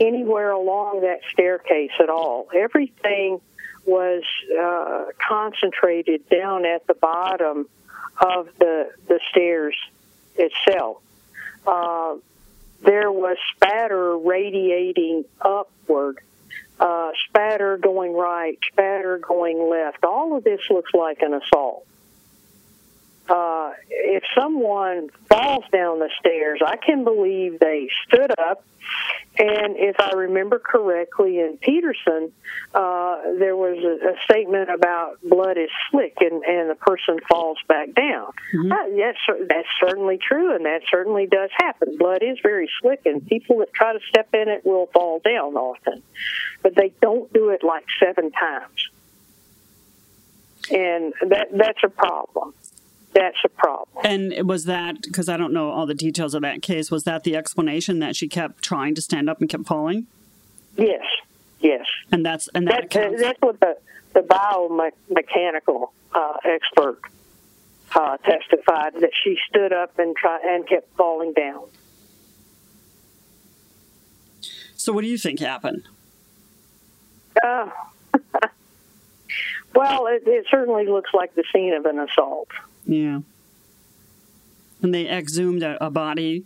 anywhere 0.00 0.50
along 0.50 1.02
that 1.02 1.20
staircase 1.32 1.92
at 2.00 2.08
all. 2.08 2.48
Everything 2.54 3.40
was 3.84 4.22
uh, 4.58 5.06
concentrated 5.26 6.28
down 6.28 6.64
at 6.64 6.86
the 6.86 6.94
bottom 6.94 7.68
of 8.20 8.48
the 8.58 8.90
the 9.06 9.20
stairs 9.30 9.76
itself. 10.36 11.02
Uh, 11.66 12.16
there 12.82 13.12
was 13.12 13.36
spatter 13.54 14.16
radiating 14.16 15.24
upward, 15.40 16.18
uh, 16.78 17.10
spatter 17.28 17.76
going 17.76 18.12
right, 18.12 18.58
spatter 18.72 19.18
going 19.18 19.68
left. 19.70 20.04
All 20.04 20.36
of 20.36 20.44
this 20.44 20.60
looks 20.70 20.94
like 20.94 21.20
an 21.20 21.34
assault 21.34 21.86
uh, 23.30 23.72
if 23.88 24.24
someone 24.36 25.08
falls 25.28 25.64
down 25.72 26.00
the 26.00 26.10
stairs, 26.18 26.60
I 26.66 26.76
can 26.76 27.04
believe 27.04 27.60
they 27.60 27.88
stood 28.06 28.32
up. 28.38 28.64
And 29.38 29.76
if 29.76 30.00
I 30.00 30.12
remember 30.12 30.58
correctly, 30.58 31.38
in 31.38 31.56
Peterson, 31.58 32.32
uh, 32.74 33.18
there 33.38 33.56
was 33.56 33.78
a, 33.78 34.08
a, 34.10 34.22
statement 34.24 34.68
about 34.68 35.18
blood 35.22 35.56
is 35.56 35.70
slick 35.90 36.16
and, 36.20 36.42
and 36.42 36.68
the 36.68 36.74
person 36.74 37.18
falls 37.28 37.58
back 37.68 37.94
down. 37.94 38.32
Mm-hmm. 38.52 38.72
Uh, 38.72 38.86
yes, 38.96 39.14
that's 39.48 39.68
certainly 39.78 40.18
true, 40.18 40.54
and 40.54 40.64
that 40.64 40.82
certainly 40.90 41.26
does 41.26 41.50
happen. 41.52 41.96
Blood 41.96 42.22
is 42.22 42.38
very 42.42 42.68
slick, 42.82 43.02
and 43.06 43.24
people 43.24 43.58
that 43.58 43.72
try 43.72 43.92
to 43.92 44.00
step 44.08 44.28
in 44.34 44.48
it 44.48 44.66
will 44.66 44.86
fall 44.86 45.20
down 45.20 45.54
often. 45.54 46.02
But 46.62 46.74
they 46.74 46.92
don't 47.00 47.32
do 47.32 47.50
it 47.50 47.62
like 47.62 47.84
seven 48.02 48.32
times. 48.32 48.90
And 50.70 51.14
that 51.30 51.48
that's 51.52 51.82
a 51.84 51.88
problem 51.88 52.54
that's 53.12 53.38
a 53.44 53.48
problem. 53.48 54.04
And 54.04 54.48
was 54.48 54.64
that 54.64 55.02
because 55.02 55.28
I 55.28 55.36
don't 55.36 55.52
know 55.52 55.70
all 55.70 55.86
the 55.86 55.94
details 55.94 56.34
of 56.34 56.42
that 56.42 56.62
case? 56.62 56.90
Was 56.90 57.04
that 57.04 57.24
the 57.24 57.36
explanation 57.36 57.98
that 58.00 58.16
she 58.16 58.28
kept 58.28 58.62
trying 58.62 58.94
to 58.94 59.02
stand 59.02 59.28
up 59.28 59.40
and 59.40 59.48
kept 59.48 59.66
falling? 59.66 60.06
Yes, 60.76 61.04
yes. 61.60 61.86
And 62.12 62.24
that's 62.24 62.48
and 62.54 62.68
that, 62.68 62.90
that 62.90 63.18
that's 63.18 63.40
what 63.40 63.60
the 63.60 63.76
the 64.12 64.20
biomechanical 64.20 65.90
uh, 66.14 66.36
expert 66.44 67.00
uh, 67.94 68.16
testified 68.18 68.94
that 69.00 69.10
she 69.22 69.36
stood 69.48 69.72
up 69.72 69.98
and 69.98 70.16
try 70.16 70.38
and 70.44 70.66
kept 70.68 70.94
falling 70.96 71.32
down. 71.32 71.64
So, 74.76 74.92
what 74.92 75.02
do 75.02 75.08
you 75.08 75.18
think 75.18 75.40
happened? 75.40 75.84
Uh, 77.42 77.68
well, 79.74 80.06
it, 80.06 80.22
it 80.26 80.46
certainly 80.50 80.86
looks 80.86 81.10
like 81.12 81.34
the 81.34 81.44
scene 81.52 81.74
of 81.74 81.84
an 81.84 81.98
assault. 81.98 82.48
Yeah. 82.90 83.20
And 84.82 84.92
they 84.92 85.08
exhumed 85.08 85.62
a, 85.62 85.82
a 85.84 85.90
body 85.90 86.44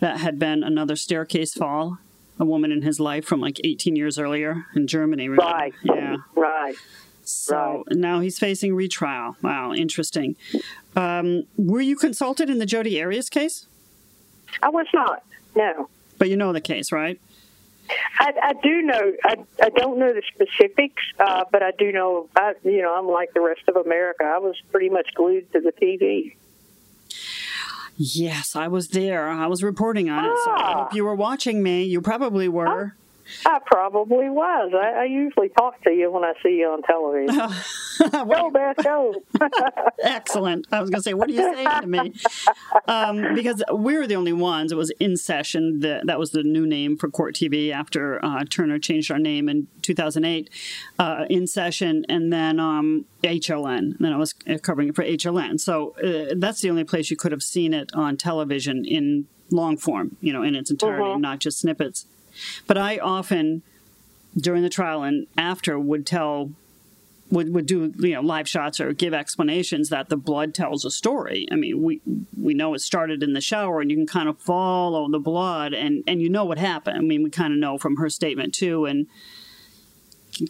that 0.00 0.18
had 0.18 0.38
been 0.38 0.64
another 0.64 0.96
staircase 0.96 1.54
fall, 1.54 1.98
a 2.38 2.44
woman 2.44 2.72
in 2.72 2.82
his 2.82 2.98
life 2.98 3.24
from 3.24 3.40
like 3.40 3.60
18 3.62 3.94
years 3.94 4.18
earlier 4.18 4.66
in 4.74 4.88
Germany. 4.88 5.28
Right. 5.28 5.72
Yeah. 5.84 6.16
Right. 6.34 6.74
So 7.22 7.84
right. 7.86 7.96
now 7.96 8.20
he's 8.20 8.38
facing 8.38 8.74
retrial. 8.74 9.36
Wow, 9.40 9.72
interesting. 9.72 10.36
Um, 10.96 11.44
were 11.56 11.80
you 11.80 11.96
consulted 11.96 12.50
in 12.50 12.58
the 12.58 12.66
Jodi 12.66 13.00
Arias 13.00 13.28
case? 13.28 13.66
I 14.62 14.68
was 14.68 14.86
not. 14.92 15.22
No. 15.54 15.88
But 16.18 16.28
you 16.28 16.36
know 16.36 16.52
the 16.52 16.60
case, 16.60 16.90
right? 16.90 17.20
I, 18.18 18.32
I 18.42 18.52
do 18.62 18.82
know. 18.82 19.12
I, 19.24 19.36
I 19.62 19.68
don't 19.70 19.98
know 19.98 20.12
the 20.12 20.22
specifics, 20.34 21.02
uh, 21.18 21.44
but 21.50 21.62
I 21.62 21.72
do 21.72 21.92
know. 21.92 22.28
I, 22.36 22.54
you 22.64 22.82
know, 22.82 22.94
I'm 22.94 23.06
like 23.06 23.34
the 23.34 23.40
rest 23.40 23.62
of 23.68 23.76
America. 23.76 24.24
I 24.24 24.38
was 24.38 24.56
pretty 24.70 24.88
much 24.88 25.14
glued 25.14 25.52
to 25.52 25.60
the 25.60 25.72
TV. 25.72 26.36
Yes, 27.96 28.56
I 28.56 28.68
was 28.68 28.88
there. 28.88 29.28
I 29.28 29.46
was 29.46 29.62
reporting 29.62 30.10
on 30.10 30.24
ah. 30.24 30.32
it. 30.32 30.38
So 30.44 30.50
I 30.50 30.72
hope 30.72 30.88
ah. 30.90 30.94
you 30.94 31.04
were 31.04 31.14
watching 31.14 31.62
me. 31.62 31.84
You 31.84 32.00
probably 32.00 32.48
were. 32.48 32.94
I 33.46 33.58
probably 33.64 34.28
was. 34.28 34.72
I, 34.74 35.02
I, 35.02 35.04
usually 35.04 35.48
talk 35.50 35.82
to 35.84 35.90
you 35.90 36.10
when 36.10 36.24
I 36.24 36.34
see 36.42 36.56
you 36.56 36.68
on 36.68 36.82
television. 36.82 37.36
go, 38.28 38.50
Beth, 38.50 38.76
go. 38.84 39.14
Excellent. 40.02 40.66
I 40.70 40.80
was 40.80 40.90
going 40.90 41.00
to 41.00 41.02
say, 41.02 41.14
what 41.14 41.28
are 41.28 41.32
you 41.32 41.54
saying 41.54 41.80
to 41.80 41.86
me? 41.86 42.14
Um, 42.86 43.34
because 43.34 43.62
we 43.72 43.96
were 43.96 44.06
the 44.06 44.16
only 44.16 44.32
ones. 44.32 44.72
It 44.72 44.76
was 44.76 44.90
In 45.00 45.16
Session. 45.16 45.80
The, 45.80 46.02
that 46.04 46.18
was 46.18 46.32
the 46.32 46.42
new 46.42 46.66
name 46.66 46.96
for 46.96 47.08
Court 47.08 47.34
TV 47.34 47.72
after 47.72 48.22
uh, 48.24 48.44
Turner 48.44 48.78
changed 48.78 49.10
our 49.10 49.18
name 49.18 49.48
in 49.48 49.68
2008. 49.82 50.50
Uh, 50.98 51.24
in 51.30 51.46
Session, 51.46 52.04
and 52.08 52.32
then 52.32 52.60
um, 52.60 53.06
HLN. 53.22 53.78
And 53.78 53.96
then 54.00 54.12
I 54.12 54.16
was 54.16 54.32
covering 54.62 54.88
it 54.88 54.96
for 54.96 55.04
HLN. 55.04 55.60
So 55.60 55.94
uh, 56.02 56.34
that's 56.36 56.60
the 56.60 56.70
only 56.70 56.84
place 56.84 57.10
you 57.10 57.16
could 57.16 57.32
have 57.32 57.42
seen 57.42 57.72
it 57.72 57.90
on 57.94 58.16
television 58.16 58.84
in 58.84 59.26
long 59.50 59.76
form, 59.76 60.16
you 60.20 60.32
know, 60.32 60.42
in 60.42 60.54
its 60.54 60.70
entirety, 60.70 61.04
uh-huh. 61.04 61.18
not 61.18 61.38
just 61.38 61.58
snippets. 61.58 62.06
But 62.66 62.78
I 62.78 62.98
often, 62.98 63.62
during 64.36 64.62
the 64.62 64.68
trial 64.68 65.02
and 65.02 65.26
after, 65.36 65.78
would 65.78 66.06
tell 66.06 66.50
would, 67.30 67.52
would 67.54 67.66
do 67.66 67.92
you 67.98 68.14
know 68.14 68.20
live 68.20 68.48
shots 68.48 68.80
or 68.80 68.92
give 68.92 69.14
explanations 69.14 69.88
that 69.88 70.08
the 70.08 70.16
blood 70.16 70.54
tells 70.54 70.84
a 70.84 70.90
story. 70.90 71.46
I 71.50 71.56
mean, 71.56 71.82
we 71.82 72.00
we 72.40 72.54
know 72.54 72.74
it 72.74 72.80
started 72.80 73.22
in 73.22 73.32
the 73.32 73.40
shower, 73.40 73.80
and 73.80 73.90
you 73.90 73.96
can 73.96 74.06
kind 74.06 74.28
of 74.28 74.38
follow 74.38 75.10
the 75.10 75.18
blood, 75.18 75.74
and 75.74 76.04
and 76.06 76.20
you 76.22 76.28
know 76.28 76.44
what 76.44 76.58
happened. 76.58 76.98
I 76.98 77.00
mean, 77.00 77.22
we 77.22 77.30
kind 77.30 77.52
of 77.52 77.58
know 77.58 77.78
from 77.78 77.96
her 77.96 78.08
statement 78.08 78.54
too, 78.54 78.84
and 78.84 79.06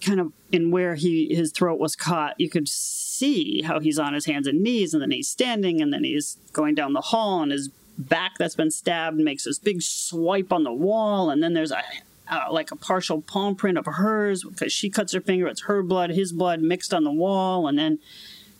kind 0.00 0.20
of 0.20 0.32
in 0.50 0.70
where 0.70 0.94
he 0.94 1.34
his 1.34 1.52
throat 1.52 1.78
was 1.78 1.96
caught, 1.96 2.38
you 2.38 2.48
could 2.48 2.68
see 2.68 3.62
how 3.62 3.80
he's 3.80 3.98
on 3.98 4.14
his 4.14 4.26
hands 4.26 4.46
and 4.46 4.62
knees, 4.62 4.94
and 4.94 5.02
then 5.02 5.10
he's 5.10 5.28
standing, 5.28 5.80
and 5.80 5.92
then 5.92 6.04
he's 6.04 6.38
going 6.52 6.74
down 6.74 6.92
the 6.92 7.00
hall, 7.00 7.42
and 7.42 7.52
his 7.52 7.70
back 7.98 8.32
that's 8.38 8.54
been 8.54 8.70
stabbed 8.70 9.16
makes 9.16 9.44
this 9.44 9.58
big 9.58 9.82
swipe 9.82 10.52
on 10.52 10.64
the 10.64 10.72
wall, 10.72 11.30
and 11.30 11.42
then 11.42 11.54
there's 11.54 11.72
a 11.72 11.82
uh, 12.30 12.46
like 12.50 12.70
a 12.70 12.76
partial 12.76 13.20
palm 13.20 13.54
print 13.54 13.76
of 13.76 13.86
hers 13.86 14.44
because 14.44 14.72
she 14.72 14.88
cuts 14.90 15.12
her 15.12 15.20
finger. 15.20 15.46
It's 15.46 15.62
her 15.62 15.82
blood, 15.82 16.10
his 16.10 16.32
blood 16.32 16.60
mixed 16.60 16.94
on 16.94 17.04
the 17.04 17.12
wall, 17.12 17.68
and 17.68 17.78
then 17.78 17.98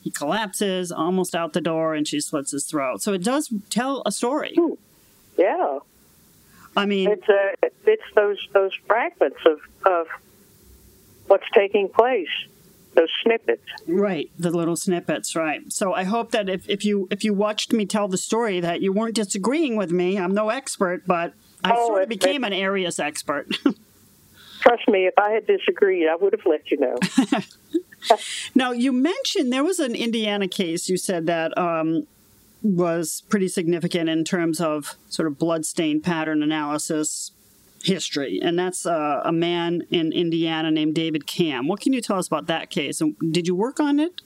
he 0.02 0.10
collapses 0.10 0.92
almost 0.92 1.34
out 1.34 1.54
the 1.54 1.60
door, 1.60 1.94
and 1.94 2.06
she 2.06 2.20
slits 2.20 2.50
his 2.50 2.64
throat. 2.64 3.02
So 3.02 3.12
it 3.12 3.22
does 3.22 3.52
tell 3.70 4.02
a 4.04 4.12
story. 4.12 4.54
Yeah. 5.38 5.78
I 6.76 6.86
mean, 6.86 7.10
it's 7.10 7.28
uh, 7.28 7.68
it's 7.86 8.02
those 8.14 8.38
those 8.52 8.74
fragments 8.86 9.38
of 9.46 9.60
of 9.86 10.08
what's 11.26 11.48
taking 11.54 11.88
place 11.88 12.28
those 12.94 13.10
snippets. 13.22 13.62
Right, 13.86 14.30
the 14.38 14.50
little 14.50 14.76
snippets, 14.76 15.34
right. 15.36 15.72
So 15.72 15.92
I 15.92 16.04
hope 16.04 16.30
that 16.32 16.48
if, 16.48 16.68
if 16.68 16.84
you 16.84 17.08
if 17.10 17.24
you 17.24 17.34
watched 17.34 17.72
me 17.72 17.86
tell 17.86 18.08
the 18.08 18.18
story 18.18 18.60
that 18.60 18.80
you 18.80 18.92
weren't 18.92 19.14
disagreeing 19.14 19.76
with 19.76 19.90
me. 19.90 20.18
I'm 20.18 20.32
no 20.32 20.48
expert, 20.50 21.06
but 21.06 21.34
I 21.62 21.72
oh, 21.74 21.86
sort 21.86 22.02
of 22.04 22.08
became 22.08 22.44
an 22.44 22.52
Arias 22.52 22.98
expert. 22.98 23.56
trust 24.64 24.88
me, 24.88 25.06
if 25.06 25.14
I 25.18 25.30
had 25.30 25.46
disagreed, 25.46 26.08
I 26.08 26.16
would 26.16 26.32
have 26.32 26.46
let 26.46 26.70
you 26.70 26.78
know. 26.78 26.96
now, 28.54 28.72
you 28.72 28.92
mentioned 28.92 29.52
there 29.52 29.64
was 29.64 29.78
an 29.78 29.94
Indiana 29.94 30.48
case 30.48 30.88
you 30.88 30.96
said 30.96 31.26
that 31.26 31.56
um, 31.58 32.06
was 32.62 33.22
pretty 33.28 33.48
significant 33.48 34.08
in 34.08 34.24
terms 34.24 34.60
of 34.60 34.96
sort 35.08 35.28
of 35.28 35.38
bloodstain 35.38 36.00
pattern 36.00 36.42
analysis 36.42 37.32
history, 37.84 38.40
and 38.42 38.58
that's 38.58 38.86
uh, 38.86 39.22
a 39.24 39.32
man 39.32 39.86
in 39.90 40.12
Indiana 40.12 40.70
named 40.70 40.94
David 40.94 41.26
Camm. 41.26 41.68
What 41.68 41.80
can 41.80 41.92
you 41.92 42.00
tell 42.00 42.18
us 42.18 42.26
about 42.26 42.46
that 42.46 42.70
case? 42.70 43.00
And 43.00 43.16
did 43.30 43.46
you 43.46 43.54
work 43.54 43.80
on 43.80 44.00
it? 44.00 44.20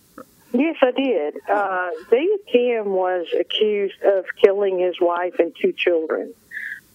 Yes, 0.52 0.76
I 0.80 0.90
did. 0.92 1.34
Uh, 1.48 1.90
David 2.10 2.40
Camm 2.50 2.86
was 2.86 3.26
accused 3.38 4.00
of 4.02 4.24
killing 4.42 4.78
his 4.78 4.98
wife 5.00 5.34
and 5.38 5.54
two 5.60 5.72
children 5.72 6.32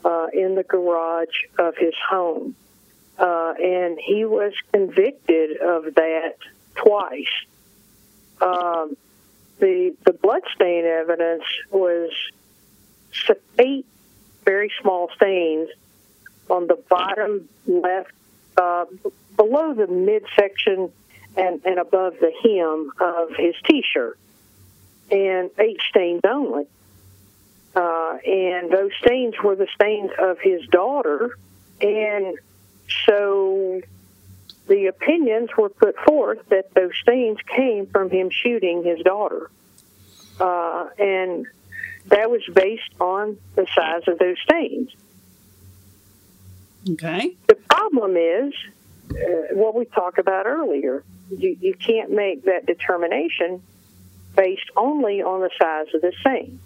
uh, 0.04 0.28
in 0.34 0.56
the 0.56 0.64
garage 0.64 1.44
of 1.60 1.76
his 1.78 1.94
home 2.10 2.56
uh, 3.18 3.54
and 3.62 4.00
he 4.00 4.26
was 4.26 4.54
convicted 4.72 5.58
of 5.58 5.96
that 5.96 6.36
twice. 6.76 7.28
Um, 8.42 8.98
the 9.60 9.96
the 10.04 10.14
bloodstain 10.14 10.86
evidence 10.86 11.44
was 11.72 12.12
eight 13.60 13.86
very 14.44 14.72
small 14.82 15.10
stains 15.16 15.70
on 16.50 16.68
the 16.68 16.78
bottom 16.90 17.48
left, 17.66 18.12
uh, 18.58 18.86
below 19.36 19.74
the 19.74 19.88
midsection 19.88 20.92
and, 21.36 21.62
and 21.66 21.80
above 21.80 22.16
the 22.20 22.32
hem 22.44 22.92
of 23.00 23.36
his 23.36 23.56
T-shirt, 23.66 24.18
and 25.12 25.50
eight 25.60 25.80
stains 25.90 26.22
only. 26.24 26.66
Uh, 27.76 28.18
and 28.26 28.72
those 28.72 28.92
stains 29.04 29.34
were 29.44 29.56
the 29.56 29.68
stains 29.74 30.12
of 30.20 30.40
his 30.40 30.66
daughter, 30.68 31.38
and 31.82 32.38
so 33.06 33.82
the 34.68 34.88
opinions 34.88 35.50
were 35.58 35.70
put 35.70 35.98
forth 36.00 36.40
that 36.50 36.74
those 36.74 36.92
stains 37.02 37.40
came 37.48 37.88
from 37.88 38.10
him 38.10 38.30
shooting 38.30 38.84
his 38.84 39.00
daughter. 39.00 39.50
Uh, 40.40 40.88
and 40.98 41.48
that 42.08 42.30
was 42.30 42.42
based 42.54 42.94
on 43.00 43.38
the 43.56 43.66
size 43.76 44.04
of 44.08 44.20
those 44.20 44.38
stains. 44.44 44.96
Okay. 46.90 47.36
The 47.48 47.56
problem 47.56 48.18
is 48.18 48.54
uh, 49.12 49.56
what 49.56 49.76
we 49.76 49.86
talked 49.86 50.20
about 50.20 50.46
earlier. 50.46 51.04
You, 51.30 51.58
you 51.60 51.74
can't 51.74 52.12
make 52.12 52.44
that 52.46 52.66
determination 52.66 53.62
based 54.36 54.70
only 54.76 55.22
on 55.22 55.42
the 55.42 55.50
size 55.58 55.94
of 55.94 56.02
the 56.02 56.12
stain 56.20 56.60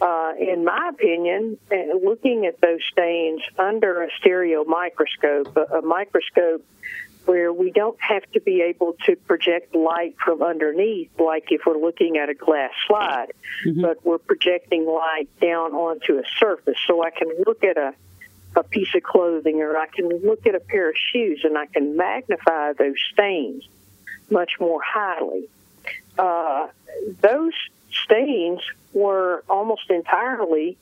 uh, 0.00 0.32
in 0.38 0.64
my 0.64 0.90
opinion, 0.92 1.58
uh, 1.70 1.76
looking 2.02 2.46
at 2.46 2.60
those 2.60 2.80
stains 2.90 3.42
under 3.58 4.02
a 4.02 4.08
stereo 4.18 4.64
microscope, 4.64 5.54
a, 5.56 5.78
a 5.78 5.82
microscope 5.82 6.64
where 7.26 7.52
we 7.52 7.70
don't 7.70 8.00
have 8.00 8.22
to 8.32 8.40
be 8.40 8.62
able 8.62 8.96
to 9.04 9.14
project 9.14 9.74
light 9.74 10.16
from 10.24 10.42
underneath, 10.42 11.10
like 11.18 11.48
if 11.50 11.62
we're 11.66 11.78
looking 11.78 12.16
at 12.16 12.30
a 12.30 12.34
glass 12.34 12.70
slide, 12.86 13.32
mm-hmm. 13.66 13.82
but 13.82 14.04
we're 14.04 14.18
projecting 14.18 14.86
light 14.86 15.28
down 15.40 15.72
onto 15.72 16.14
a 16.18 16.22
surface. 16.38 16.78
So 16.86 17.04
I 17.04 17.10
can 17.10 17.28
look 17.46 17.62
at 17.62 17.76
a, 17.76 17.94
a 18.56 18.62
piece 18.62 18.94
of 18.94 19.02
clothing 19.02 19.60
or 19.60 19.76
I 19.76 19.86
can 19.86 20.08
look 20.08 20.46
at 20.46 20.54
a 20.54 20.60
pair 20.60 20.90
of 20.90 20.96
shoes 20.96 21.40
and 21.44 21.56
I 21.56 21.66
can 21.66 21.96
magnify 21.96 22.72
those 22.72 22.96
stains 23.12 23.68
much 24.30 24.52
more 24.60 24.80
highly. 24.84 25.48
Uh, 26.18 26.68
those 27.20 27.52
stains 28.04 28.60
were 28.92 29.44
almost 29.48 29.90
entirely 29.90 30.76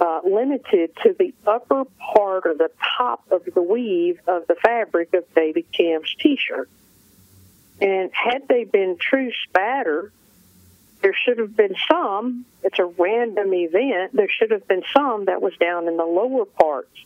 uh, 0.00 0.20
limited 0.24 0.90
to 1.02 1.14
the 1.18 1.32
upper 1.46 1.84
part 1.98 2.46
or 2.46 2.54
the 2.54 2.70
top 2.98 3.22
of 3.30 3.44
the 3.54 3.62
weave 3.62 4.20
of 4.26 4.46
the 4.46 4.56
fabric 4.56 5.14
of 5.14 5.24
David 5.34 5.66
Camm's 5.72 6.14
T-shirt. 6.18 6.68
And 7.80 8.10
had 8.12 8.48
they 8.48 8.64
been 8.64 8.96
true 8.98 9.30
spatter, 9.48 10.12
there 11.04 11.14
should 11.14 11.38
have 11.38 11.54
been 11.54 11.74
some. 11.86 12.46
It's 12.62 12.78
a 12.78 12.86
random 12.86 13.52
event. 13.52 14.14
There 14.14 14.30
should 14.30 14.52
have 14.52 14.66
been 14.66 14.82
some 14.96 15.26
that 15.26 15.42
was 15.42 15.54
down 15.58 15.86
in 15.86 15.98
the 15.98 16.04
lower 16.04 16.46
parts 16.46 17.04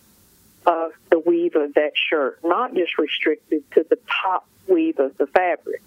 of 0.65 0.93
the 1.11 1.19
weave 1.19 1.57
of 1.57 1.75
that 1.75 1.91
shirt, 1.97 2.39
not 2.45 2.75
just 2.75 2.97
restricted 2.97 3.69
to 3.73 3.85
the 3.91 3.99
top 4.23 4.47
weave 4.69 5.01
of 5.01 5.17
the 5.17 5.27
fabric. 5.27 5.83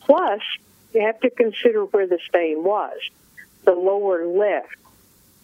Plus, 0.00 0.42
you 0.92 1.00
have 1.00 1.18
to 1.20 1.30
consider 1.30 1.86
where 1.86 2.06
the 2.06 2.18
stain 2.28 2.62
was 2.62 2.98
the 3.64 3.72
lower 3.72 4.26
left. 4.26 4.76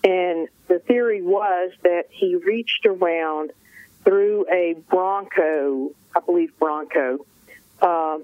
And 0.05 0.49
the 0.69 0.81
theory 0.81 1.23
was 1.23 1.73
that 1.83 2.09
he 2.11 2.37
reached 2.37 2.85
around 2.85 3.53
through 4.05 4.45
a 4.53 4.75
Bronco, 4.91 5.93
I 6.15 6.21
believe 6.21 6.59
Bronco, 6.59 7.25
uh, 7.81 8.19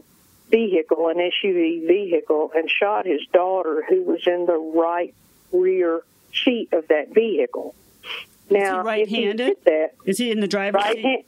vehicle, 0.51 1.09
an 1.09 1.17
SUV 1.17 1.87
vehicle, 1.87 2.51
and 2.55 2.69
shot 2.71 3.07
his 3.07 3.21
daughter, 3.33 3.85
who 3.89 4.03
was 4.03 4.27
in 4.27 4.47
the 4.47 4.57
right 4.57 5.15
rear 5.53 6.03
seat 6.33 6.73
of 6.73 6.89
that 6.89 7.15
vehicle. 7.15 7.75
Now, 8.51 8.81
is 8.81 8.83
he 8.83 8.89
right-handed? 8.89 9.49
He 9.49 9.71
that, 9.71 9.95
is 10.05 10.19
he 10.19 10.31
in 10.31 10.41
the 10.41 10.49
driver's 10.49 10.83
right 10.83 10.97
seat? 10.97 11.27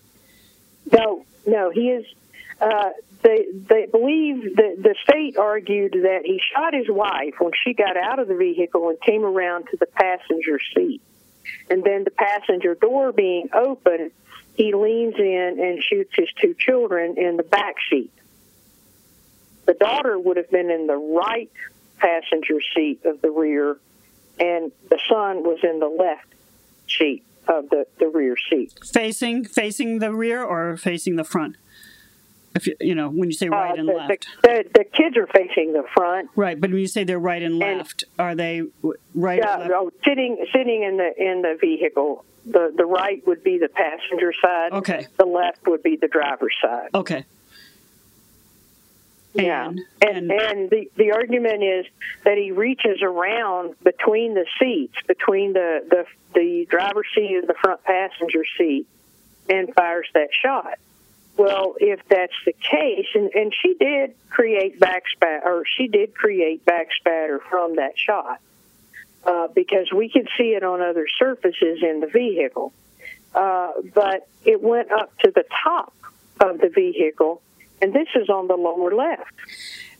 No, 0.91 1.25
no, 1.47 1.71
he 1.71 1.91
is. 1.91 2.07
Uh, 2.61 2.91
they 3.23 3.47
they 3.53 3.87
believe 3.87 4.57
that 4.57 4.77
the 4.83 4.95
state 5.05 5.37
argued 5.37 5.93
that 5.93 6.23
he 6.25 6.41
shot 6.53 6.75
his 6.75 6.89
wife 6.89 7.35
when 7.39 7.53
she 7.65 7.73
got 7.75 7.97
out 7.97 8.19
of 8.19 8.29
the 8.29 8.35
vehicle 8.35 8.89
and 8.89 9.01
came 9.01 9.25
around 9.25 9.67
to 9.71 9.77
the 9.77 9.87
passenger 9.87 10.59
seat, 10.75 11.01
and 11.71 11.85
then 11.85 12.05
the 12.05 12.11
passenger 12.11 12.75
door 12.75 13.13
being 13.13 13.49
open, 13.53 14.11
he 14.55 14.75
leans 14.75 15.15
in 15.19 15.59
and 15.61 15.83
shoots 15.83 16.13
his 16.15 16.29
two 16.41 16.55
children 16.59 17.17
in 17.17 17.37
the 17.37 17.43
back 17.43 17.77
seat. 17.89 18.13
The 19.67 19.75
daughter 19.75 20.19
would 20.19 20.37
have 20.37 20.51
been 20.51 20.71
in 20.71 20.87
the 20.87 20.97
right 20.97 21.51
passenger 21.99 22.59
seat 22.75 23.05
of 23.05 23.21
the 23.21 23.31
rear, 23.31 23.79
and 24.39 24.73
the 24.91 24.99
son 25.09 25.45
was 25.45 25.61
in 25.63 25.79
the 25.79 25.89
left 25.89 26.27
seat 26.89 27.25
of 27.49 27.69
the, 27.71 27.87
the 27.99 28.09
rear 28.09 28.37
seat. 28.51 28.79
Facing 28.85 29.45
facing 29.45 29.99
the 29.99 30.13
rear 30.13 30.43
or 30.43 30.77
facing 30.77 31.17
the 31.17 31.25
front? 31.25 31.57
If 32.55 32.67
you, 32.67 32.77
you 32.81 32.95
know, 32.95 33.09
when 33.09 33.31
you 33.31 33.35
say 33.35 33.47
uh, 33.47 33.51
right 33.51 33.71
uh, 33.71 33.81
and 33.81 33.89
the, 33.89 33.93
left, 33.95 34.27
the, 34.43 34.65
the, 34.75 34.85
kids 34.85 35.17
are 35.17 35.27
facing 35.27 35.73
the 35.73 35.85
front. 35.95 36.29
Right, 36.37 36.61
but 36.61 36.71
when 36.71 36.81
you 36.81 36.87
say 36.87 37.05
they're 37.05 37.19
right 37.19 37.43
and 37.43 37.59
left, 37.59 38.05
and, 38.19 38.27
are 38.27 38.35
they 38.35 38.63
right? 39.15 39.41
Yeah, 39.43 39.57
left? 39.57 39.71
Oh, 39.75 39.91
sitting 40.05 40.45
sitting 40.53 40.83
in 40.83 40.97
the 40.99 41.13
in 41.17 41.43
the 41.43 41.57
vehicle. 41.61 42.25
The 42.45 42.73
the 42.77 42.85
right 42.85 43.25
would 43.27 43.43
be 43.43 43.59
the 43.59 43.69
passenger 43.69 44.33
side. 44.43 44.73
Okay. 44.73 45.07
The 45.17 45.25
left 45.25 45.67
would 45.67 45.83
be 45.83 45.97
the 45.97 46.09
driver's 46.09 46.55
side. 46.61 46.91
Okay. 46.95 47.25
Yeah, 49.35 49.69
and 49.69 49.81
and, 50.03 50.31
and 50.31 50.71
the 50.71 50.91
the 50.97 51.13
argument 51.13 51.63
is 51.63 51.87
that 52.25 52.37
he 52.37 52.51
reaches 52.53 53.01
around 53.03 53.77
between 53.83 54.35
the 54.35 54.47
seats, 54.59 54.95
between 55.07 55.55
the 55.55 55.81
the 55.89 56.05
the 56.35 56.67
driver's 56.69 57.07
seat 57.15 57.37
and 57.37 57.49
the 57.49 57.55
front 57.55 57.83
passenger 57.83 58.45
seat, 58.59 58.87
and 59.49 59.73
fires 59.75 60.09
that 60.15 60.29
shot. 60.33 60.79
Well, 61.37 61.77
if 61.81 62.07
that's 62.09 62.35
the 62.45 62.53
case, 62.53 63.07
and, 63.15 63.31
and 63.35 63.55
she 63.59 63.75
did 63.75 64.15
create 64.29 64.79
backspat, 64.79 65.45
or 65.45 65.65
she 65.65 65.89
did 65.89 66.15
create 66.15 66.67
backspatter 66.67 67.41
from 67.49 67.77
that 67.77 67.99
shot, 67.99 68.39
uh, 69.25 69.49
because 69.49 69.91
we 69.91 70.11
could 70.11 70.29
see 70.37 70.55
it 70.55 70.63
on 70.63 70.83
other 70.83 71.07
surfaces 71.19 71.83
in 71.83 72.01
the 72.01 72.07
vehicle. 72.07 72.73
Uh, 73.35 73.73
but 73.95 74.29
it 74.45 74.61
went 74.61 74.93
up 74.93 75.17
to 75.21 75.31
the 75.31 75.45
top 75.65 75.95
of 76.39 76.61
the 76.61 76.69
vehicle, 76.69 77.41
and 77.83 77.93
this 77.93 78.09
is 78.15 78.31
on 78.31 78.47
the 78.47 78.57
lower 78.57 78.95
left. 78.95 79.33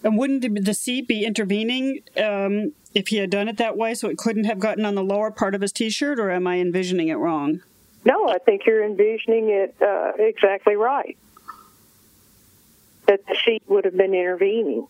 And 0.05 0.17
wouldn't 0.17 0.65
the 0.65 0.75
seat 0.75 1.07
be 1.07 1.25
intervening 1.25 2.01
um, 2.17 2.73
if 2.95 3.09
he 3.09 3.17
had 3.17 3.31
done 3.31 3.49
it 3.49 3.59
that 3.59 3.77
way, 3.77 3.95
so 3.95 4.09
it 4.09 4.17
couldn't 4.17 4.45
have 4.45 4.59
gotten 4.59 4.85
on 4.85 4.95
the 4.95 5.03
lower 5.03 5.31
part 5.31 5.55
of 5.55 5.61
his 5.61 5.73
T-shirt, 5.73 6.19
or 6.19 6.31
am 6.31 6.47
I 6.47 6.59
envisioning 6.59 7.09
it 7.09 7.17
wrong? 7.17 7.61
No, 8.05 8.29
I 8.29 8.39
think 8.39 8.67
you're 8.67 8.85
envisioning 8.85 9.51
it 9.51 9.75
uh, 9.81 10.13
exactly 10.19 10.77
right. 10.77 11.17
That 13.07 13.27
the 13.27 13.37
seat 13.45 13.63
would 13.69 13.85
have 13.85 13.97
been 13.97 14.15
intervening. 14.15 14.87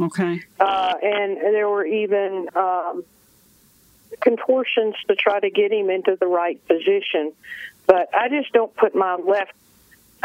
Okay. 0.00 0.42
Uh, 0.60 0.94
and 1.02 1.38
there 1.38 1.68
were 1.68 1.86
even 1.86 2.48
um, 2.54 3.04
contortions 4.20 4.94
to 5.08 5.14
try 5.14 5.40
to 5.40 5.50
get 5.50 5.72
him 5.72 5.88
into 5.88 6.16
the 6.18 6.26
right 6.26 6.60
position. 6.66 7.32
But 7.86 8.14
I 8.14 8.28
just 8.28 8.52
don't 8.52 8.74
put 8.76 8.94
my 8.94 9.14
left, 9.14 9.52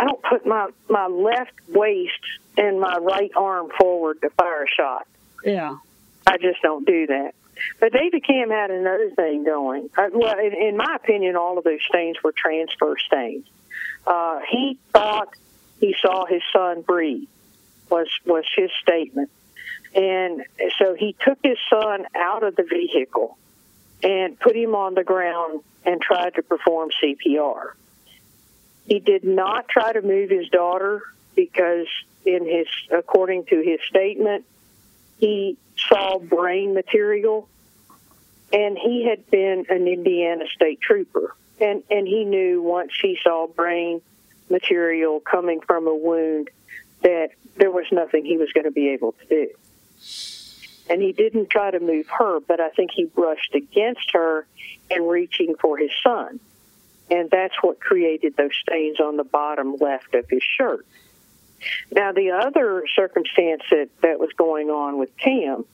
I 0.02 0.06
don't 0.06 0.24
put 0.24 0.47
my, 0.47 0.68
my 0.89 1.06
left 1.06 1.54
waist 1.70 2.12
and 2.58 2.80
my 2.82 2.97
right 2.97 3.30
arm 3.36 3.70
forward 3.78 4.20
to 4.22 4.32
fire 4.32 4.64
a 4.64 4.68
shot. 4.68 5.06
Yeah. 5.45 5.78
I 6.26 6.38
just 6.38 6.60
don't 6.64 6.88
do 6.88 7.06
that. 7.06 7.36
But 7.80 7.93
David 7.93 8.24
Camm 8.24 8.49
had 8.49 8.72
another 8.72 9.12
thing 9.12 9.43
going. 9.43 9.91
Uh, 9.95 10.08
well, 10.12 10.39
in, 10.39 10.54
in 10.54 10.76
my 10.76 10.95
opinion, 10.95 11.36
all 11.36 11.60
of 11.60 11.64
those 11.64 11.82
stains 11.88 12.18
were 12.24 12.34
transfer 12.36 12.95
stains. 13.06 13.45
Uh, 14.08 14.39
he 14.49 14.80
thought 14.91 15.36
he 15.80 15.95
saw 16.02 16.26
his 16.26 16.41
son 16.52 16.82
breathe. 16.82 17.28
was 17.91 18.08
was 18.26 18.45
his 18.58 18.72
statement. 18.82 19.30
And 19.93 20.43
so 20.80 20.95
he 20.95 21.16
took 21.24 21.38
his 21.43 21.60
son 21.70 22.08
out 22.16 22.41
of 22.41 22.56
the 22.56 22.64
vehicle 22.64 23.38
and 24.02 24.39
put 24.39 24.56
him 24.56 24.74
on 24.74 24.95
the 24.95 25.04
ground 25.04 25.62
and 25.86 26.02
tried 26.02 26.34
to 26.36 26.41
perform 26.41 26.89
CPR. 27.04 27.74
He 28.92 29.00
did 29.00 29.24
not 29.24 29.70
try 29.70 29.94
to 29.94 30.02
move 30.02 30.30
his 30.30 30.50
daughter 30.50 31.02
because 31.34 31.88
in 32.26 32.46
his 32.46 32.68
according 32.92 33.46
to 33.46 33.62
his 33.62 33.80
statement, 33.88 34.44
he 35.18 35.56
saw 35.78 36.20
brain 36.20 36.74
material 36.74 37.48
and 38.52 38.78
he 38.78 39.08
had 39.08 39.32
been 39.32 39.68
an 39.70 39.88
Indiana 39.88 40.44
state 40.54 40.82
trooper 40.82 41.34
and 41.62 41.84
and 41.89 42.06
he 42.06 42.26
knew 42.26 42.62
once 42.62 42.92
he 43.02 43.18
saw 43.24 43.48
brain 43.48 44.02
material 44.50 45.22
coming 45.22 45.62
from 45.62 45.88
a 45.88 45.96
wound 45.96 46.50
that 47.02 47.30
there 47.56 47.72
was 47.72 47.86
nothing 47.94 48.26
he 48.26 48.36
was 48.36 48.52
going 48.52 48.66
to 48.66 48.72
be 48.72 48.89
able 48.89 49.14
to 49.14 49.26
do. 49.26 49.48
And 50.89 51.02
he 51.02 51.14
didn't 51.14 51.50
try 51.50 51.72
to 51.72 51.80
move 51.80 52.08
her, 52.10 52.42
but 52.42 52.60
I 52.60 52.68
think 52.72 52.92
he 52.92 53.06
brushed 53.06 53.56
against 53.56 54.12
her 54.12 54.46
in 54.89 55.04
reaching 55.04 55.56
for 55.62 55.78
his 55.78 55.92
son. 56.04 56.42
And 57.12 57.30
that's 57.30 57.53
what 57.62 57.82
created 57.82 58.38
those 58.38 58.55
stains 58.62 59.01
on 59.01 59.18
the 59.18 59.26
bottom 59.26 59.76
left 59.76 60.16
of 60.16 60.30
his 60.30 60.41
shirt. 60.57 60.86
Now, 61.91 62.14
the 62.14 62.32
other 62.32 62.86
circumstance 62.95 63.62
that, 63.70 63.89
that 64.01 64.20
was 64.20 64.32
going 64.38 64.70
on 64.70 64.97
with 64.97 65.16
Camm 65.18 65.66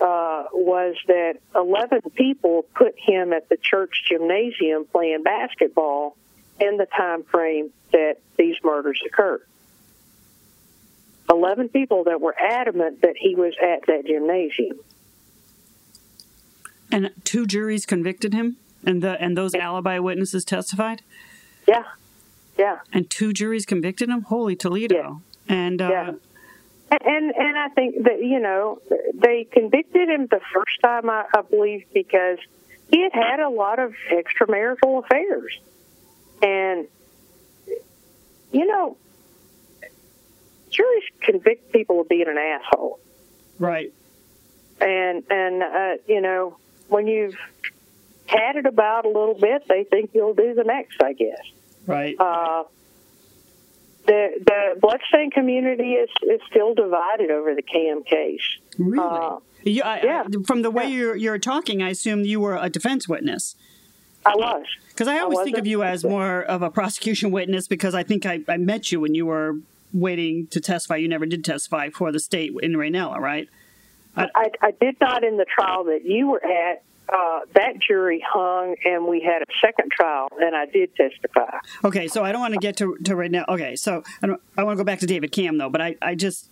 uh, 0.00 0.44
was 0.52 0.96
that 1.06 1.38
11 1.54 2.02
people 2.14 2.66
put 2.74 2.94
him 2.98 3.32
at 3.32 3.48
the 3.48 3.56
church 3.56 4.02
gymnasium 4.08 4.84
playing 4.84 5.22
basketball 5.22 6.16
in 6.60 6.76
the 6.76 6.86
time 6.86 7.22
frame 7.22 7.70
that 7.92 8.16
these 8.36 8.56
murders 8.64 9.00
occurred. 9.06 9.42
11 11.30 11.68
people 11.68 12.04
that 12.04 12.20
were 12.20 12.34
adamant 12.38 13.02
that 13.02 13.14
he 13.16 13.36
was 13.36 13.54
at 13.62 13.86
that 13.86 14.04
gymnasium. 14.04 14.78
And 16.90 17.12
two 17.24 17.46
juries 17.46 17.86
convicted 17.86 18.34
him, 18.34 18.56
and 18.84 19.02
the 19.02 19.20
and 19.20 19.36
those 19.36 19.54
alibi 19.54 19.98
witnesses 19.98 20.44
testified. 20.44 21.02
Yeah, 21.66 21.84
yeah. 22.58 22.78
And 22.92 23.08
two 23.08 23.32
juries 23.32 23.66
convicted 23.66 24.08
him. 24.08 24.22
Holy 24.22 24.56
Toledo! 24.56 25.22
Yeah. 25.48 25.54
And 25.54 25.82
uh, 25.82 25.88
yeah. 25.88 26.10
And 26.90 27.34
and 27.34 27.58
I 27.58 27.68
think 27.68 28.04
that 28.04 28.22
you 28.22 28.38
know 28.38 28.80
they 29.14 29.44
convicted 29.50 30.08
him 30.08 30.26
the 30.26 30.40
first 30.52 30.80
time 30.82 31.08
I, 31.08 31.24
I 31.34 31.42
believe 31.42 31.84
because 31.94 32.38
he 32.90 33.02
had 33.02 33.12
had 33.14 33.40
a 33.40 33.48
lot 33.48 33.78
of 33.78 33.94
extramarital 34.10 35.04
affairs, 35.04 35.58
and 36.42 36.86
you 38.52 38.66
know 38.66 38.96
juries 40.70 41.04
convict 41.20 41.72
people 41.72 42.00
of 42.00 42.08
being 42.08 42.28
an 42.28 42.36
asshole. 42.36 42.98
Right. 43.58 43.92
And 44.80 45.22
and 45.30 45.62
uh, 45.62 46.02
you 46.06 46.20
know 46.20 46.56
when 46.88 47.06
you've 47.06 47.36
it 48.56 48.66
about 48.66 49.04
a 49.04 49.08
little 49.08 49.38
bit, 49.38 49.66
they 49.68 49.84
think 49.84 50.10
you'll 50.14 50.34
do 50.34 50.54
the 50.54 50.64
next. 50.64 51.02
I 51.02 51.12
guess. 51.12 51.40
Right. 51.86 52.16
Uh, 52.18 52.64
the 54.06 54.28
the 54.44 54.80
bloodstain 54.80 55.30
community 55.30 55.94
is 55.94 56.10
is 56.22 56.40
still 56.50 56.74
divided 56.74 57.30
over 57.30 57.54
the 57.54 57.62
Camm 57.62 58.02
case. 58.04 58.40
Really? 58.78 58.98
Uh, 58.98 59.38
you, 59.64 59.82
I, 59.82 60.00
yeah. 60.02 60.24
I, 60.26 60.42
from 60.46 60.62
the 60.62 60.70
way 60.70 60.84
yeah. 60.84 60.96
you're 60.96 61.16
you're 61.16 61.38
talking, 61.38 61.82
I 61.82 61.90
assume 61.90 62.24
you 62.24 62.40
were 62.40 62.56
a 62.56 62.68
defense 62.68 63.08
witness. 63.08 63.54
I 64.24 64.34
was. 64.36 64.64
Because 64.88 65.08
I 65.08 65.18
always 65.18 65.38
I 65.38 65.44
think 65.44 65.58
of 65.58 65.66
you 65.66 65.82
as 65.82 66.04
more 66.04 66.42
of 66.42 66.62
a 66.62 66.70
prosecution 66.70 67.30
witness 67.32 67.66
because 67.66 67.94
I 67.94 68.02
think 68.02 68.24
I, 68.24 68.40
I 68.48 68.56
met 68.56 68.92
you 68.92 69.00
when 69.00 69.14
you 69.14 69.26
were 69.26 69.56
waiting 69.92 70.46
to 70.48 70.60
testify. 70.60 70.96
You 70.96 71.08
never 71.08 71.26
did 71.26 71.44
testify 71.44 71.90
for 71.90 72.12
the 72.12 72.20
state 72.20 72.52
in 72.62 72.74
Raynella, 72.74 73.18
right? 73.18 73.48
I, 74.16 74.28
I, 74.34 74.50
I 74.60 74.70
did 74.72 74.96
not 75.00 75.24
in 75.24 75.38
the 75.38 75.46
trial 75.46 75.84
that 75.84 76.04
you 76.04 76.28
were 76.28 76.44
at. 76.44 76.82
Uh, 77.08 77.40
that 77.54 77.74
jury 77.78 78.24
hung, 78.26 78.74
and 78.84 79.06
we 79.06 79.20
had 79.20 79.42
a 79.42 79.46
second 79.60 79.90
trial, 79.90 80.28
and 80.40 80.56
I 80.56 80.66
did 80.66 80.94
testify. 80.94 81.58
Okay, 81.84 82.08
so 82.08 82.24
I 82.24 82.32
don't 82.32 82.40
want 82.40 82.54
to 82.54 82.60
get 82.60 82.76
to, 82.78 82.96
to 83.04 83.16
right 83.16 83.30
now. 83.30 83.44
Okay, 83.48 83.76
so 83.76 84.02
I, 84.22 84.26
don't, 84.26 84.40
I 84.56 84.62
want 84.62 84.78
to 84.78 84.80
go 84.80 84.84
back 84.84 85.00
to 85.00 85.06
David 85.06 85.30
Camm 85.30 85.58
though, 85.58 85.68
but 85.68 85.80
I, 85.80 85.96
I 86.00 86.14
just 86.14 86.48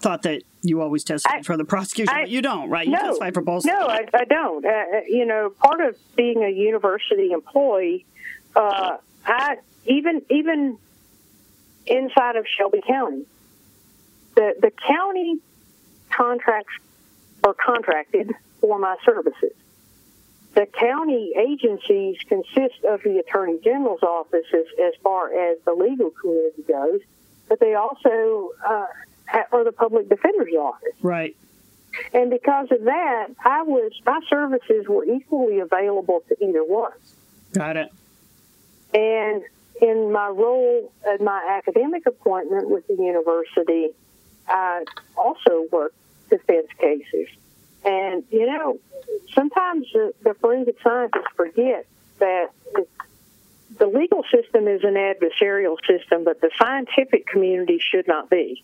thought 0.00 0.22
that 0.22 0.42
you 0.62 0.80
always 0.80 1.04
testified 1.04 1.40
I, 1.40 1.42
for 1.42 1.56
the 1.56 1.64
prosecution, 1.64 2.14
I, 2.14 2.22
but 2.22 2.30
you 2.30 2.40
don't, 2.40 2.70
right? 2.70 2.86
You 2.86 2.92
no, 2.92 3.00
testify 3.00 3.30
for 3.32 3.42
both. 3.42 3.64
No, 3.64 3.86
I, 3.86 4.06
I 4.14 4.24
don't. 4.24 4.64
Uh, 4.64 4.68
uh, 4.68 5.00
you 5.08 5.26
know, 5.26 5.50
part 5.50 5.80
of 5.80 5.96
being 6.16 6.42
a 6.42 6.48
university 6.48 7.32
employee, 7.32 8.06
uh, 8.56 8.96
I 9.26 9.56
even 9.86 10.22
even 10.30 10.78
inside 11.86 12.36
of 12.36 12.46
Shelby 12.46 12.82
County. 12.86 13.24
The, 14.34 14.54
the 14.60 14.70
county 14.70 15.36
contracts 16.10 16.72
are 17.44 17.54
contracted 17.54 18.32
for 18.60 18.78
my 18.78 18.96
services. 19.04 19.52
The 20.54 20.66
county 20.66 21.32
agencies 21.36 22.18
consist 22.26 22.84
of 22.84 23.02
the 23.02 23.18
Attorney 23.18 23.58
General's 23.64 24.02
office 24.02 24.46
as, 24.52 24.66
as 24.78 24.92
far 25.02 25.32
as 25.32 25.58
the 25.64 25.72
legal 25.72 26.10
community 26.10 26.62
goes, 26.68 27.00
but 27.48 27.58
they 27.58 27.74
also 27.74 28.50
uh, 28.66 28.86
are 29.50 29.64
the 29.64 29.72
public 29.72 30.08
defender's 30.08 30.54
office. 30.54 30.94
Right. 31.00 31.36
And 32.12 32.30
because 32.30 32.70
of 32.70 32.84
that, 32.84 33.28
I 33.44 33.62
was 33.62 33.92
my 34.04 34.20
services 34.28 34.86
were 34.88 35.04
equally 35.04 35.60
available 35.60 36.22
to 36.28 36.44
either 36.44 36.64
one. 36.64 36.92
Got 37.52 37.76
it. 37.76 37.92
And 38.94 39.42
in 39.80 40.12
my 40.12 40.28
role 40.28 40.92
at 41.10 41.20
my 41.20 41.58
academic 41.58 42.06
appointment 42.06 42.68
with 42.68 42.86
the 42.86 42.94
university, 42.94 43.88
I 44.48 44.84
also 45.16 45.66
worked 45.70 45.96
defense 46.30 46.68
cases. 46.78 47.28
And, 47.84 48.24
you 48.30 48.46
know, 48.46 48.78
sometimes 49.34 49.86
the, 49.92 50.12
the 50.22 50.34
forensic 50.34 50.76
scientists 50.82 51.32
forget 51.36 51.86
that 52.18 52.50
the 53.78 53.86
legal 53.86 54.24
system 54.30 54.68
is 54.68 54.84
an 54.84 54.94
adversarial 54.94 55.76
system, 55.86 56.24
but 56.24 56.40
the 56.40 56.50
scientific 56.58 57.26
community 57.26 57.80
should 57.80 58.06
not 58.06 58.30
be. 58.30 58.62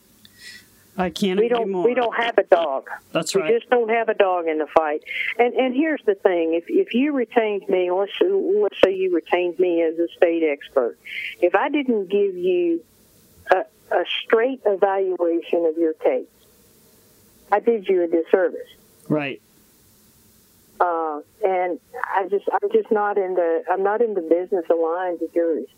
I 0.97 1.11
can't 1.11 1.39
we 1.39 1.49
don't, 1.49 1.71
more. 1.71 1.85
We 1.85 1.95
don't 1.95 2.17
have 2.17 2.39
a 2.39 2.43
dog. 2.43 2.91
That's 3.13 3.35
right. 3.37 3.45
We 3.45 3.57
just 3.57 3.71
don't 3.71 3.89
have 3.89 4.09
a 4.09 4.15
dog 4.15 4.49
in 4.49 4.59
the 4.59 4.67
fight. 4.67 5.05
And 5.39 5.55
and 5.55 5.73
here's 5.73 6.03
the 6.05 6.17
thing: 6.17 6.55
if 6.55 6.65
if 6.69 6.93
you 6.93 7.13
retained 7.13 7.69
me, 7.69 7.93
let's 7.93 8.11
let's 8.21 8.81
say 8.83 8.97
you 8.97 9.15
retained 9.15 9.61
me 9.61 9.81
as 9.83 9.97
a 9.97 10.09
state 10.17 10.43
expert, 10.43 10.99
if 11.41 11.55
I 11.55 11.69
didn't 11.69 12.09
give 12.09 12.37
you 12.37 12.85
a, 13.53 13.59
a 13.93 14.05
straight 14.25 14.61
evaluation 14.67 15.67
of 15.67 15.79
your 15.79 15.93
case, 15.93 16.27
I 17.53 17.61
did 17.61 17.87
you 17.87 18.03
a 18.03 18.09
disservice. 18.09 18.69
Right. 19.09 19.41
Uh, 20.81 21.21
and 21.45 21.81
I 22.05 22.29
just 22.29 22.49
I'm 22.53 22.71
just 22.73 22.91
not 22.91 23.19
in 23.19 23.35
the 23.35 23.65
I'm 23.71 23.83
not 23.83 24.01
in 24.01 24.15
the 24.15 24.21
business 24.21 24.65
of 24.71 24.79
lying 24.81 25.19
to 25.19 25.29
juries. 25.35 25.69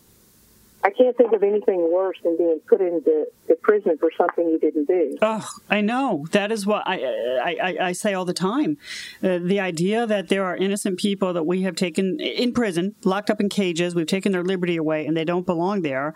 I 0.82 0.90
can't 0.90 1.14
think 1.14 1.32
of 1.32 1.42
anything 1.42 1.92
worse 1.92 2.16
than 2.22 2.38
being 2.38 2.58
put 2.66 2.80
into 2.80 3.26
the 3.48 3.54
prison 3.54 3.98
for 3.98 4.10
something 4.16 4.48
you 4.48 4.58
didn't 4.58 4.86
do. 4.86 5.18
Oh, 5.20 5.46
I 5.68 5.82
know. 5.82 6.26
That 6.32 6.50
is 6.50 6.66
what 6.66 6.82
I 6.86 6.96
I, 7.42 7.76
I 7.80 7.92
say 7.92 8.14
all 8.14 8.24
the 8.24 8.34
time. 8.34 8.78
Uh, 9.22 9.38
the 9.38 9.60
idea 9.60 10.06
that 10.06 10.28
there 10.28 10.44
are 10.44 10.56
innocent 10.56 10.98
people 10.98 11.32
that 11.34 11.44
we 11.44 11.62
have 11.62 11.76
taken 11.76 12.18
in 12.18 12.52
prison, 12.52 12.94
locked 13.04 13.30
up 13.30 13.40
in 13.40 13.48
cages, 13.48 13.94
we've 13.94 14.06
taken 14.06 14.32
their 14.32 14.44
liberty 14.44 14.76
away, 14.76 15.06
and 15.06 15.16
they 15.16 15.24
don't 15.24 15.46
belong 15.46 15.82
there, 15.82 16.14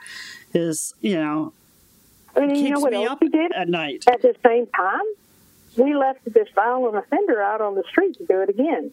is 0.52 0.94
you 1.00 1.16
know. 1.16 1.52
I 2.36 2.40
mean, 2.40 2.56
you 2.56 2.70
know 2.70 2.80
what 2.80 2.94
else 2.94 3.18
we 3.20 3.28
did 3.28 3.52
at 3.52 3.68
night. 3.68 4.04
At 4.08 4.22
the 4.22 4.34
same 4.44 4.66
time, 4.68 5.04
we 5.77 5.95
left 5.95 6.20
this 6.25 6.49
violent 6.55 6.97
offender 6.97 7.43
out 7.43 7.61
on 7.61 7.75
the 7.75 7.85
street 7.89 8.16
to 8.18 8.27
do 8.27 8.41
it 8.41 8.49
again. 8.49 8.93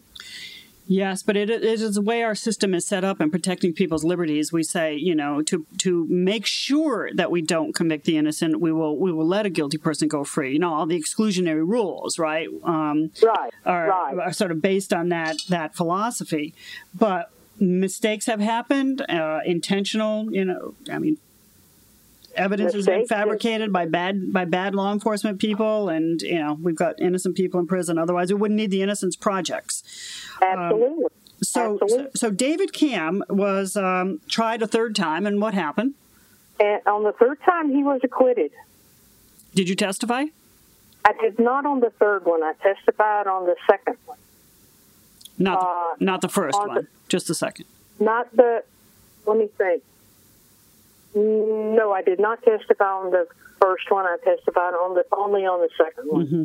Yes, 0.86 1.22
but 1.22 1.36
it, 1.36 1.48
it 1.48 1.62
is 1.62 1.94
the 1.94 2.02
way 2.02 2.22
our 2.22 2.34
system 2.34 2.74
is 2.74 2.86
set 2.86 3.04
up 3.04 3.20
in 3.20 3.30
protecting 3.30 3.72
people's 3.72 4.04
liberties. 4.04 4.52
We 4.52 4.62
say, 4.62 4.94
you 4.94 5.14
know, 5.14 5.40
to 5.42 5.64
to 5.78 6.06
make 6.08 6.44
sure 6.44 7.10
that 7.14 7.30
we 7.30 7.40
don't 7.40 7.72
convict 7.72 8.04
the 8.04 8.16
innocent, 8.16 8.60
we 8.60 8.72
will 8.72 8.96
we 8.98 9.12
will 9.12 9.26
let 9.26 9.46
a 9.46 9.50
guilty 9.50 9.78
person 9.78 10.08
go 10.08 10.24
free. 10.24 10.52
You 10.54 10.58
know, 10.58 10.74
all 10.74 10.86
the 10.86 11.00
exclusionary 11.00 11.66
rules, 11.66 12.18
right? 12.18 12.48
Um, 12.64 13.10
right, 13.22 13.52
are, 13.64 13.88
right. 13.88 14.18
are 14.18 14.32
sort 14.32 14.50
of 14.50 14.60
based 14.60 14.92
on 14.92 15.08
that 15.10 15.36
that 15.48 15.76
philosophy. 15.76 16.52
But 16.92 17.30
mistakes 17.60 18.26
have 18.26 18.40
happened, 18.40 19.02
uh, 19.08 19.40
intentional. 19.46 20.32
You 20.32 20.44
know, 20.44 20.74
I 20.90 20.98
mean, 20.98 21.18
evidence 22.34 22.74
has 22.74 22.86
been 22.86 23.06
fabricated 23.06 23.72
by 23.72 23.86
bad 23.86 24.32
by 24.32 24.44
bad 24.44 24.74
law 24.74 24.92
enforcement 24.92 25.38
people, 25.38 25.88
and 25.88 26.20
you 26.22 26.38
know 26.38 26.58
we've 26.60 26.76
got 26.76 27.00
innocent 27.00 27.36
people 27.36 27.60
in 27.60 27.66
prison. 27.66 27.98
Otherwise, 27.98 28.32
we 28.32 28.38
wouldn't 28.38 28.58
need 28.58 28.70
the 28.70 28.82
Innocence 28.82 29.16
Projects. 29.16 29.82
Absolutely. 30.40 31.04
Um, 31.04 31.10
so, 31.42 31.72
Absolutely. 31.74 32.10
so, 32.14 32.28
so 32.28 32.30
David 32.30 32.72
Camm 32.72 33.24
was 33.28 33.76
um, 33.76 34.20
tried 34.28 34.62
a 34.62 34.66
third 34.66 34.94
time, 34.94 35.26
and 35.26 35.40
what 35.40 35.54
happened? 35.54 35.94
And 36.60 36.80
on 36.86 37.02
the 37.02 37.12
third 37.12 37.40
time, 37.42 37.70
he 37.70 37.82
was 37.82 38.00
acquitted. 38.04 38.52
Did 39.54 39.68
you 39.68 39.74
testify? 39.74 40.26
I 41.04 41.12
did 41.20 41.38
not 41.38 41.66
on 41.66 41.80
the 41.80 41.90
third 41.90 42.24
one. 42.24 42.42
I 42.42 42.52
testified 42.62 43.26
on 43.26 43.46
the 43.46 43.56
second 43.68 43.96
one. 44.06 44.18
Not, 45.38 45.60
the, 45.60 45.66
uh, 45.66 45.96
not 45.98 46.20
the 46.20 46.28
first 46.28 46.58
one, 46.58 46.74
the, 46.74 46.86
just 47.08 47.26
the 47.26 47.34
second. 47.34 47.66
Not 47.98 48.34
the. 48.36 48.62
Let 49.26 49.38
me 49.38 49.48
think. 49.58 49.82
No, 51.14 51.92
I 51.92 52.02
did 52.02 52.18
not 52.18 52.42
testify 52.42 52.84
on 52.84 53.10
the 53.10 53.26
first 53.60 53.90
one. 53.90 54.06
I 54.06 54.16
testified 54.24 54.74
on 54.74 54.94
the 54.94 55.04
only 55.12 55.44
on 55.46 55.60
the 55.60 55.68
second 55.76 56.10
one. 56.10 56.26
Mm-hmm. 56.26 56.44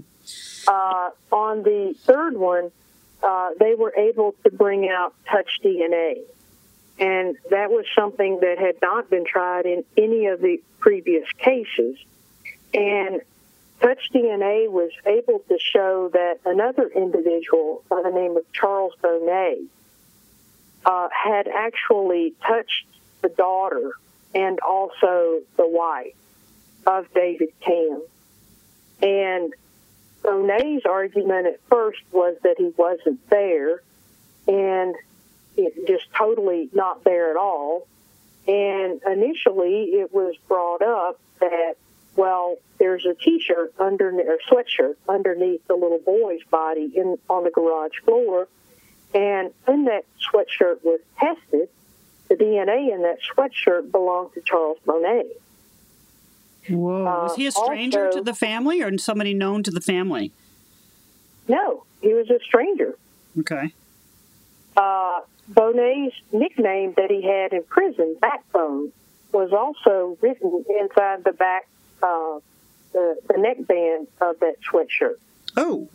Uh, 0.67 1.35
on 1.35 1.63
the 1.63 1.95
third 1.99 2.37
one, 2.37 2.71
uh, 3.23 3.51
they 3.59 3.75
were 3.75 3.93
able 3.95 4.35
to 4.43 4.51
bring 4.51 4.89
out 4.89 5.13
touch 5.29 5.59
DNA, 5.63 6.21
and 6.99 7.37
that 7.49 7.71
was 7.71 7.85
something 7.95 8.39
that 8.41 8.57
had 8.59 8.75
not 8.81 9.09
been 9.09 9.25
tried 9.25 9.65
in 9.65 9.83
any 9.97 10.27
of 10.27 10.41
the 10.41 10.61
previous 10.79 11.27
cases. 11.37 11.97
And 12.73 13.21
touch 13.81 14.11
DNA 14.13 14.69
was 14.69 14.91
able 15.05 15.39
to 15.47 15.57
show 15.59 16.09
that 16.13 16.39
another 16.45 16.87
individual 16.87 17.83
by 17.89 18.01
the 18.03 18.11
name 18.11 18.35
of 18.35 18.43
Charles 18.51 18.93
Boney 19.01 19.67
uh, 20.85 21.09
had 21.11 21.47
actually 21.47 22.33
touched 22.45 22.85
the 23.21 23.29
daughter 23.29 23.93
and 24.33 24.59
also 24.59 25.41
the 25.55 25.67
wife 25.67 26.15
of 26.85 27.11
David 27.13 27.49
Camm. 27.61 28.01
And 29.01 29.53
Boney's 30.23 30.85
argument 30.85 31.47
at 31.47 31.59
first 31.69 32.01
was 32.11 32.37
that 32.43 32.55
he 32.57 32.71
wasn't 32.75 33.29
there 33.29 33.81
and 34.47 34.95
just 35.87 36.05
totally 36.17 36.69
not 36.73 37.03
there 37.03 37.31
at 37.31 37.37
all. 37.37 37.87
And 38.47 39.01
initially 39.05 39.95
it 39.95 40.13
was 40.13 40.35
brought 40.47 40.81
up 40.81 41.19
that, 41.39 41.75
well, 42.15 42.57
there's 42.77 43.05
a 43.05 43.13
t-shirt 43.13 43.73
under 43.79 44.09
or 44.09 44.37
sweatshirt 44.49 44.95
underneath 45.07 45.65
the 45.67 45.75
little 45.75 45.99
boy's 45.99 46.43
body 46.49 46.91
in 46.95 47.17
on 47.29 47.43
the 47.43 47.49
garage 47.49 47.97
floor. 48.03 48.47
And 49.13 49.51
when 49.65 49.85
that 49.85 50.05
sweatshirt 50.31 50.83
was 50.83 50.99
tested, 51.17 51.69
the 52.27 52.35
DNA 52.35 52.93
in 52.93 53.01
that 53.03 53.19
sweatshirt 53.21 53.91
belonged 53.91 54.33
to 54.33 54.41
Charles 54.41 54.77
Boney. 54.85 55.23
Whoa. 56.69 57.03
Was 57.03 57.35
he 57.35 57.47
a 57.47 57.51
stranger 57.51 58.07
also, 58.07 58.17
to 58.19 58.23
the 58.23 58.33
family 58.33 58.81
or 58.81 58.97
somebody 58.97 59.33
known 59.33 59.63
to 59.63 59.71
the 59.71 59.81
family? 59.81 60.31
No, 61.47 61.85
he 62.01 62.13
was 62.13 62.29
a 62.29 62.39
stranger. 62.43 62.97
Okay. 63.39 63.73
Uh, 64.75 65.21
Boney's 65.47 66.11
nickname 66.31 66.93
that 66.97 67.09
he 67.09 67.21
had 67.21 67.53
in 67.53 67.63
prison, 67.63 68.17
Backbone, 68.19 68.91
was 69.31 69.53
also 69.53 70.17
written 70.21 70.65
inside 70.79 71.23
the 71.23 71.31
back, 71.31 71.67
uh, 72.03 72.39
the, 72.91 73.15
the 73.27 73.37
neckband 73.37 74.07
of 74.21 74.39
that 74.39 74.55
sweatshirt. 74.61 75.15
Oh. 75.55 75.87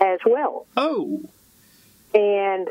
As 0.00 0.18
well. 0.26 0.66
Oh. 0.76 1.22
And 2.14 2.68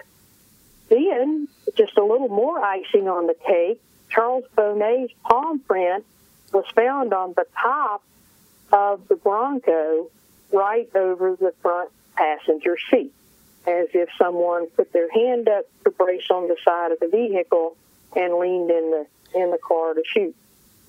then, 0.90 1.48
just 1.76 1.98
a 1.98 2.04
little 2.04 2.30
more 2.30 2.60
icing 2.60 3.08
on 3.08 3.28
the 3.28 3.36
cake, 3.46 3.82
Charles 4.10 4.46
Boney's 4.56 5.10
palm 5.24 5.60
print 5.60 6.06
was 6.54 6.66
found 6.76 7.14
on 7.14 7.34
the 7.36 7.46
top 7.62 8.04
of 8.72 9.08
the 9.08 9.16
Bronco 9.16 10.10
right 10.52 10.90
over 10.96 11.36
the 11.36 11.54
front 11.62 11.90
passenger 12.16 12.78
seat, 12.90 13.14
as 13.68 13.88
if 13.94 14.10
someone 14.18 14.68
put 14.68 14.92
their 14.94 15.10
hand 15.12 15.50
up 15.50 15.66
to 15.84 15.92
brace 15.92 16.30
on 16.30 16.48
the 16.48 16.58
side 16.64 16.92
of 16.92 17.00
the 17.00 17.08
vehicle 17.08 17.76
and 18.16 18.36
leaned 18.36 18.70
in 18.70 18.92
the 18.92 19.08
in 19.34 19.52
the 19.52 19.58
car 19.58 19.94
to 19.94 20.04
shoot 20.06 20.36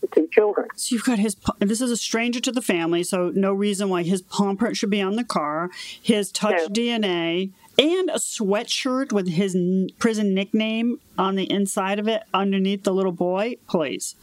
the 0.01 0.07
two 0.09 0.28
children. 0.32 0.68
So 0.76 0.94
you've 0.94 1.05
got 1.05 1.18
his. 1.18 1.36
This 1.59 1.80
is 1.80 1.90
a 1.90 1.97
stranger 1.97 2.40
to 2.40 2.53
the 2.53 2.62
family, 2.62 3.03
so 3.03 3.30
no 3.34 3.53
reason 3.53 3.88
why 3.88 4.03
his 4.03 4.22
palm 4.22 4.57
print 4.57 4.76
should 4.76 4.90
be 4.90 5.01
on 5.01 5.16
the 5.16 5.24
car. 5.24 5.70
His 6.03 6.30
touch 6.30 6.57
no. 6.57 6.68
DNA 6.68 7.51
and 7.78 8.11
a 8.11 8.14
sweatshirt 8.14 9.12
with 9.12 9.28
his 9.28 9.57
prison 9.99 10.34
nickname 10.34 10.99
on 11.18 11.36
the 11.36 11.51
inside 11.51 11.99
of 11.99 12.09
it 12.09 12.22
underneath 12.32 12.84
the 12.84 12.92
little 12.92 13.12
boy. 13.12 13.57
Please. 13.68 14.14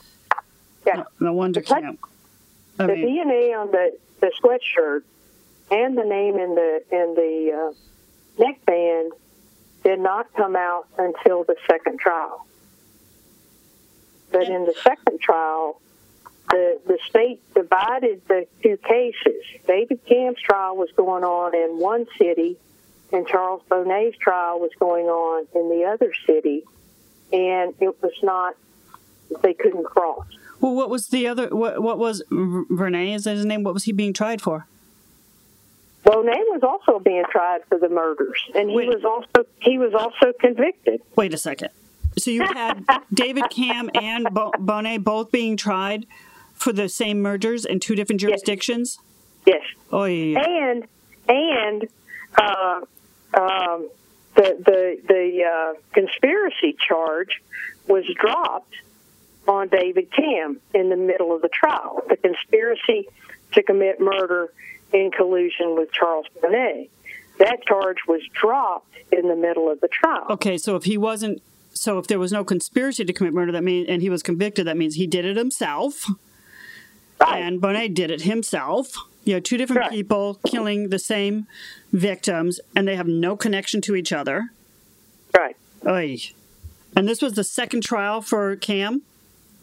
Yeah. 0.86 0.95
No, 0.95 1.05
no 1.19 1.34
wonder 1.34 1.61
the, 1.61 1.65
camp. 1.65 1.99
I 2.80 2.88
the 2.88 2.95
mean, 2.95 3.26
DNA 3.26 3.59
on 3.59 3.71
the, 3.71 3.97
the 4.19 4.32
sweatshirt 4.41 5.03
and 5.71 5.97
the 5.97 6.03
name 6.03 6.38
in 6.38 6.55
the 6.55 6.84
in 6.91 7.13
the 7.15 7.74
uh, 8.39 8.43
neckband 8.43 9.11
did 9.84 9.99
not 9.99 10.34
come 10.34 10.55
out 10.55 10.88
until 10.97 11.43
the 11.43 11.55
second 11.67 11.99
trial. 11.99 12.45
But 14.34 14.49
in 14.49 14.65
the 14.65 14.73
second 14.84 15.21
trial, 15.21 15.79
the 16.49 16.79
the 16.86 16.97
state 17.07 17.39
divided 17.53 18.21
the 18.27 18.47
two 18.61 18.77
cases. 18.77 19.43
David 19.65 20.01
Camm's 20.05 20.41
trial 20.41 20.75
was 20.75 20.89
going 20.97 21.23
on 21.23 21.55
in 21.55 21.79
one 21.79 22.07
city, 22.17 22.57
and 23.11 23.27
Charles 23.27 23.61
Boney's 23.69 24.17
trial 24.17 24.59
was 24.59 24.71
going 24.79 25.05
on 25.05 25.47
in 25.55 25.69
the 25.69 25.86
other 25.86 26.11
city, 26.25 26.63
and 27.31 27.75
it 27.79 28.01
was 28.01 28.13
not 28.23 28.55
they 29.41 29.53
couldn't 29.53 29.86
cross. 29.86 30.25
Well, 30.59 30.73
what 30.73 30.89
was 30.89 31.07
the 31.07 31.27
other? 31.27 31.47
What, 31.49 31.81
what 31.81 31.99
was 31.99 32.23
Vernay? 32.31 33.15
Is 33.15 33.25
that 33.25 33.36
his 33.36 33.45
name? 33.45 33.63
What 33.63 33.75
was 33.75 33.84
he 33.84 33.91
being 33.91 34.13
tried 34.13 34.41
for? 34.41 34.67
Bonnet 36.03 36.45
was 36.49 36.63
also 36.63 36.99
being 36.99 37.23
tried 37.29 37.61
for 37.69 37.77
the 37.77 37.88
murders, 37.88 38.39
and 38.55 38.69
he 38.69 38.75
Wait. 38.75 38.89
was 38.89 39.05
also 39.05 39.47
he 39.59 39.77
was 39.77 39.93
also 39.93 40.34
convicted. 40.39 41.01
Wait 41.15 41.34
a 41.34 41.38
second. 41.38 41.69
So 42.18 42.32
you 42.32 42.43
had 42.43 42.86
David 43.14 43.45
Camm 43.49 43.89
and 43.93 44.28
Bo- 44.32 44.51
Boney 44.59 44.97
both 44.97 45.32
being 45.32 45.57
tried 45.57 46.05
for 46.53 46.72
the 46.72 46.88
same 46.89 47.22
murders 47.22 47.66
in 47.66 47.80
two 47.80 47.95
different 47.95 48.22
jurisdictions. 48.22 48.99
Yes. 49.45 49.61
Oh 49.91 50.05
yeah. 50.05 50.39
And 50.39 50.88
and 51.28 51.88
uh, 52.38 52.82
um, 53.34 53.89
the 54.36 54.57
the 54.66 55.01
the 55.07 55.43
uh, 55.43 55.80
conspiracy 55.93 56.76
charge 56.88 57.41
was 57.88 58.05
dropped 58.16 58.76
on 59.47 59.68
David 59.68 60.09
Camm 60.11 60.59
in 60.74 60.89
the 60.89 60.95
middle 60.95 61.36
of 61.36 61.41
the 61.41 61.49
trial. 61.49 62.01
The 62.07 62.16
conspiracy 62.18 63.07
to 63.53 63.64
commit 63.64 63.99
murder 63.99 64.51
in 64.93 65.11
collusion 65.11 65.76
with 65.76 65.91
Charles 65.91 66.26
Boney. 66.41 66.89
That 67.39 67.64
charge 67.66 67.97
was 68.07 68.22
dropped 68.34 68.95
in 69.11 69.28
the 69.28 69.36
middle 69.36 69.70
of 69.70 69.82
the 69.82 69.88
trial. 69.88 70.28
Okay, 70.30 70.57
so 70.57 70.76
if 70.76 70.84
he 70.84 70.97
wasn't, 70.97 71.41
so 71.84 71.99
if 71.99 72.07
there 72.07 72.19
was 72.19 72.31
no 72.31 72.43
conspiracy 72.43 73.03
to 73.03 73.13
commit 73.13 73.34
murder, 73.34 73.51
that 73.51 73.63
means, 73.63 73.89
and 73.89 74.01
he 74.01 74.09
was 74.09 74.23
convicted, 74.23 74.65
that 74.67 74.77
means 74.77 74.95
he 74.95 75.05
did 75.05 75.25
it 75.25 75.36
himself. 75.36 76.09
Right. 77.19 77.41
And 77.41 77.61
Boney 77.61 77.89
did 77.89 78.09
it 78.09 78.21
himself. 78.21 78.95
You 79.25 79.36
know, 79.36 79.39
two 79.39 79.57
different 79.57 79.81
right. 79.81 79.91
people 79.91 80.39
killing 80.47 80.89
the 80.89 80.99
same 80.99 81.47
victims, 81.91 82.59
and 82.75 82.88
they 82.88 82.95
have 82.95 83.07
no 83.07 83.36
connection 83.36 83.81
to 83.81 83.95
each 83.95 84.11
other. 84.11 84.49
Right. 85.36 85.55
Oy. 85.86 86.17
And 86.95 87.07
this 87.07 87.21
was 87.21 87.34
the 87.34 87.43
second 87.43 87.84
trial 87.84 88.21
for 88.21 88.55
Camm. 88.55 89.01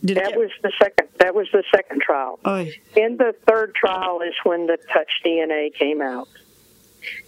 Did 0.04 0.16
that 0.16 0.30
get... 0.30 0.38
was 0.38 0.50
the 0.62 0.72
second. 0.80 1.08
That 1.18 1.34
was 1.34 1.48
the 1.52 1.62
second 1.74 2.02
trial. 2.02 2.38
Oy. 2.46 2.74
In 2.96 3.16
the 3.16 3.34
third 3.46 3.74
trial 3.74 4.20
is 4.22 4.34
when 4.44 4.66
the 4.66 4.78
touch 4.92 5.10
DNA 5.24 5.74
came 5.74 6.00
out, 6.00 6.28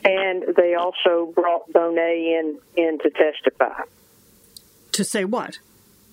and 0.05 0.45
they 0.57 0.75
also 0.75 1.33
brought 1.35 1.71
Boney 1.73 2.35
in 2.35 2.59
in 2.77 2.99
to 3.01 3.11
testify. 3.11 3.83
To 4.93 5.05
say 5.05 5.25
what? 5.25 5.59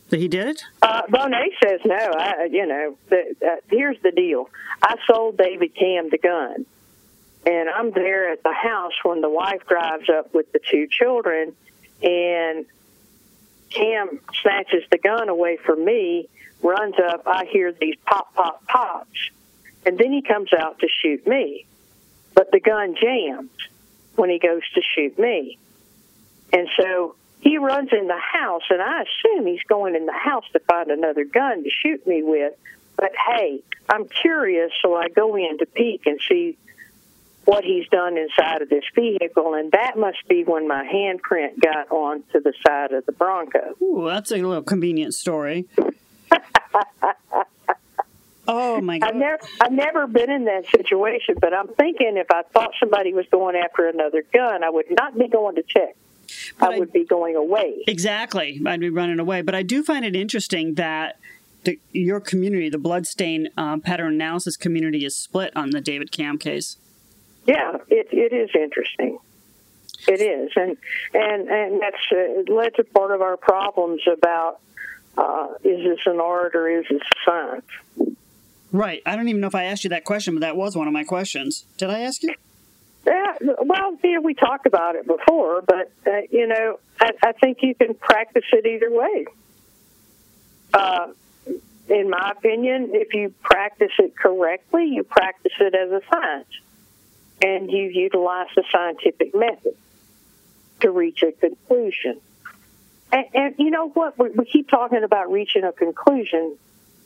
That 0.09 0.19
he 0.19 0.27
did 0.27 0.47
it? 0.47 0.63
Uh, 0.81 1.03
Boney 1.09 1.51
says 1.63 1.81
no. 1.85 1.95
I, 1.95 2.45
you 2.51 2.65
know, 2.65 2.97
the, 3.09 3.35
uh, 3.45 3.55
here's 3.69 3.99
the 4.01 4.11
deal. 4.11 4.49
I 4.81 4.95
sold 5.05 5.37
David 5.37 5.75
Camm 5.75 6.09
the 6.09 6.17
gun, 6.17 6.65
and 7.45 7.69
I'm 7.69 7.91
there 7.91 8.31
at 8.31 8.41
the 8.41 8.53
house 8.53 8.93
when 9.03 9.21
the 9.21 9.29
wife 9.29 9.67
drives 9.67 10.09
up 10.09 10.33
with 10.33 10.51
the 10.51 10.59
two 10.71 10.87
children, 10.87 11.53
and 12.01 12.65
Camm 13.69 14.19
snatches 14.41 14.83
the 14.89 14.97
gun 14.97 15.29
away 15.29 15.57
from 15.57 15.85
me 15.85 16.27
runs 16.61 16.95
up, 16.99 17.23
I 17.25 17.45
hear 17.45 17.71
these 17.71 17.95
pop, 18.05 18.33
pop, 18.33 18.65
pops, 18.67 19.31
and 19.85 19.97
then 19.97 20.11
he 20.11 20.21
comes 20.21 20.51
out 20.53 20.79
to 20.79 20.87
shoot 21.01 21.25
me. 21.25 21.65
But 22.33 22.51
the 22.51 22.59
gun 22.59 22.95
jams 22.95 23.51
when 24.15 24.29
he 24.29 24.39
goes 24.39 24.61
to 24.75 24.81
shoot 24.95 25.17
me. 25.17 25.57
And 26.51 26.67
so 26.77 27.15
he 27.41 27.57
runs 27.57 27.89
in 27.91 28.07
the 28.07 28.17
house, 28.17 28.63
and 28.69 28.81
I 28.81 29.03
assume 29.03 29.47
he's 29.47 29.63
going 29.63 29.95
in 29.95 30.05
the 30.05 30.13
house 30.13 30.45
to 30.53 30.59
find 30.59 30.91
another 30.91 31.23
gun 31.23 31.63
to 31.63 31.69
shoot 31.69 32.05
me 32.05 32.21
with. 32.21 32.53
But 32.97 33.11
hey, 33.27 33.63
I'm 33.87 34.07
curious, 34.07 34.71
so 34.81 34.95
I 34.95 35.07
go 35.07 35.35
in 35.37 35.57
to 35.59 35.65
peek 35.65 36.05
and 36.05 36.19
see 36.27 36.57
what 37.45 37.63
he's 37.63 37.87
done 37.87 38.17
inside 38.17 38.61
of 38.61 38.69
this 38.69 38.83
vehicle, 38.93 39.53
and 39.53 39.71
that 39.71 39.97
must 39.97 40.27
be 40.27 40.43
when 40.43 40.67
my 40.67 40.83
handprint 40.83 41.59
got 41.59 41.89
onto 41.89 42.41
the 42.41 42.53
side 42.67 42.91
of 42.91 43.05
the 43.05 43.13
Bronco. 43.13 43.73
Ooh, 43.81 44.05
that's 44.07 44.31
a 44.31 44.35
little 44.35 44.61
convenient 44.61 45.13
story. 45.13 45.65
oh 48.47 48.81
my 48.81 48.99
god! 48.99 49.09
I've 49.09 49.15
never, 49.15 49.39
I've 49.61 49.71
never 49.71 50.07
been 50.07 50.29
in 50.29 50.43
that 50.45 50.65
situation, 50.69 51.35
but 51.39 51.53
I'm 51.53 51.69
thinking 51.69 52.17
if 52.17 52.29
I 52.29 52.43
thought 52.43 52.71
somebody 52.79 53.13
was 53.13 53.25
going 53.31 53.55
after 53.55 53.87
another 53.87 54.23
gun, 54.33 54.63
I 54.63 54.69
would 54.69 54.91
not 54.91 55.17
be 55.17 55.29
going 55.29 55.55
to 55.55 55.63
check. 55.63 55.95
I, 56.59 56.67
I 56.67 56.79
would 56.79 56.93
be 56.93 57.05
going 57.05 57.35
away. 57.35 57.83
Exactly, 57.87 58.61
I'd 58.65 58.79
be 58.79 58.89
running 58.89 59.19
away. 59.19 59.41
But 59.41 59.55
I 59.55 59.63
do 59.63 59.83
find 59.83 60.05
it 60.05 60.15
interesting 60.15 60.75
that 60.75 61.19
the, 61.63 61.79
your 61.91 62.19
community, 62.19 62.69
the 62.69 62.77
bloodstain 62.77 63.49
uh, 63.57 63.77
pattern 63.77 64.13
analysis 64.13 64.57
community, 64.57 65.05
is 65.05 65.15
split 65.15 65.55
on 65.55 65.71
the 65.71 65.81
David 65.81 66.11
Camm 66.11 66.37
case. 66.37 66.77
Yeah, 67.45 67.77
it, 67.87 68.07
it 68.11 68.33
is 68.33 68.49
interesting. 68.53 69.17
It 70.07 70.21
is, 70.21 70.51
and 70.55 70.77
and 71.13 71.49
and 71.49 71.81
that's 71.81 71.97
uh, 72.11 72.53
led 72.53 72.75
to 72.75 72.83
part 72.85 73.11
of 73.11 73.21
our 73.21 73.35
problems 73.35 74.01
about 74.11 74.59
uh, 75.17 75.47
is 75.63 75.83
this 75.83 75.99
an 76.05 76.19
art 76.21 76.55
or 76.55 76.69
is 76.69 76.85
this 76.89 77.01
science? 77.25 77.65
Right. 78.71 79.01
I 79.05 79.15
don't 79.15 79.27
even 79.27 79.41
know 79.41 79.47
if 79.47 79.55
I 79.55 79.65
asked 79.65 79.83
you 79.83 79.89
that 79.89 80.05
question, 80.05 80.35
but 80.35 80.41
that 80.41 80.55
was 80.55 80.75
one 80.75 80.87
of 80.87 80.93
my 80.93 81.03
questions. 81.03 81.65
Did 81.77 81.89
I 81.89 81.99
ask 81.99 82.23
you? 82.23 82.33
Yeah, 83.05 83.33
well, 83.61 83.97
yeah, 84.03 84.19
we 84.19 84.33
talked 84.33 84.65
about 84.65 84.95
it 84.95 85.07
before, 85.07 85.61
but 85.61 85.91
uh, 86.05 86.21
you 86.29 86.47
know, 86.47 86.79
I, 86.99 87.11
I 87.23 87.31
think 87.31 87.59
you 87.61 87.73
can 87.73 87.93
practice 87.95 88.43
it 88.51 88.65
either 88.65 88.91
way. 88.91 89.25
Uh, 90.73 91.07
in 91.87 92.09
my 92.09 92.33
opinion, 92.37 92.91
if 92.93 93.13
you 93.13 93.33
practice 93.41 93.91
it 93.97 94.15
correctly, 94.15 94.85
you 94.85 95.03
practice 95.03 95.53
it 95.59 95.73
as 95.73 95.91
a 95.91 96.01
science, 96.11 96.49
and 97.41 97.71
you 97.71 97.83
utilize 97.87 98.47
the 98.55 98.63
scientific 98.71 99.33
method 99.33 99.75
to 100.81 100.91
reach 100.91 101.23
a 101.23 101.31
conclusion. 101.31 102.19
And, 103.11 103.25
and 103.33 103.55
you 103.57 103.71
know 103.71 103.89
what? 103.89 104.19
We, 104.19 104.29
we 104.29 104.45
keep 104.45 104.69
talking 104.69 105.03
about 105.03 105.31
reaching 105.31 105.63
a 105.63 105.71
conclusion. 105.71 106.57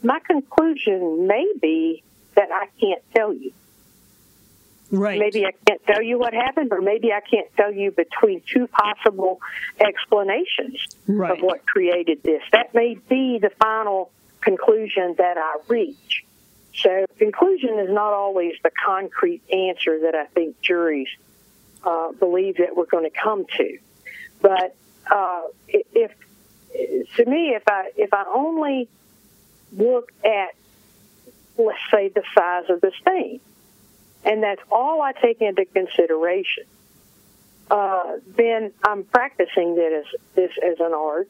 My 0.01 0.19
conclusion 0.19 1.27
may 1.27 1.47
be 1.61 2.03
that 2.35 2.49
I 2.51 2.67
can't 2.79 3.01
tell 3.15 3.33
you. 3.33 3.53
Right. 4.93 5.17
Maybe 5.17 5.43
I 5.43 5.53
can't 5.65 5.83
tell 5.87 6.03
you 6.03 6.19
what 6.19 6.33
happened, 6.33 6.71
or 6.71 6.79
maybe 6.79 7.11
I 7.11 7.19
can't 7.19 7.51
tell 7.55 7.73
you 7.73 7.89
between 7.89 8.43
two 8.45 8.67
possible 8.67 9.41
explanations 9.79 10.85
Right. 11.07 11.31
of 11.31 11.39
what 11.43 11.65
created 11.65 12.21
this. 12.21 12.43
That 12.51 12.75
may 12.75 12.93
be 13.09 13.39
the 13.39 13.49
final 13.49 14.11
conclusion 14.39 15.15
that 15.17 15.35
I 15.35 15.55
reach. 15.67 16.23
So, 16.75 17.05
conclusion 17.17 17.79
is 17.79 17.89
not 17.89 18.13
always 18.13 18.53
the 18.61 18.69
concrete 18.85 19.41
answer 19.51 20.01
that 20.01 20.13
I 20.13 20.25
think 20.25 20.61
juries 20.61 21.09
uh, 21.83 22.11
believe 22.11 22.57
that 22.57 22.75
we're 22.75 22.85
going 22.85 23.09
to 23.09 23.17
come 23.17 23.45
to. 23.57 23.77
But 24.41 24.75
uh, 25.11 25.41
if 25.73 26.11
to 27.15 27.25
me, 27.25 27.55
if 27.55 27.63
I 27.67 27.91
if 27.97 28.13
I 28.13 28.25
only 28.31 28.87
look 29.75 30.11
at 30.23 30.49
let's 31.57 31.79
say 31.91 32.09
the 32.09 32.23
size 32.35 32.69
of 32.69 32.81
the 32.81 32.91
stain, 33.01 33.39
and 34.23 34.43
that's 34.43 34.61
all 34.71 35.01
I 35.01 35.11
take 35.13 35.41
into 35.41 35.65
consideration, 35.65 36.63
uh, 37.69 38.17
then 38.27 38.71
I'm 38.83 39.03
practicing 39.03 39.75
this 39.75 40.07
this 40.35 40.51
as 40.63 40.79
an 40.79 40.93
art, 40.93 41.29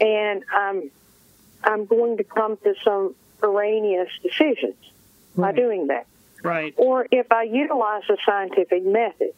and 0.00 0.44
I'm 0.52 0.90
I'm 1.62 1.86
going 1.86 2.16
to 2.18 2.24
come 2.24 2.56
to 2.58 2.74
some 2.84 3.14
erroneous 3.42 4.10
decisions 4.22 4.76
by 5.36 5.52
doing 5.52 5.88
that. 5.88 6.06
Right. 6.42 6.74
Or 6.76 7.06
if 7.10 7.30
I 7.30 7.44
utilize 7.44 8.02
a 8.08 8.16
scientific 8.24 8.84
method 8.84 9.32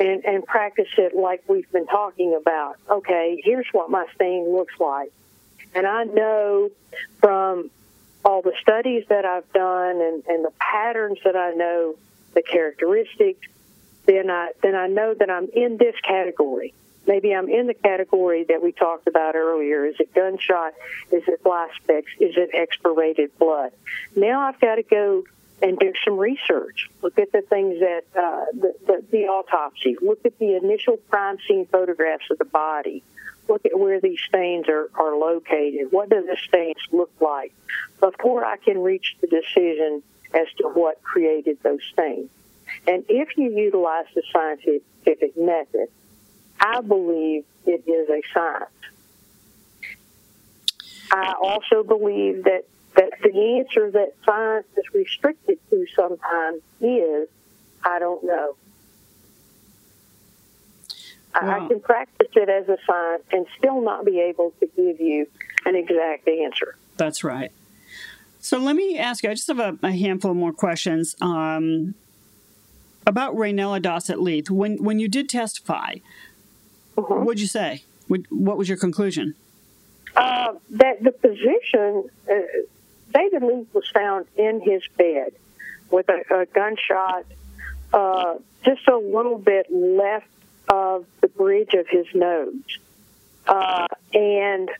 and, 0.00 0.24
and 0.24 0.44
practice 0.44 0.88
it 0.96 1.14
like 1.14 1.42
we've 1.48 1.70
been 1.72 1.86
talking 1.86 2.34
about, 2.40 2.76
okay, 2.88 3.40
here's 3.42 3.66
what 3.72 3.90
my 3.90 4.06
stain 4.14 4.50
looks 4.50 4.74
like. 4.80 5.12
And 5.74 5.86
I 5.86 6.04
know 6.04 6.70
from 7.20 7.70
all 8.24 8.42
the 8.42 8.54
studies 8.60 9.04
that 9.08 9.24
I've 9.24 9.50
done 9.52 10.00
and, 10.00 10.22
and 10.26 10.44
the 10.44 10.52
patterns 10.58 11.18
that 11.24 11.36
I 11.36 11.52
know, 11.52 11.96
the 12.38 12.42
characteristics, 12.42 13.46
then 14.06 14.30
I 14.30 14.52
then 14.62 14.76
I 14.76 14.86
know 14.86 15.12
that 15.14 15.28
I'm 15.28 15.48
in 15.52 15.76
this 15.76 15.96
category. 16.02 16.72
Maybe 17.06 17.34
I'm 17.34 17.48
in 17.48 17.66
the 17.66 17.74
category 17.74 18.44
that 18.44 18.62
we 18.62 18.70
talked 18.72 19.06
about 19.06 19.34
earlier. 19.34 19.86
Is 19.86 19.96
it 19.98 20.14
gunshot? 20.14 20.74
Is 21.10 21.24
it 21.26 21.40
fly 21.42 21.68
specks? 21.82 22.12
Is 22.20 22.36
it 22.36 22.50
expirated 22.52 23.36
blood? 23.38 23.72
Now 24.14 24.40
I've 24.42 24.60
got 24.60 24.76
to 24.76 24.82
go 24.82 25.24
and 25.62 25.78
do 25.78 25.92
some 26.04 26.16
research. 26.18 26.88
Look 27.02 27.18
at 27.18 27.32
the 27.32 27.42
things 27.42 27.80
that 27.80 28.04
uh, 28.14 28.44
the, 28.52 28.74
the, 28.86 29.04
the 29.10 29.22
autopsy. 29.26 29.96
Look 30.00 30.24
at 30.24 30.38
the 30.38 30.54
initial 30.56 30.98
crime 31.10 31.38
scene 31.48 31.66
photographs 31.66 32.30
of 32.30 32.38
the 32.38 32.44
body. 32.44 33.02
Look 33.48 33.64
at 33.64 33.76
where 33.76 34.00
these 34.00 34.20
stains 34.28 34.68
are, 34.68 34.90
are 34.94 35.16
located. 35.16 35.90
What 35.90 36.10
do 36.10 36.22
the 36.22 36.36
stains 36.46 36.76
look 36.92 37.10
like 37.20 37.52
before 37.98 38.44
I 38.44 38.58
can 38.58 38.78
reach 38.82 39.16
the 39.20 39.26
decision 39.26 40.02
as 40.34 40.46
to 40.58 40.68
what 40.68 41.02
created 41.02 41.58
those 41.62 41.82
things. 41.96 42.28
And 42.86 43.04
if 43.08 43.36
you 43.36 43.50
utilize 43.50 44.06
the 44.14 44.22
scientific 44.32 45.36
method, 45.36 45.88
I 46.60 46.80
believe 46.80 47.44
it 47.66 47.84
is 47.86 48.08
a 48.08 48.22
science. 48.32 48.70
I 51.10 51.34
also 51.40 51.82
believe 51.82 52.44
that, 52.44 52.64
that 52.94 53.12
the 53.22 53.58
answer 53.58 53.90
that 53.90 54.14
science 54.24 54.66
is 54.76 54.84
restricted 54.92 55.58
to 55.70 55.86
sometimes 55.96 56.62
is, 56.80 57.28
I 57.84 57.98
don't 57.98 58.24
know. 58.24 58.56
Wow. 61.40 61.64
I 61.64 61.68
can 61.68 61.80
practice 61.80 62.28
it 62.34 62.48
as 62.48 62.68
a 62.68 62.78
science 62.86 63.22
and 63.30 63.46
still 63.56 63.80
not 63.80 64.04
be 64.04 64.20
able 64.20 64.52
to 64.60 64.66
give 64.66 65.00
you 65.00 65.26
an 65.64 65.76
exact 65.76 66.26
answer. 66.26 66.76
That's 66.96 67.22
right. 67.22 67.52
So 68.48 68.56
let 68.58 68.76
me 68.76 68.96
ask 68.96 69.22
you. 69.24 69.28
I 69.30 69.34
just 69.34 69.46
have 69.48 69.58
a, 69.58 69.76
a 69.82 69.92
handful 69.92 70.32
more 70.32 70.54
questions 70.54 71.14
um, 71.20 71.94
about 73.06 73.34
Raynella 73.34 73.82
Dossett 73.82 74.22
Leath. 74.22 74.48
When 74.48 74.82
when 74.82 74.98
you 74.98 75.06
did 75.06 75.28
testify, 75.28 75.96
Mhm. 76.96 77.24
what'd 77.26 77.40
you 77.42 77.46
say? 77.46 77.84
What, 78.06 78.22
what 78.30 78.56
was 78.56 78.66
your 78.66 78.78
conclusion? 78.78 79.34
Uh, 80.16 80.54
that 80.70 81.02
the 81.04 81.12
position, 81.12 82.08
uh, 82.26 82.34
David 83.12 83.42
Leath 83.42 83.66
was 83.74 83.86
found 83.90 84.24
in 84.38 84.62
his 84.62 84.80
bed 84.96 85.32
with 85.90 86.08
a, 86.08 86.22
a 86.34 86.46
gunshot 86.46 87.26
uh, 87.92 88.36
just 88.64 88.88
a 88.88 88.96
little 88.96 89.36
bit 89.36 89.66
left 89.70 90.26
of 90.70 91.04
the 91.20 91.28
bridge 91.28 91.74
of 91.74 91.86
his 91.86 92.06
nose. 92.14 92.78
Uh, 93.46 93.88
and 94.14 94.70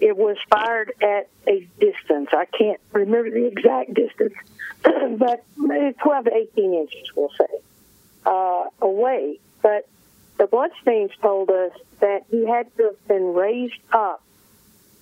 it 0.00 0.16
was 0.16 0.36
fired 0.50 0.92
at 1.02 1.28
a 1.46 1.66
distance. 1.78 2.28
I 2.32 2.46
can't 2.46 2.80
remember 2.92 3.30
the 3.30 3.46
exact 3.46 3.94
distance, 3.94 4.34
but 4.82 5.44
12 5.56 6.24
to 6.24 6.34
18 6.34 6.74
inches, 6.74 7.08
we'll 7.16 7.30
say, 7.38 7.46
uh, 8.26 8.64
away. 8.80 9.38
But 9.62 9.88
the 10.38 10.46
bloodstains 10.46 11.12
told 11.22 11.50
us 11.50 11.72
that 12.00 12.24
he 12.30 12.46
had 12.46 12.74
to 12.76 12.84
have 12.84 13.08
been 13.08 13.34
raised 13.34 13.80
up 13.92 14.22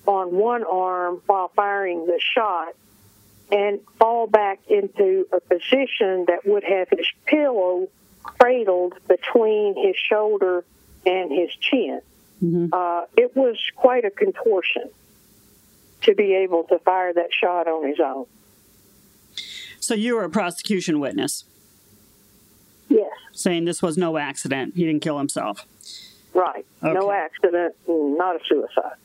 on 0.05 0.35
one 0.35 0.63
arm 0.63 1.21
while 1.25 1.49
firing 1.49 2.05
the 2.05 2.19
shot 2.19 2.75
and 3.51 3.79
fall 3.99 4.27
back 4.27 4.59
into 4.67 5.27
a 5.31 5.39
position 5.39 6.25
that 6.27 6.41
would 6.45 6.63
have 6.63 6.89
his 6.89 7.07
pillow 7.25 7.87
cradled 8.23 8.95
between 9.07 9.75
his 9.75 9.95
shoulder 9.95 10.63
and 11.05 11.31
his 11.31 11.49
chin. 11.55 12.01
Mhm. 12.43 12.69
Uh, 12.73 13.05
it 13.15 13.35
was 13.35 13.57
quite 13.75 14.03
a 14.03 14.11
contortion 14.11 14.89
to 16.01 16.13
be 16.13 16.35
able 16.35 16.63
to 16.65 16.77
fire 16.79 17.13
that 17.13 17.29
shot 17.33 17.67
on 17.67 17.87
his 17.87 17.99
own. 17.99 18.25
So 19.79 19.93
you 19.93 20.15
were 20.15 20.23
a 20.23 20.29
prosecution 20.29 20.99
witness 20.99 21.45
Yes, 22.89 23.09
saying 23.31 23.65
this 23.65 23.81
was 23.81 23.97
no 23.97 24.17
accident. 24.17 24.75
He 24.75 24.85
didn't 24.85 25.01
kill 25.01 25.17
himself. 25.17 25.65
right. 26.33 26.65
No 26.81 27.11
accident, 27.11 27.75
not 27.87 28.35
a 28.35 28.39
suicide. 28.45 28.97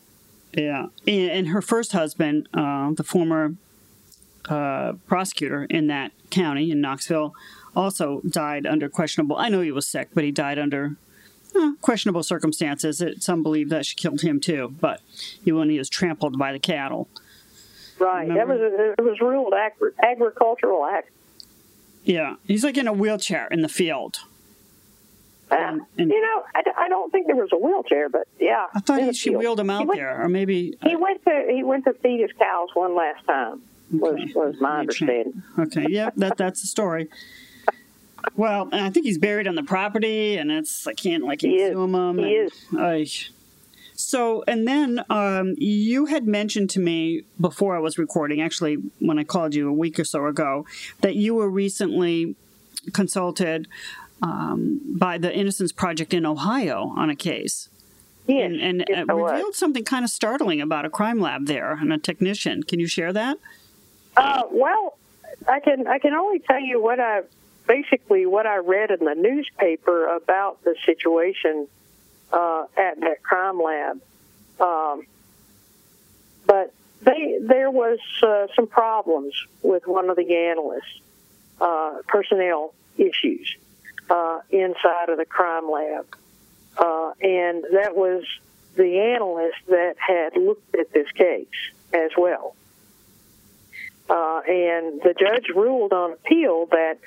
Yeah. 0.52 0.86
And, 1.06 1.30
and 1.30 1.48
her 1.48 1.62
first 1.62 1.92
husband, 1.92 2.48
uh, 2.54 2.90
the 2.92 3.04
former 3.04 3.54
uh, 4.48 4.94
prosecutor 5.06 5.64
in 5.64 5.86
that 5.88 6.10
county 6.30 6.70
in 6.70 6.80
Knoxville, 6.80 7.34
also 7.76 8.20
died 8.28 8.66
under 8.66 8.88
questionable. 8.88 9.36
I 9.36 9.48
know 9.50 9.60
he 9.60 9.70
was 9.72 9.86
sick, 9.86 10.08
but 10.14 10.24
he 10.24 10.32
died 10.32 10.58
under 10.58 10.96
uh, 11.58 11.72
questionable 11.80 12.22
circumstances. 12.22 13.00
It, 13.00 13.22
some 13.22 13.42
believe 13.42 13.68
that 13.70 13.86
she 13.86 13.96
killed 13.96 14.20
him 14.20 14.40
too, 14.40 14.74
but 14.80 15.00
he 15.44 15.52
when 15.52 15.70
he 15.70 15.78
was 15.78 15.88
trampled 15.88 16.38
by 16.38 16.52
the 16.52 16.58
cattle. 16.58 17.08
Right. 17.98 18.28
That 18.28 18.46
was 18.46 18.60
a, 18.60 18.92
it 18.92 19.02
was 19.02 19.20
ruled 19.20 19.54
agri- 19.54 19.90
agricultural 20.02 20.84
act. 20.86 21.10
Yeah, 22.04 22.36
he's 22.46 22.64
like 22.64 22.76
in 22.78 22.86
a 22.86 22.92
wheelchair 22.92 23.48
in 23.50 23.60
the 23.62 23.68
field. 23.68 24.18
Uh, 25.50 25.56
And- 25.56 25.80
and- 25.98 26.10
you 26.10 26.20
know, 26.20 26.42
I 26.76 26.88
don't 26.88 27.10
think 27.10 27.26
there 27.26 27.36
was 27.36 27.50
a 27.52 27.58
wheelchair, 27.58 28.08
but 28.08 28.28
yeah. 28.38 28.66
I 28.74 28.80
thought 28.80 29.02
he, 29.02 29.12
she 29.12 29.30
field. 29.30 29.40
wheeled 29.40 29.60
him 29.60 29.70
out 29.70 29.86
went- 29.86 29.98
there, 29.98 30.22
or 30.22 30.28
maybe. 30.28 30.76
He 30.82 30.94
went 30.96 31.24
to 31.24 31.46
he 31.54 31.62
went 31.64 31.84
to 31.84 31.92
feed 31.94 32.20
his 32.20 32.32
cows 32.38 32.68
one 32.74 32.94
last 32.94 33.24
time. 33.26 33.62
Was 33.90 34.14
Okay. 34.14 34.32
was 34.34 34.60
my 34.60 34.80
understanding. 34.80 35.42
Okay, 35.58 35.86
yeah, 35.88 36.10
that 36.16 36.36
that's 36.36 36.60
the 36.60 36.66
story. 36.66 37.08
Well, 38.36 38.68
and 38.72 38.80
I 38.80 38.90
think 38.90 39.06
he's 39.06 39.18
buried 39.18 39.46
on 39.46 39.54
the 39.54 39.62
property, 39.62 40.36
and 40.36 40.50
it's 40.50 40.86
I 40.86 40.94
can't 40.94 41.24
like 41.24 41.40
He 41.40 41.56
is. 41.56 41.76
him. 41.76 42.18
He 42.18 42.32
is. 42.32 43.30
So, 43.94 44.44
and 44.46 44.66
then 44.66 45.04
um, 45.10 45.54
you 45.58 46.06
had 46.06 46.24
mentioned 46.26 46.70
to 46.70 46.80
me 46.80 47.24
before 47.40 47.74
I 47.74 47.80
was 47.80 47.98
recording, 47.98 48.40
actually, 48.40 48.76
when 49.00 49.18
I 49.18 49.24
called 49.24 49.56
you 49.56 49.68
a 49.68 49.72
week 49.72 49.98
or 49.98 50.04
so 50.04 50.26
ago, 50.26 50.66
that 51.00 51.16
you 51.16 51.34
were 51.34 51.50
recently 51.50 52.36
consulted 52.92 53.66
um, 54.22 54.80
by 54.84 55.18
the 55.18 55.34
Innocence 55.34 55.72
Project 55.72 56.14
in 56.14 56.24
Ohio 56.24 56.92
on 56.96 57.10
a 57.10 57.16
case, 57.16 57.68
Yes, 58.28 58.44
and, 58.44 58.60
and 58.60 58.84
yes, 58.88 59.06
uh, 59.08 59.14
revealed 59.14 59.56
something 59.56 59.84
kind 59.84 60.04
of 60.04 60.10
startling 60.10 60.60
about 60.60 60.84
a 60.84 60.90
crime 60.90 61.20
lab 61.20 61.46
there 61.46 61.72
and 61.72 61.92
a 61.92 61.98
technician. 61.98 62.62
Can 62.62 62.78
you 62.78 62.86
share 62.86 63.12
that? 63.12 63.38
Uh, 64.16 64.42
well, 64.52 64.96
I 65.48 65.58
can 65.60 65.86
I 65.86 65.98
can 65.98 66.12
only 66.14 66.38
tell 66.40 66.60
you 66.60 66.80
what 66.80 67.00
I 67.00 67.22
basically 67.68 68.26
what 68.26 68.46
I 68.46 68.56
read 68.56 68.90
in 68.90 69.04
the 69.04 69.14
newspaper 69.14 70.06
about 70.06 70.64
the 70.64 70.74
situation 70.84 71.68
uh, 72.32 72.64
at 72.76 72.98
that 73.00 73.22
crime 73.22 73.60
lab. 73.60 74.00
Um, 74.58 75.06
but 76.46 76.74
they 77.02 77.38
there 77.40 77.70
was 77.70 78.00
uh, 78.22 78.48
some 78.56 78.66
problems 78.66 79.34
with 79.62 79.86
one 79.86 80.10
of 80.10 80.16
the 80.16 80.34
analysts, 80.34 81.00
uh, 81.60 81.98
personnel 82.08 82.74
issues 82.96 83.54
uh, 84.10 84.40
inside 84.50 85.10
of 85.10 85.18
the 85.18 85.26
crime 85.26 85.70
lab, 85.70 86.06
uh, 86.76 87.12
and 87.20 87.64
that 87.72 87.94
was 87.94 88.24
the 88.74 88.98
analyst 88.98 89.58
that 89.68 89.96
had 89.98 90.36
looked 90.36 90.74
at 90.74 90.92
this 90.92 91.10
case 91.12 91.46
as 91.92 92.10
well. 92.16 92.56
Uh, 94.08 94.40
and 94.48 95.02
the 95.02 95.14
judge 95.18 95.48
ruled 95.54 95.92
on 95.92 96.12
appeal 96.12 96.66
that 96.66 96.98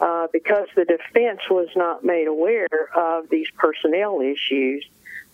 uh, 0.00 0.28
because 0.32 0.68
the 0.76 0.84
defense 0.84 1.40
was 1.50 1.68
not 1.74 2.04
made 2.04 2.26
aware 2.26 2.68
of 2.94 3.28
these 3.28 3.48
personnel 3.56 4.20
issues, 4.20 4.86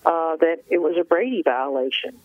uh, 0.04 0.36
that 0.36 0.62
it 0.68 0.78
was 0.78 0.96
a 0.98 1.04
Brady 1.04 1.42
violation. 1.42 2.18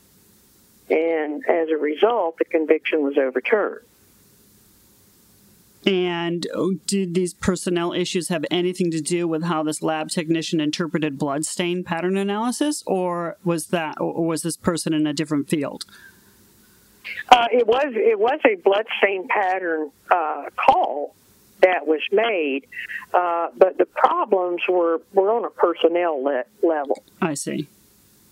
And 0.89 1.43
as 1.47 1.69
a 1.69 1.77
result, 1.77 2.37
the 2.37 2.45
conviction 2.45 3.03
was 3.03 3.17
overturned. 3.17 3.81
And 5.85 6.45
oh, 6.53 6.73
did 6.87 7.13
these 7.13 7.33
personnel 7.33 7.93
issues 7.93 8.27
have 8.29 8.43
anything 8.51 8.91
to 8.91 9.01
do 9.01 9.27
with 9.27 9.43
how 9.43 9.63
this 9.63 9.81
lab 9.81 10.09
technician 10.09 10.59
interpreted 10.59 11.17
blood 11.17 11.45
stain 11.45 11.83
pattern 11.83 12.17
analysis, 12.17 12.83
or 12.85 13.37
was 13.45 13.67
that, 13.67 13.95
or 13.99 14.25
was 14.25 14.41
this 14.41 14.57
person 14.57 14.93
in 14.93 15.07
a 15.07 15.13
different 15.13 15.47
field? 15.47 15.85
Uh, 17.29 17.47
it 17.51 17.65
was 17.65 17.93
it 17.95 18.19
was 18.19 18.39
a 18.45 18.55
blood 18.55 18.85
stain 18.97 19.27
pattern 19.29 19.89
uh, 20.11 20.49
call 20.57 21.15
that 21.61 21.85
was 21.85 22.01
made, 22.11 22.65
uh, 23.13 23.49
but 23.57 23.77
the 23.77 23.85
problems 23.85 24.61
were 24.67 25.01
were 25.13 25.31
on 25.31 25.45
a 25.45 25.49
personnel 25.49 26.23
le- 26.23 26.45
level. 26.63 27.03
I 27.21 27.33
see. 27.33 27.67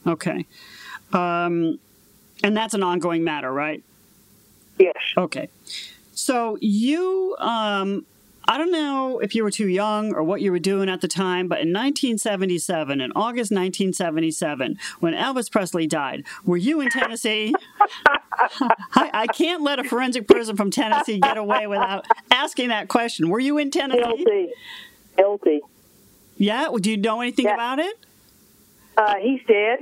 Okay, 0.05 0.45
um, 1.13 1.79
and 2.43 2.55
that's 2.55 2.73
an 2.73 2.83
ongoing 2.83 3.23
matter, 3.23 3.51
right? 3.51 3.83
Yes. 4.79 4.95
Okay. 5.17 5.49
So 6.13 6.57
you 6.61 7.35
um, 7.39 8.05
I 8.47 8.57
don't 8.57 8.71
know 8.71 9.19
if 9.19 9.35
you 9.35 9.43
were 9.43 9.51
too 9.51 9.67
young 9.67 10.13
or 10.13 10.23
what 10.23 10.41
you 10.41 10.51
were 10.51 10.59
doing 10.59 10.87
at 10.87 11.01
the 11.01 11.07
time, 11.07 11.47
but 11.47 11.59
in 11.59 11.73
1977, 11.73 13.01
in 13.01 13.11
August 13.11 13.51
1977, 13.51 14.77
when 14.99 15.13
Elvis 15.13 15.51
Presley 15.51 15.85
died, 15.85 16.23
were 16.45 16.55
you 16.55 16.79
in 16.79 16.89
Tennessee? 16.89 17.53
I, 18.93 19.09
I, 19.13 19.27
can't 19.27 19.63
let 19.63 19.79
a 19.79 19.83
forensic 19.83 20.27
person 20.27 20.55
from 20.55 20.71
Tennessee 20.71 21.19
get 21.19 21.37
away 21.37 21.67
without 21.67 22.05
asking 22.31 22.69
that 22.69 22.87
question. 22.87 23.29
Were 23.29 23.39
you 23.39 23.57
in 23.57 23.71
Tennessee? 23.71 23.99
Guilty. 23.99 24.49
Guilty. 25.17 25.61
Yeah? 26.37 26.69
Do 26.79 26.91
you 26.91 26.97
know 26.97 27.19
anything 27.21 27.45
yeah. 27.45 27.55
about 27.55 27.79
it? 27.79 27.97
Uh, 28.95 29.15
he's 29.15 29.41
dead. 29.47 29.79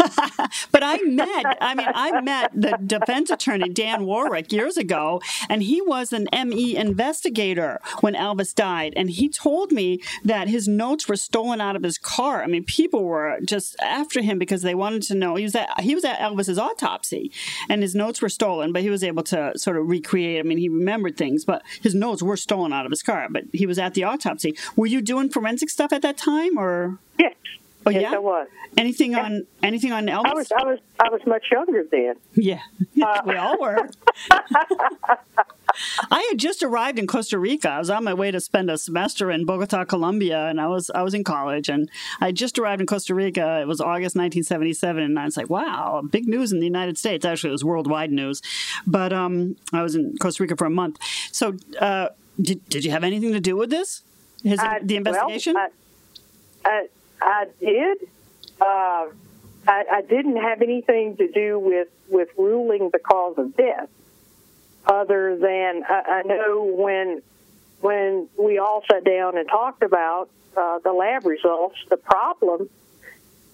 but 0.72 0.82
I 0.82 0.98
met, 1.02 1.58
I 1.60 1.74
mean, 1.74 1.88
I 1.94 2.20
met 2.20 2.52
the 2.54 2.78
defense 2.84 3.30
attorney, 3.30 3.68
Dan 3.68 4.02
Warlick, 4.02 4.52
years 4.52 4.76
ago, 4.76 5.20
and 5.48 5.62
he 5.62 5.80
was 5.80 6.12
an 6.12 6.28
ME 6.32 6.76
investigator 6.76 7.80
when 8.00 8.14
Elvis 8.14 8.54
died. 8.54 8.94
And 8.96 9.10
he 9.10 9.28
told 9.28 9.72
me 9.72 10.00
that 10.24 10.48
his 10.48 10.66
notes 10.68 11.08
were 11.08 11.16
stolen 11.16 11.60
out 11.60 11.76
of 11.76 11.82
his 11.82 11.98
car. 11.98 12.42
I 12.42 12.46
mean, 12.46 12.64
people 12.64 13.04
were 13.04 13.38
just 13.44 13.76
after 13.80 14.22
him 14.22 14.38
because 14.38 14.62
they 14.62 14.74
wanted 14.74 15.02
to 15.02 15.14
know. 15.14 15.34
He 15.34 15.44
was 15.44 15.54
at, 15.54 15.80
he 15.80 15.94
was 15.94 16.04
at 16.04 16.18
Elvis's 16.18 16.58
autopsy, 16.58 17.32
and 17.68 17.82
his 17.82 17.94
notes 17.94 18.22
were 18.22 18.28
stolen, 18.28 18.72
but 18.72 18.82
he 18.82 18.90
was 18.90 19.04
able 19.04 19.22
to 19.24 19.52
sort 19.56 19.76
of 19.76 19.88
recreate. 19.88 20.40
I 20.40 20.42
mean, 20.42 20.58
he 20.58 20.68
remembered 20.68 21.16
things, 21.16 21.44
but 21.44 21.62
his 21.82 21.94
notes 21.94 22.22
were 22.22 22.36
stolen 22.36 22.72
out 22.72 22.86
of 22.86 22.92
his 22.92 23.02
car, 23.02 23.28
but 23.30 23.44
he 23.52 23.66
was 23.66 23.78
at 23.78 23.94
the 23.94 24.04
autopsy. 24.04 24.56
Were 24.76 24.86
you 24.86 25.00
doing 25.02 25.28
forensic 25.28 25.70
stuff 25.70 25.92
at 25.92 26.02
that 26.02 26.16
time, 26.16 26.58
or? 26.58 26.98
Yes. 27.18 27.34
Oh 27.86 27.90
yes, 27.90 28.02
yeah, 28.02 28.14
I 28.14 28.18
was. 28.18 28.46
Anything 28.76 29.12
yeah. 29.12 29.24
on 29.24 29.46
anything 29.62 29.92
on 29.92 30.06
Elvis? 30.06 30.26
I 30.26 30.34
was 30.34 30.52
I 30.52 30.64
was 30.64 30.78
I 31.00 31.08
was 31.08 31.20
much 31.26 31.46
younger 31.50 31.84
then. 31.90 32.14
Yeah, 32.34 32.60
uh, 33.02 33.22
we 33.24 33.36
all 33.36 33.58
were. 33.58 33.88
I 36.10 36.26
had 36.28 36.38
just 36.38 36.62
arrived 36.62 36.98
in 36.98 37.06
Costa 37.06 37.38
Rica. 37.38 37.70
I 37.70 37.78
was 37.78 37.90
on 37.90 38.04
my 38.04 38.12
way 38.12 38.30
to 38.30 38.40
spend 38.40 38.70
a 38.70 38.76
semester 38.76 39.30
in 39.30 39.44
Bogota, 39.46 39.84
Colombia, 39.84 40.46
and 40.46 40.60
I 40.60 40.66
was 40.66 40.90
I 40.90 41.02
was 41.02 41.14
in 41.14 41.24
college, 41.24 41.68
and 41.68 41.88
I 42.20 42.32
just 42.32 42.58
arrived 42.58 42.80
in 42.80 42.86
Costa 42.86 43.14
Rica. 43.14 43.60
It 43.62 43.68
was 43.68 43.80
August 43.80 44.16
1977, 44.16 45.02
and 45.02 45.18
I 45.18 45.24
was 45.24 45.36
like, 45.36 45.48
"Wow, 45.48 46.02
big 46.10 46.28
news 46.28 46.52
in 46.52 46.58
the 46.58 46.66
United 46.66 46.98
States." 46.98 47.24
Actually, 47.24 47.50
it 47.50 47.52
was 47.52 47.64
worldwide 47.64 48.12
news, 48.12 48.42
but 48.86 49.12
um, 49.12 49.56
I 49.72 49.82
was 49.82 49.94
in 49.94 50.16
Costa 50.18 50.42
Rica 50.42 50.56
for 50.56 50.66
a 50.66 50.70
month. 50.70 50.98
So, 51.32 51.54
uh, 51.80 52.08
did 52.40 52.66
did 52.68 52.84
you 52.84 52.90
have 52.90 53.04
anything 53.04 53.32
to 53.32 53.40
do 53.40 53.56
with 53.56 53.70
this? 53.70 54.02
His, 54.42 54.58
I, 54.58 54.80
the 54.82 54.96
investigation? 54.96 55.54
Well, 55.54 55.68
I, 56.64 56.88
I 57.20 57.46
did. 57.60 57.98
Uh, 58.60 59.06
I, 59.66 59.84
I 59.92 60.02
didn't 60.02 60.36
have 60.36 60.62
anything 60.62 61.16
to 61.16 61.30
do 61.30 61.58
with 61.58 61.88
with 62.08 62.28
ruling 62.36 62.90
the 62.90 62.98
cause 62.98 63.38
of 63.38 63.56
death, 63.56 63.88
other 64.86 65.36
than 65.36 65.84
I, 65.88 66.02
I 66.08 66.22
know 66.22 66.64
when 66.64 67.22
when 67.80 68.28
we 68.38 68.58
all 68.58 68.82
sat 68.90 69.04
down 69.04 69.36
and 69.38 69.48
talked 69.48 69.82
about 69.82 70.28
uh, 70.56 70.78
the 70.80 70.92
lab 70.92 71.26
results. 71.26 71.76
The 71.88 71.96
problem 71.96 72.68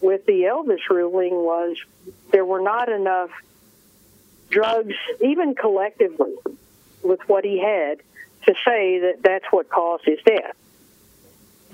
with 0.00 0.26
the 0.26 0.42
Elvis 0.42 0.88
ruling 0.90 1.34
was 1.34 1.76
there 2.30 2.44
were 2.44 2.60
not 2.60 2.88
enough 2.88 3.30
drugs, 4.50 4.94
even 5.20 5.54
collectively, 5.54 6.34
with 7.02 7.20
what 7.28 7.44
he 7.44 7.60
had, 7.60 7.98
to 8.46 8.54
say 8.64 9.00
that 9.00 9.22
that's 9.22 9.46
what 9.50 9.68
caused 9.68 10.04
his 10.04 10.18
death. 10.24 10.54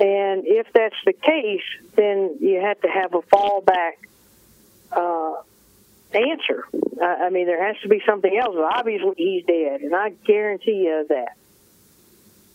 And 0.03 0.43
if 0.47 0.67
that's 0.73 0.97
the 1.07 1.13
case, 1.13 1.63
then 1.95 2.39
you 2.41 2.61
have 2.61 2.81
to 2.81 2.89
have 2.89 3.15
a 3.15 3.21
fallback 3.21 3.93
uh, 4.91 5.35
answer. 6.13 6.67
I, 7.01 7.27
I 7.27 7.31
mean, 7.31 7.47
there 7.47 7.65
has 7.65 7.81
to 7.83 7.89
be 7.89 8.03
something 8.05 8.37
else. 8.37 8.57
Obviously, 8.59 9.15
he's 9.17 9.45
dead, 9.45 9.83
and 9.83 9.95
I 9.95 10.09
guarantee 10.27 10.83
you 10.87 11.07
that. 11.09 11.37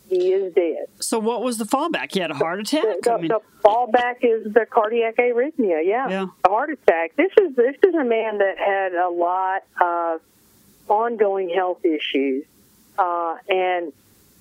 He 0.10 0.32
is 0.32 0.54
dead. 0.54 0.88
So, 1.00 1.20
what 1.20 1.42
was 1.42 1.58
the 1.58 1.66
fallback? 1.66 2.14
He 2.14 2.20
had 2.20 2.32
a 2.32 2.34
heart 2.34 2.60
attack. 2.60 2.84
The, 2.84 3.00
the, 3.04 3.12
I 3.12 3.18
mean... 3.18 3.28
the 3.28 3.42
fallback 3.64 4.16
is 4.22 4.54
the 4.54 4.66
cardiac 4.70 5.18
arrhythmia. 5.18 5.86
Yeah, 5.86 6.10
yeah, 6.10 6.26
a 6.46 6.50
heart 6.50 6.70
attack. 6.70 7.16
This 7.16 7.32
is 7.42 7.56
this 7.56 7.76
is 7.86 7.94
a 7.94 8.06
man 8.06 8.38
that 8.40 8.58
had 8.58 8.94
a 8.94 9.10
lot 9.10 9.64
of 9.82 10.22
ongoing 10.88 11.50
health 11.50 11.84
issues, 11.84 12.46
uh, 12.98 13.36
and 13.50 13.92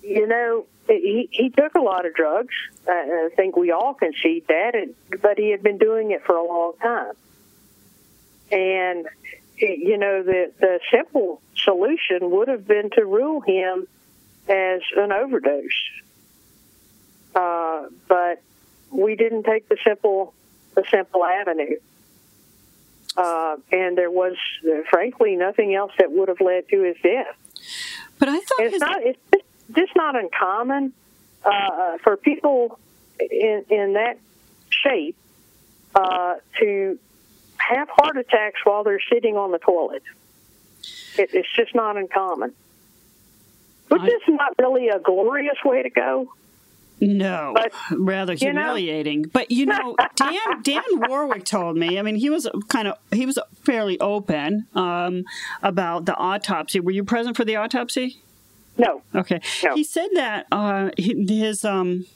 you 0.07 0.27
know, 0.27 0.67
he, 0.87 1.29
he 1.31 1.51
took 1.51 1.75
a 1.75 1.81
lot 1.81 2.07
of 2.07 2.15
drugs. 2.15 2.55
I 2.89 3.31
think 3.35 3.57
we 3.57 3.73
all 3.73 3.95
concede 3.95 4.47
that, 4.49 4.75
but 5.21 5.39
he 5.39 5.51
had 5.51 5.63
been 5.63 5.79
doing 5.79 6.13
it 6.13 6.25
for 6.25 6.37
a 6.37 6.47
long 6.47 6.75
time. 6.81 7.13
And, 8.53 9.07
you 9.59 9.99
know, 9.99 10.23
the, 10.23 10.53
the 10.61 10.81
simple 10.91 11.43
solution 11.57 12.31
would 12.31 12.49
have 12.49 12.67
been 12.67 12.91
to 12.91 13.05
rule 13.05 13.41
him 13.41 13.89
as 14.49 14.81
an 14.97 15.11
overdose. 15.11 15.91
Uh, 17.35 17.89
but 18.07 18.43
we 18.91 19.17
didn't 19.17 19.43
take 19.43 19.69
the 19.69 19.77
simple, 19.85 20.33
the 20.75 20.85
simple 20.91 21.25
avenue. 21.25 21.79
Uh, 23.17 23.57
and 23.73 23.99
there 23.99 24.11
was, 24.11 24.37
frankly, 24.89 25.37
nothing 25.37 25.75
else 25.75 25.93
that 25.99 26.13
would 26.13 26.29
have 26.29 26.41
led 26.41 26.69
to 26.69 26.83
his 26.83 26.97
death. 27.03 27.35
But 28.19 28.29
I 28.29 28.39
thought 28.39 28.61
it's 28.61 28.73
his... 28.75 28.81
not. 28.81 29.03
It's 29.03 29.19
just 29.33 29.46
not 29.97 30.17
uncommon 30.17 30.93
uh, 31.45 31.99
for 32.03 32.17
people 32.17 32.79
in, 33.19 33.65
in 33.71 33.93
that 33.95 34.19
shape 34.71 35.17
uh, 35.95 36.35
to 36.61 36.99
have 37.57 37.89
heart 37.89 38.17
attacks 38.17 38.61
while 38.65 38.85
they're 38.85 39.01
sitting 39.13 39.37
on 39.37 39.51
the 39.51 39.59
toilet. 39.59 40.03
It, 41.19 41.31
it's 41.33 41.49
just 41.57 41.75
not 41.75 41.97
uncommon. 41.97 42.53
Which 43.89 44.03
I, 44.03 44.07
is 44.07 44.23
not 44.29 44.55
really 44.59 44.89
a 44.89 44.99
glorious 44.99 45.57
way 45.65 45.83
to 45.83 45.91
go. 45.91 46.33
No, 47.01 47.53
but, 47.55 47.73
rather 47.93 48.35
humiliating. 48.35 49.23
Know? 49.23 49.29
But 49.33 49.51
you 49.51 49.67
know, 49.67 49.97
Dan 50.17 50.35
Dan 50.63 50.83
Warlick 51.09 51.45
told 51.45 51.77
me. 51.77 51.99
I 51.99 52.03
mean, 52.03 52.17
he 52.17 52.31
was 52.31 52.49
kind 52.69 52.89
of 52.89 52.97
he 53.13 53.27
was 53.27 53.39
fairly 53.65 54.01
open 54.01 54.67
um, 54.75 55.25
about 55.63 56.07
the 56.07 56.15
autopsy. 56.17 56.81
Were 56.81 56.91
you 56.91 57.05
present 57.05 57.37
for 57.37 57.45
the 57.45 57.57
autopsy? 57.57 58.23
No. 58.79 59.03
Okay. 59.15 59.41
No. 59.65 59.75
He 59.75 59.85
said 59.85 60.09
that 60.15 60.47
uh, 60.53 60.91
his 60.97 61.65
um, 61.65 62.07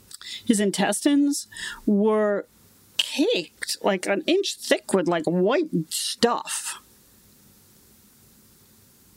his 0.44 0.60
intestines 0.60 1.46
were 1.86 2.46
caked 2.96 3.78
like 3.82 4.06
an 4.06 4.22
inch 4.26 4.56
thick 4.56 4.92
with 4.92 5.08
like 5.08 5.24
white 5.24 5.70
stuff. 5.88 6.78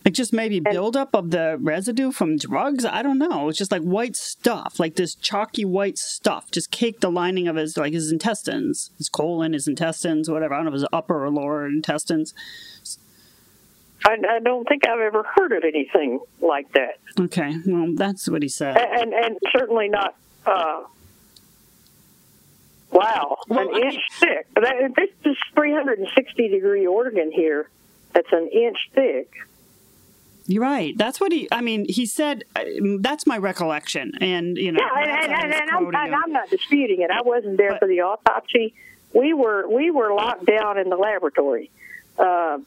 Like 0.05 0.13
just 0.13 0.33
maybe 0.33 0.59
buildup 0.59 1.15
of 1.15 1.31
the 1.31 1.57
residue 1.61 2.11
from 2.11 2.37
drugs. 2.37 2.83
I 2.83 3.01
don't 3.03 3.17
know. 3.17 3.47
It's 3.47 3.57
just 3.57 3.71
like 3.71 3.83
white 3.83 4.17
stuff, 4.17 4.77
like 4.77 4.95
this 4.95 5.15
chalky 5.15 5.63
white 5.63 5.97
stuff, 5.97 6.51
just 6.51 6.71
caked 6.71 6.99
the 6.99 7.09
lining 7.09 7.47
of 7.47 7.55
his 7.55 7.77
like 7.77 7.93
his 7.93 8.11
intestines, 8.11 8.91
his 8.97 9.07
colon, 9.07 9.53
his 9.53 9.67
intestines, 9.67 10.29
whatever. 10.29 10.53
I 10.53 10.57
don't 10.57 10.65
know 10.65 10.71
if 10.71 10.73
his 10.73 10.85
upper 10.91 11.23
or 11.23 11.29
lower 11.29 11.65
intestines. 11.65 12.33
I, 14.05 14.17
I 14.29 14.39
don't 14.39 14.67
think 14.67 14.87
I've 14.87 14.99
ever 14.99 15.23
heard 15.23 15.53
of 15.53 15.63
anything 15.63 16.19
like 16.41 16.71
that. 16.73 16.99
Okay, 17.19 17.55
well, 17.65 17.93
that's 17.95 18.27
what 18.27 18.41
he 18.41 18.49
said, 18.49 18.77
and 18.77 19.13
and, 19.13 19.37
certainly 19.51 19.87
not. 19.89 20.15
Uh, 20.45 20.83
wow, 22.91 23.37
well, 23.47 23.59
an 23.59 23.67
I 23.73 23.77
inch 23.77 23.93
mean, 23.93 24.01
thick. 24.19 24.47
That, 24.55 24.93
this 24.95 25.09
is 25.25 25.37
360 25.55 26.47
degree 26.49 26.85
organ 26.85 27.31
here. 27.31 27.69
That's 28.13 28.31
an 28.31 28.49
inch 28.49 28.89
thick. 28.93 29.33
You're 30.45 30.61
right. 30.61 30.97
That's 30.97 31.21
what 31.21 31.31
he. 31.31 31.47
I 31.51 31.61
mean, 31.61 31.85
he 31.87 32.05
said. 32.05 32.43
Uh, 32.55 32.63
that's 32.99 33.25
my 33.25 33.37
recollection, 33.37 34.13
and 34.19 34.57
you 34.57 34.73
know. 34.73 34.81
Yeah, 34.81 35.21
and, 35.23 35.31
and, 35.31 35.53
and 35.53 35.95
I'm, 35.95 36.13
I'm, 36.13 36.31
not 36.33 36.49
disputing 36.49 37.01
it. 37.01 37.11
I 37.11 37.21
wasn't 37.21 37.57
there 37.57 37.71
but, 37.71 37.79
for 37.79 37.87
the 37.87 38.01
autopsy. 38.01 38.73
We 39.13 39.33
were 39.33 39.67
we 39.69 39.89
were 39.89 40.13
locked 40.13 40.45
down 40.45 40.77
in 40.77 40.89
the 40.89 40.97
laboratory, 40.97 41.71
uh, 42.17 42.57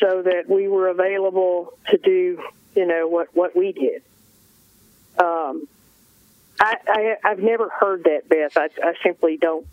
so 0.00 0.22
that 0.22 0.48
we 0.48 0.68
were 0.68 0.88
available 0.88 1.72
to 1.88 1.98
do 1.98 2.42
you 2.74 2.86
know 2.86 3.08
what 3.08 3.28
what 3.34 3.56
we 3.56 3.72
did. 3.72 4.02
Um, 5.18 5.66
I, 6.60 6.76
I 6.86 7.16
I've 7.24 7.38
never 7.38 7.68
heard 7.68 8.04
that, 8.04 8.28
Beth. 8.28 8.56
I, 8.56 8.68
I 8.82 8.94
simply 9.02 9.36
don't 9.36 9.66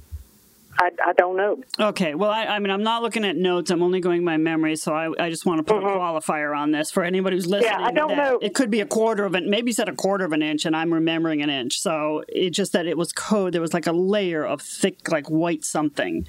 I, 0.78 0.92
I 1.06 1.14
don't 1.14 1.38
know. 1.38 1.64
Okay. 1.80 2.16
Well, 2.16 2.32
I, 2.32 2.46
I, 2.46 2.60
mean, 2.60 2.72
I'm 2.72 2.84
not 2.84 3.04
looking 3.04 3.26
at 3.26 3.36
notes. 3.36 3.70
I'm 3.70 3.84
only 3.84 4.00
going 4.00 4.26
by 4.26 4.38
memory. 4.38 4.76
So 4.76 4.94
I, 4.94 5.26
I 5.26 5.30
just 5.30 5.46
want 5.46 5.60
to 5.60 5.64
put 5.64 5.84
mm-hmm. 5.84 5.88
a 5.88 6.00
qualifier 6.00 6.58
on 6.58 6.72
this 6.72 6.90
for 6.92 7.04
anybody 7.04 7.36
who's 7.36 7.46
listening. 7.46 7.72
Yeah, 7.72 7.86
I 7.86 7.92
don't 7.92 8.18
know. 8.18 8.40
It 8.42 8.56
could 8.56 8.72
be 8.72 8.80
a 8.80 8.86
quarter 8.86 9.26
of 9.26 9.36
an, 9.36 9.50
maybe 9.50 9.72
said 9.72 9.88
a 9.88 9.96
quarter 9.96 10.26
of 10.26 10.32
an 10.32 10.42
inch, 10.42 10.66
and 10.66 10.76
I'm 10.76 10.94
remembering 10.94 11.42
an 11.42 11.50
inch. 11.50 11.80
So 11.80 12.24
it 12.28 12.52
just 12.52 12.74
that 12.74 12.88
it 12.88 12.98
was 12.98 13.12
code. 13.14 13.54
There 13.54 13.62
was 13.62 13.74
like 13.74 13.88
a 13.88 13.92
layer 13.92 14.44
of 14.44 14.62
thick, 14.62 15.12
like 15.12 15.30
white 15.30 15.64
something 15.64 16.26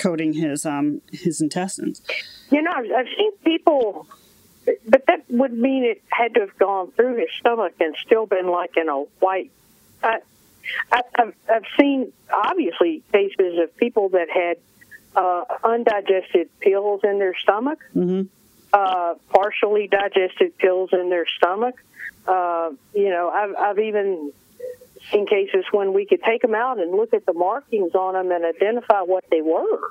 coating 0.00 0.32
his 0.32 0.64
um 0.66 1.02
his 1.12 1.40
intestines. 1.40 2.02
You 2.50 2.62
know, 2.62 2.72
I've 2.72 3.06
seen 3.16 3.32
people, 3.44 4.06
but 4.88 5.06
that 5.06 5.24
would 5.28 5.52
mean 5.52 5.84
it 5.84 6.02
had 6.08 6.34
to 6.34 6.40
have 6.40 6.58
gone 6.58 6.90
through 6.92 7.16
his 7.16 7.28
stomach 7.38 7.74
and 7.80 7.94
still 8.04 8.26
been 8.26 8.48
like 8.48 8.76
in 8.76 8.88
a 8.88 9.02
white. 9.20 9.50
I, 10.02 10.18
I've, 10.90 11.34
I've 11.48 11.64
seen 11.78 12.12
obviously 12.32 13.02
cases 13.12 13.58
of 13.58 13.76
people 13.76 14.10
that 14.10 14.28
had 14.30 14.56
uh, 15.14 15.44
undigested 15.64 16.48
pills 16.60 17.00
in 17.04 17.18
their 17.18 17.36
stomach, 17.36 17.78
mm-hmm. 17.94 18.22
uh, 18.72 19.14
partially 19.28 19.88
digested 19.88 20.56
pills 20.58 20.90
in 20.92 21.10
their 21.10 21.26
stomach. 21.26 21.74
Uh, 22.26 22.70
you 22.94 23.10
know, 23.10 23.28
I've, 23.30 23.54
I've 23.56 23.78
even 23.78 24.32
seen 25.10 25.26
cases 25.26 25.64
when 25.72 25.92
we 25.92 26.06
could 26.06 26.22
take 26.22 26.42
them 26.42 26.54
out 26.54 26.78
and 26.78 26.92
look 26.92 27.14
at 27.14 27.26
the 27.26 27.32
markings 27.32 27.94
on 27.94 28.14
them 28.14 28.30
and 28.30 28.44
identify 28.44 29.00
what 29.00 29.24
they 29.30 29.42
were. 29.42 29.90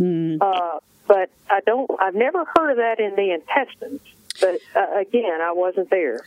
Mm-hmm. 0.00 0.38
Uh, 0.40 0.78
but 1.06 1.30
I 1.50 1.60
don't. 1.60 1.90
I've 2.00 2.14
never 2.14 2.44
heard 2.44 2.72
of 2.72 2.76
that 2.78 3.00
in 3.00 3.14
the 3.16 3.32
intestines. 3.32 4.00
But 4.40 4.58
uh, 4.74 4.98
again, 4.98 5.40
I 5.40 5.52
wasn't 5.52 5.90
there. 5.90 6.24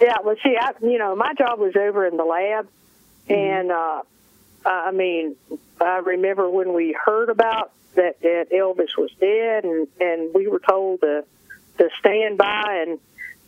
Yeah, 0.00 0.16
well, 0.24 0.36
see, 0.42 0.56
I, 0.58 0.72
you 0.82 0.98
know, 0.98 1.14
my 1.16 1.34
job 1.34 1.58
was 1.58 1.76
over 1.76 2.06
in 2.06 2.16
the 2.16 2.24
lab, 2.24 2.68
Mm-hmm. 3.30 3.32
And 3.32 3.72
uh, 3.72 4.02
I 4.64 4.90
mean, 4.90 5.36
I 5.80 5.98
remember 5.98 6.48
when 6.50 6.74
we 6.74 6.92
heard 6.92 7.30
about 7.30 7.72
that, 7.94 8.20
that 8.20 8.48
Elvis 8.52 8.96
was 8.96 9.10
dead, 9.20 9.64
and 9.64 9.88
and 10.00 10.34
we 10.34 10.48
were 10.48 10.60
told 10.60 11.00
to 11.00 11.24
to 11.78 11.88
stand 11.98 12.38
by 12.38 12.84
and 12.86 12.98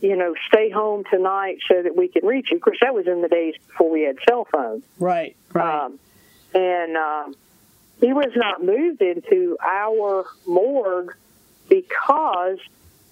you 0.03 0.17
know 0.17 0.35
stay 0.47 0.69
home 0.69 1.05
tonight 1.09 1.59
so 1.67 1.81
that 1.81 1.95
we 1.95 2.09
can 2.09 2.25
reach 2.25 2.51
you. 2.51 2.57
Of 2.57 2.61
course, 2.61 2.77
that 2.81 2.93
was 2.93 3.07
in 3.07 3.21
the 3.21 3.29
days 3.29 3.55
before 3.67 3.89
we 3.89 4.01
had 4.01 4.17
cell 4.27 4.45
phones. 4.51 4.83
Right. 4.99 5.35
Right. 5.53 5.85
Um, 5.85 5.97
and 6.53 6.97
um, 6.97 7.35
he 8.01 8.11
was 8.11 8.31
not 8.35 8.63
moved 8.63 9.01
into 9.01 9.57
our 9.63 10.25
morgue 10.45 11.15
because 11.69 12.59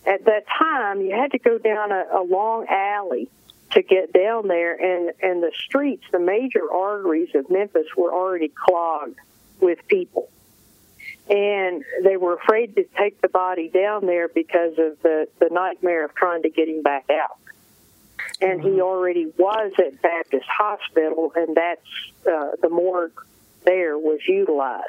at 0.05 0.25
that 0.25 0.45
time 0.47 1.01
you 1.01 1.15
had 1.15 1.31
to 1.31 1.39
go 1.39 1.57
down 1.57 1.93
a, 1.93 2.05
a 2.11 2.21
long 2.21 2.67
alley 2.67 3.29
to 3.71 3.81
get 3.81 4.11
down 4.11 4.49
there, 4.49 4.73
and 4.75 5.13
and 5.21 5.41
the 5.41 5.53
streets, 5.55 6.03
the 6.11 6.19
major 6.19 6.69
arteries 6.69 7.33
of 7.35 7.49
Memphis, 7.49 7.87
were 7.95 8.13
already 8.13 8.49
clogged 8.49 9.17
with 9.61 9.79
people, 9.87 10.29
and 11.29 11.83
they 12.03 12.17
were 12.17 12.33
afraid 12.33 12.75
to 12.75 12.83
take 12.97 13.21
the 13.21 13.29
body 13.29 13.69
down 13.69 14.05
there 14.05 14.27
because 14.27 14.73
of 14.77 15.01
the 15.01 15.27
the 15.39 15.49
nightmare 15.51 16.05
of 16.05 16.15
trying 16.15 16.43
to 16.43 16.49
get 16.49 16.67
him 16.67 16.81
back 16.81 17.09
out. 17.09 17.37
And 18.39 18.59
mm-hmm. 18.59 18.73
he 18.73 18.81
already 18.81 19.31
was 19.37 19.71
at 19.77 20.01
Baptist 20.01 20.45
Hospital, 20.47 21.31
and 21.35 21.55
that's 21.55 21.81
uh, 22.27 22.51
the 22.61 22.69
morgue 22.69 23.19
there 23.63 23.97
was 23.97 24.19
utilized. 24.27 24.87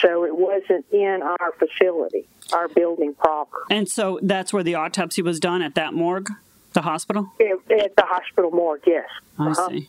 So 0.00 0.24
it 0.24 0.36
wasn't 0.36 0.86
in 0.92 1.20
our 1.22 1.52
facility, 1.58 2.26
our 2.52 2.68
building 2.68 3.14
proper. 3.14 3.64
And 3.70 3.88
so 3.88 4.18
that's 4.22 4.52
where 4.52 4.62
the 4.62 4.76
autopsy 4.76 5.20
was 5.20 5.40
done 5.40 5.62
at 5.62 5.74
that 5.74 5.94
morgue? 5.94 6.30
The 6.72 6.82
hospital? 6.82 7.32
At, 7.40 7.96
the 7.96 8.04
hospital 8.06 8.50
morgue, 8.52 8.82
yes. 8.86 9.08
I 9.38 9.50
uh-huh. 9.50 9.68
see. 9.68 9.88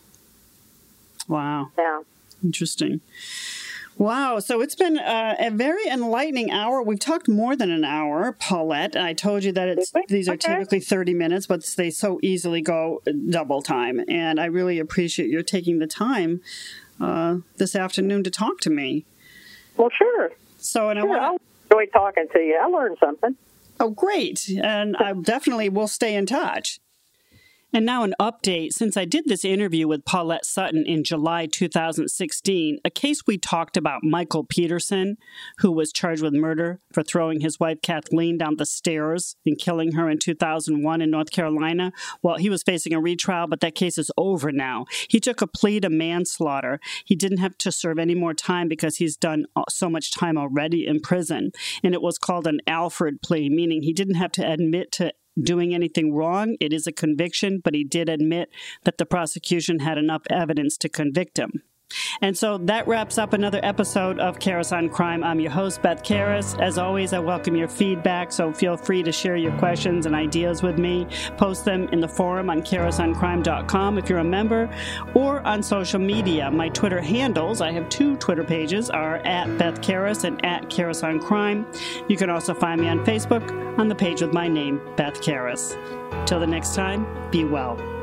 Wow. 1.27 1.69
Yeah. 1.77 2.01
Interesting. 2.43 3.01
Wow. 3.97 4.39
So 4.39 4.61
it's 4.61 4.75
been 4.75 4.97
uh, 4.97 5.35
a 5.39 5.51
very 5.51 5.85
enlightening 5.87 6.51
hour. 6.51 6.81
We've 6.81 6.99
talked 6.99 7.27
more 7.27 7.55
than 7.55 7.71
an 7.71 7.83
hour, 7.83 8.31
Paulette. 8.39 8.95
I 8.95 9.13
told 9.13 9.43
you 9.43 9.51
that 9.51 9.69
it's 9.69 9.91
these 10.07 10.27
are 10.27 10.33
okay. 10.33 10.53
typically 10.53 10.79
30 10.79 11.13
minutes, 11.13 11.45
but 11.45 11.63
they 11.77 11.89
so 11.89 12.19
easily 12.23 12.61
go 12.61 13.01
double 13.29 13.61
time. 13.61 14.03
And 14.07 14.39
I 14.39 14.45
really 14.45 14.79
appreciate 14.79 15.29
your 15.29 15.43
taking 15.43 15.79
the 15.79 15.87
time 15.87 16.41
uh, 16.99 17.37
this 17.57 17.75
afternoon 17.75 18.23
to 18.23 18.31
talk 18.31 18.59
to 18.61 18.69
me. 18.69 19.05
Well, 19.77 19.89
sure. 19.95 20.31
So, 20.57 20.89
and 20.89 20.99
sure, 20.99 21.19
I 21.19 21.29
want 21.31 21.41
to 21.69 21.77
enjoy 21.77 21.91
talking 21.91 22.27
to 22.33 22.39
you. 22.39 22.59
I 22.61 22.67
learned 22.67 22.97
something. 22.99 23.35
Oh, 23.79 23.89
great. 23.89 24.47
And 24.61 24.95
I 24.97 25.13
definitely 25.13 25.69
will 25.69 25.87
stay 25.87 26.15
in 26.15 26.25
touch. 26.25 26.79
And 27.73 27.85
now, 27.85 28.03
an 28.03 28.13
update. 28.19 28.73
Since 28.73 28.97
I 28.97 29.05
did 29.05 29.25
this 29.27 29.45
interview 29.45 29.87
with 29.87 30.03
Paulette 30.03 30.45
Sutton 30.45 30.83
in 30.85 31.05
July 31.05 31.45
2016, 31.45 32.79
a 32.83 32.89
case 32.89 33.21
we 33.25 33.37
talked 33.37 33.77
about, 33.77 34.03
Michael 34.03 34.43
Peterson, 34.43 35.15
who 35.59 35.71
was 35.71 35.93
charged 35.93 36.21
with 36.21 36.33
murder 36.33 36.81
for 36.91 37.01
throwing 37.01 37.39
his 37.39 37.61
wife 37.61 37.77
Kathleen 37.81 38.37
down 38.37 38.57
the 38.57 38.65
stairs 38.65 39.37
and 39.45 39.57
killing 39.57 39.93
her 39.93 40.09
in 40.09 40.19
2001 40.19 41.01
in 41.01 41.09
North 41.09 41.31
Carolina. 41.31 41.93
Well, 42.21 42.35
he 42.35 42.49
was 42.49 42.61
facing 42.61 42.93
a 42.93 42.99
retrial, 42.99 43.47
but 43.47 43.61
that 43.61 43.75
case 43.75 43.97
is 43.97 44.11
over 44.17 44.51
now. 44.51 44.85
He 45.09 45.21
took 45.21 45.41
a 45.41 45.47
plea 45.47 45.79
to 45.79 45.89
manslaughter. 45.89 46.81
He 47.05 47.15
didn't 47.15 47.37
have 47.37 47.57
to 47.59 47.71
serve 47.71 47.99
any 47.99 48.15
more 48.15 48.33
time 48.33 48.67
because 48.67 48.97
he's 48.97 49.15
done 49.15 49.45
uh, 49.55 49.63
so 49.69 49.89
much 49.89 50.11
time 50.11 50.37
already 50.37 50.85
in 50.85 50.99
prison. 50.99 51.51
And 51.85 51.93
it 51.93 52.01
was 52.01 52.17
called 52.17 52.47
an 52.47 52.59
Alford 52.67 53.21
plea, 53.21 53.49
meaning 53.49 53.81
he 53.81 53.93
didn't 53.93 54.15
have 54.15 54.33
to 54.33 54.45
admit 54.45 54.91
to 54.93 55.13
doing 55.39 55.73
anything 55.73 56.13
wrong. 56.13 56.55
It 56.59 56.73
is 56.73 56.87
a 56.87 56.91
conviction, 56.91 57.59
but 57.63 57.73
he 57.73 57.83
did 57.83 58.09
admit 58.09 58.49
that 58.83 58.97
the 58.97 59.05
prosecution 59.05 59.79
had 59.79 59.97
enough 59.97 60.23
evidence 60.29 60.77
to 60.77 60.89
convict 60.89 61.37
him. 61.37 61.63
And 62.21 62.37
so 62.37 62.57
that 62.59 62.87
wraps 62.87 63.17
up 63.17 63.33
another 63.33 63.59
episode 63.63 64.19
of 64.19 64.39
Karas 64.39 64.75
on 64.75 64.89
Crime. 64.89 65.23
I'm 65.23 65.39
your 65.39 65.51
host, 65.51 65.81
Beth 65.81 66.03
Karas. 66.03 66.59
As 66.61 66.77
always, 66.77 67.13
I 67.13 67.19
welcome 67.19 67.55
your 67.55 67.67
feedback, 67.67 68.31
so 68.31 68.51
feel 68.53 68.77
free 68.77 69.03
to 69.03 69.11
share 69.11 69.35
your 69.35 69.57
questions 69.57 70.05
and 70.05 70.15
ideas 70.15 70.61
with 70.61 70.77
me. 70.77 71.07
Post 71.37 71.65
them 71.65 71.87
in 71.91 71.99
the 71.99 72.07
forum 72.07 72.49
on 72.49 72.61
karasoncrime.com 72.61 73.97
if 73.97 74.09
you're 74.09 74.19
a 74.19 74.23
member, 74.23 74.69
or 75.13 75.41
on 75.41 75.63
social 75.63 75.99
media. 75.99 76.49
My 76.51 76.69
Twitter 76.69 77.01
handles, 77.01 77.61
I 77.61 77.71
have 77.71 77.89
two 77.89 78.17
Twitter 78.17 78.43
pages, 78.43 78.89
are 78.89 79.17
at 79.17 79.57
Beth 79.57 79.81
Karas 79.81 80.23
and 80.23 80.43
at 80.45 80.69
Karas 80.69 81.03
on 81.03 81.19
Crime. 81.19 81.65
You 82.07 82.17
can 82.17 82.29
also 82.29 82.53
find 82.53 82.81
me 82.81 82.87
on 82.87 83.05
Facebook 83.05 83.79
on 83.79 83.87
the 83.87 83.95
page 83.95 84.21
with 84.21 84.33
my 84.33 84.47
name, 84.47 84.81
Beth 84.95 85.21
Karas. 85.21 85.77
Till 86.25 86.39
the 86.39 86.47
next 86.47 86.75
time, 86.75 87.05
be 87.31 87.43
well. 87.43 88.00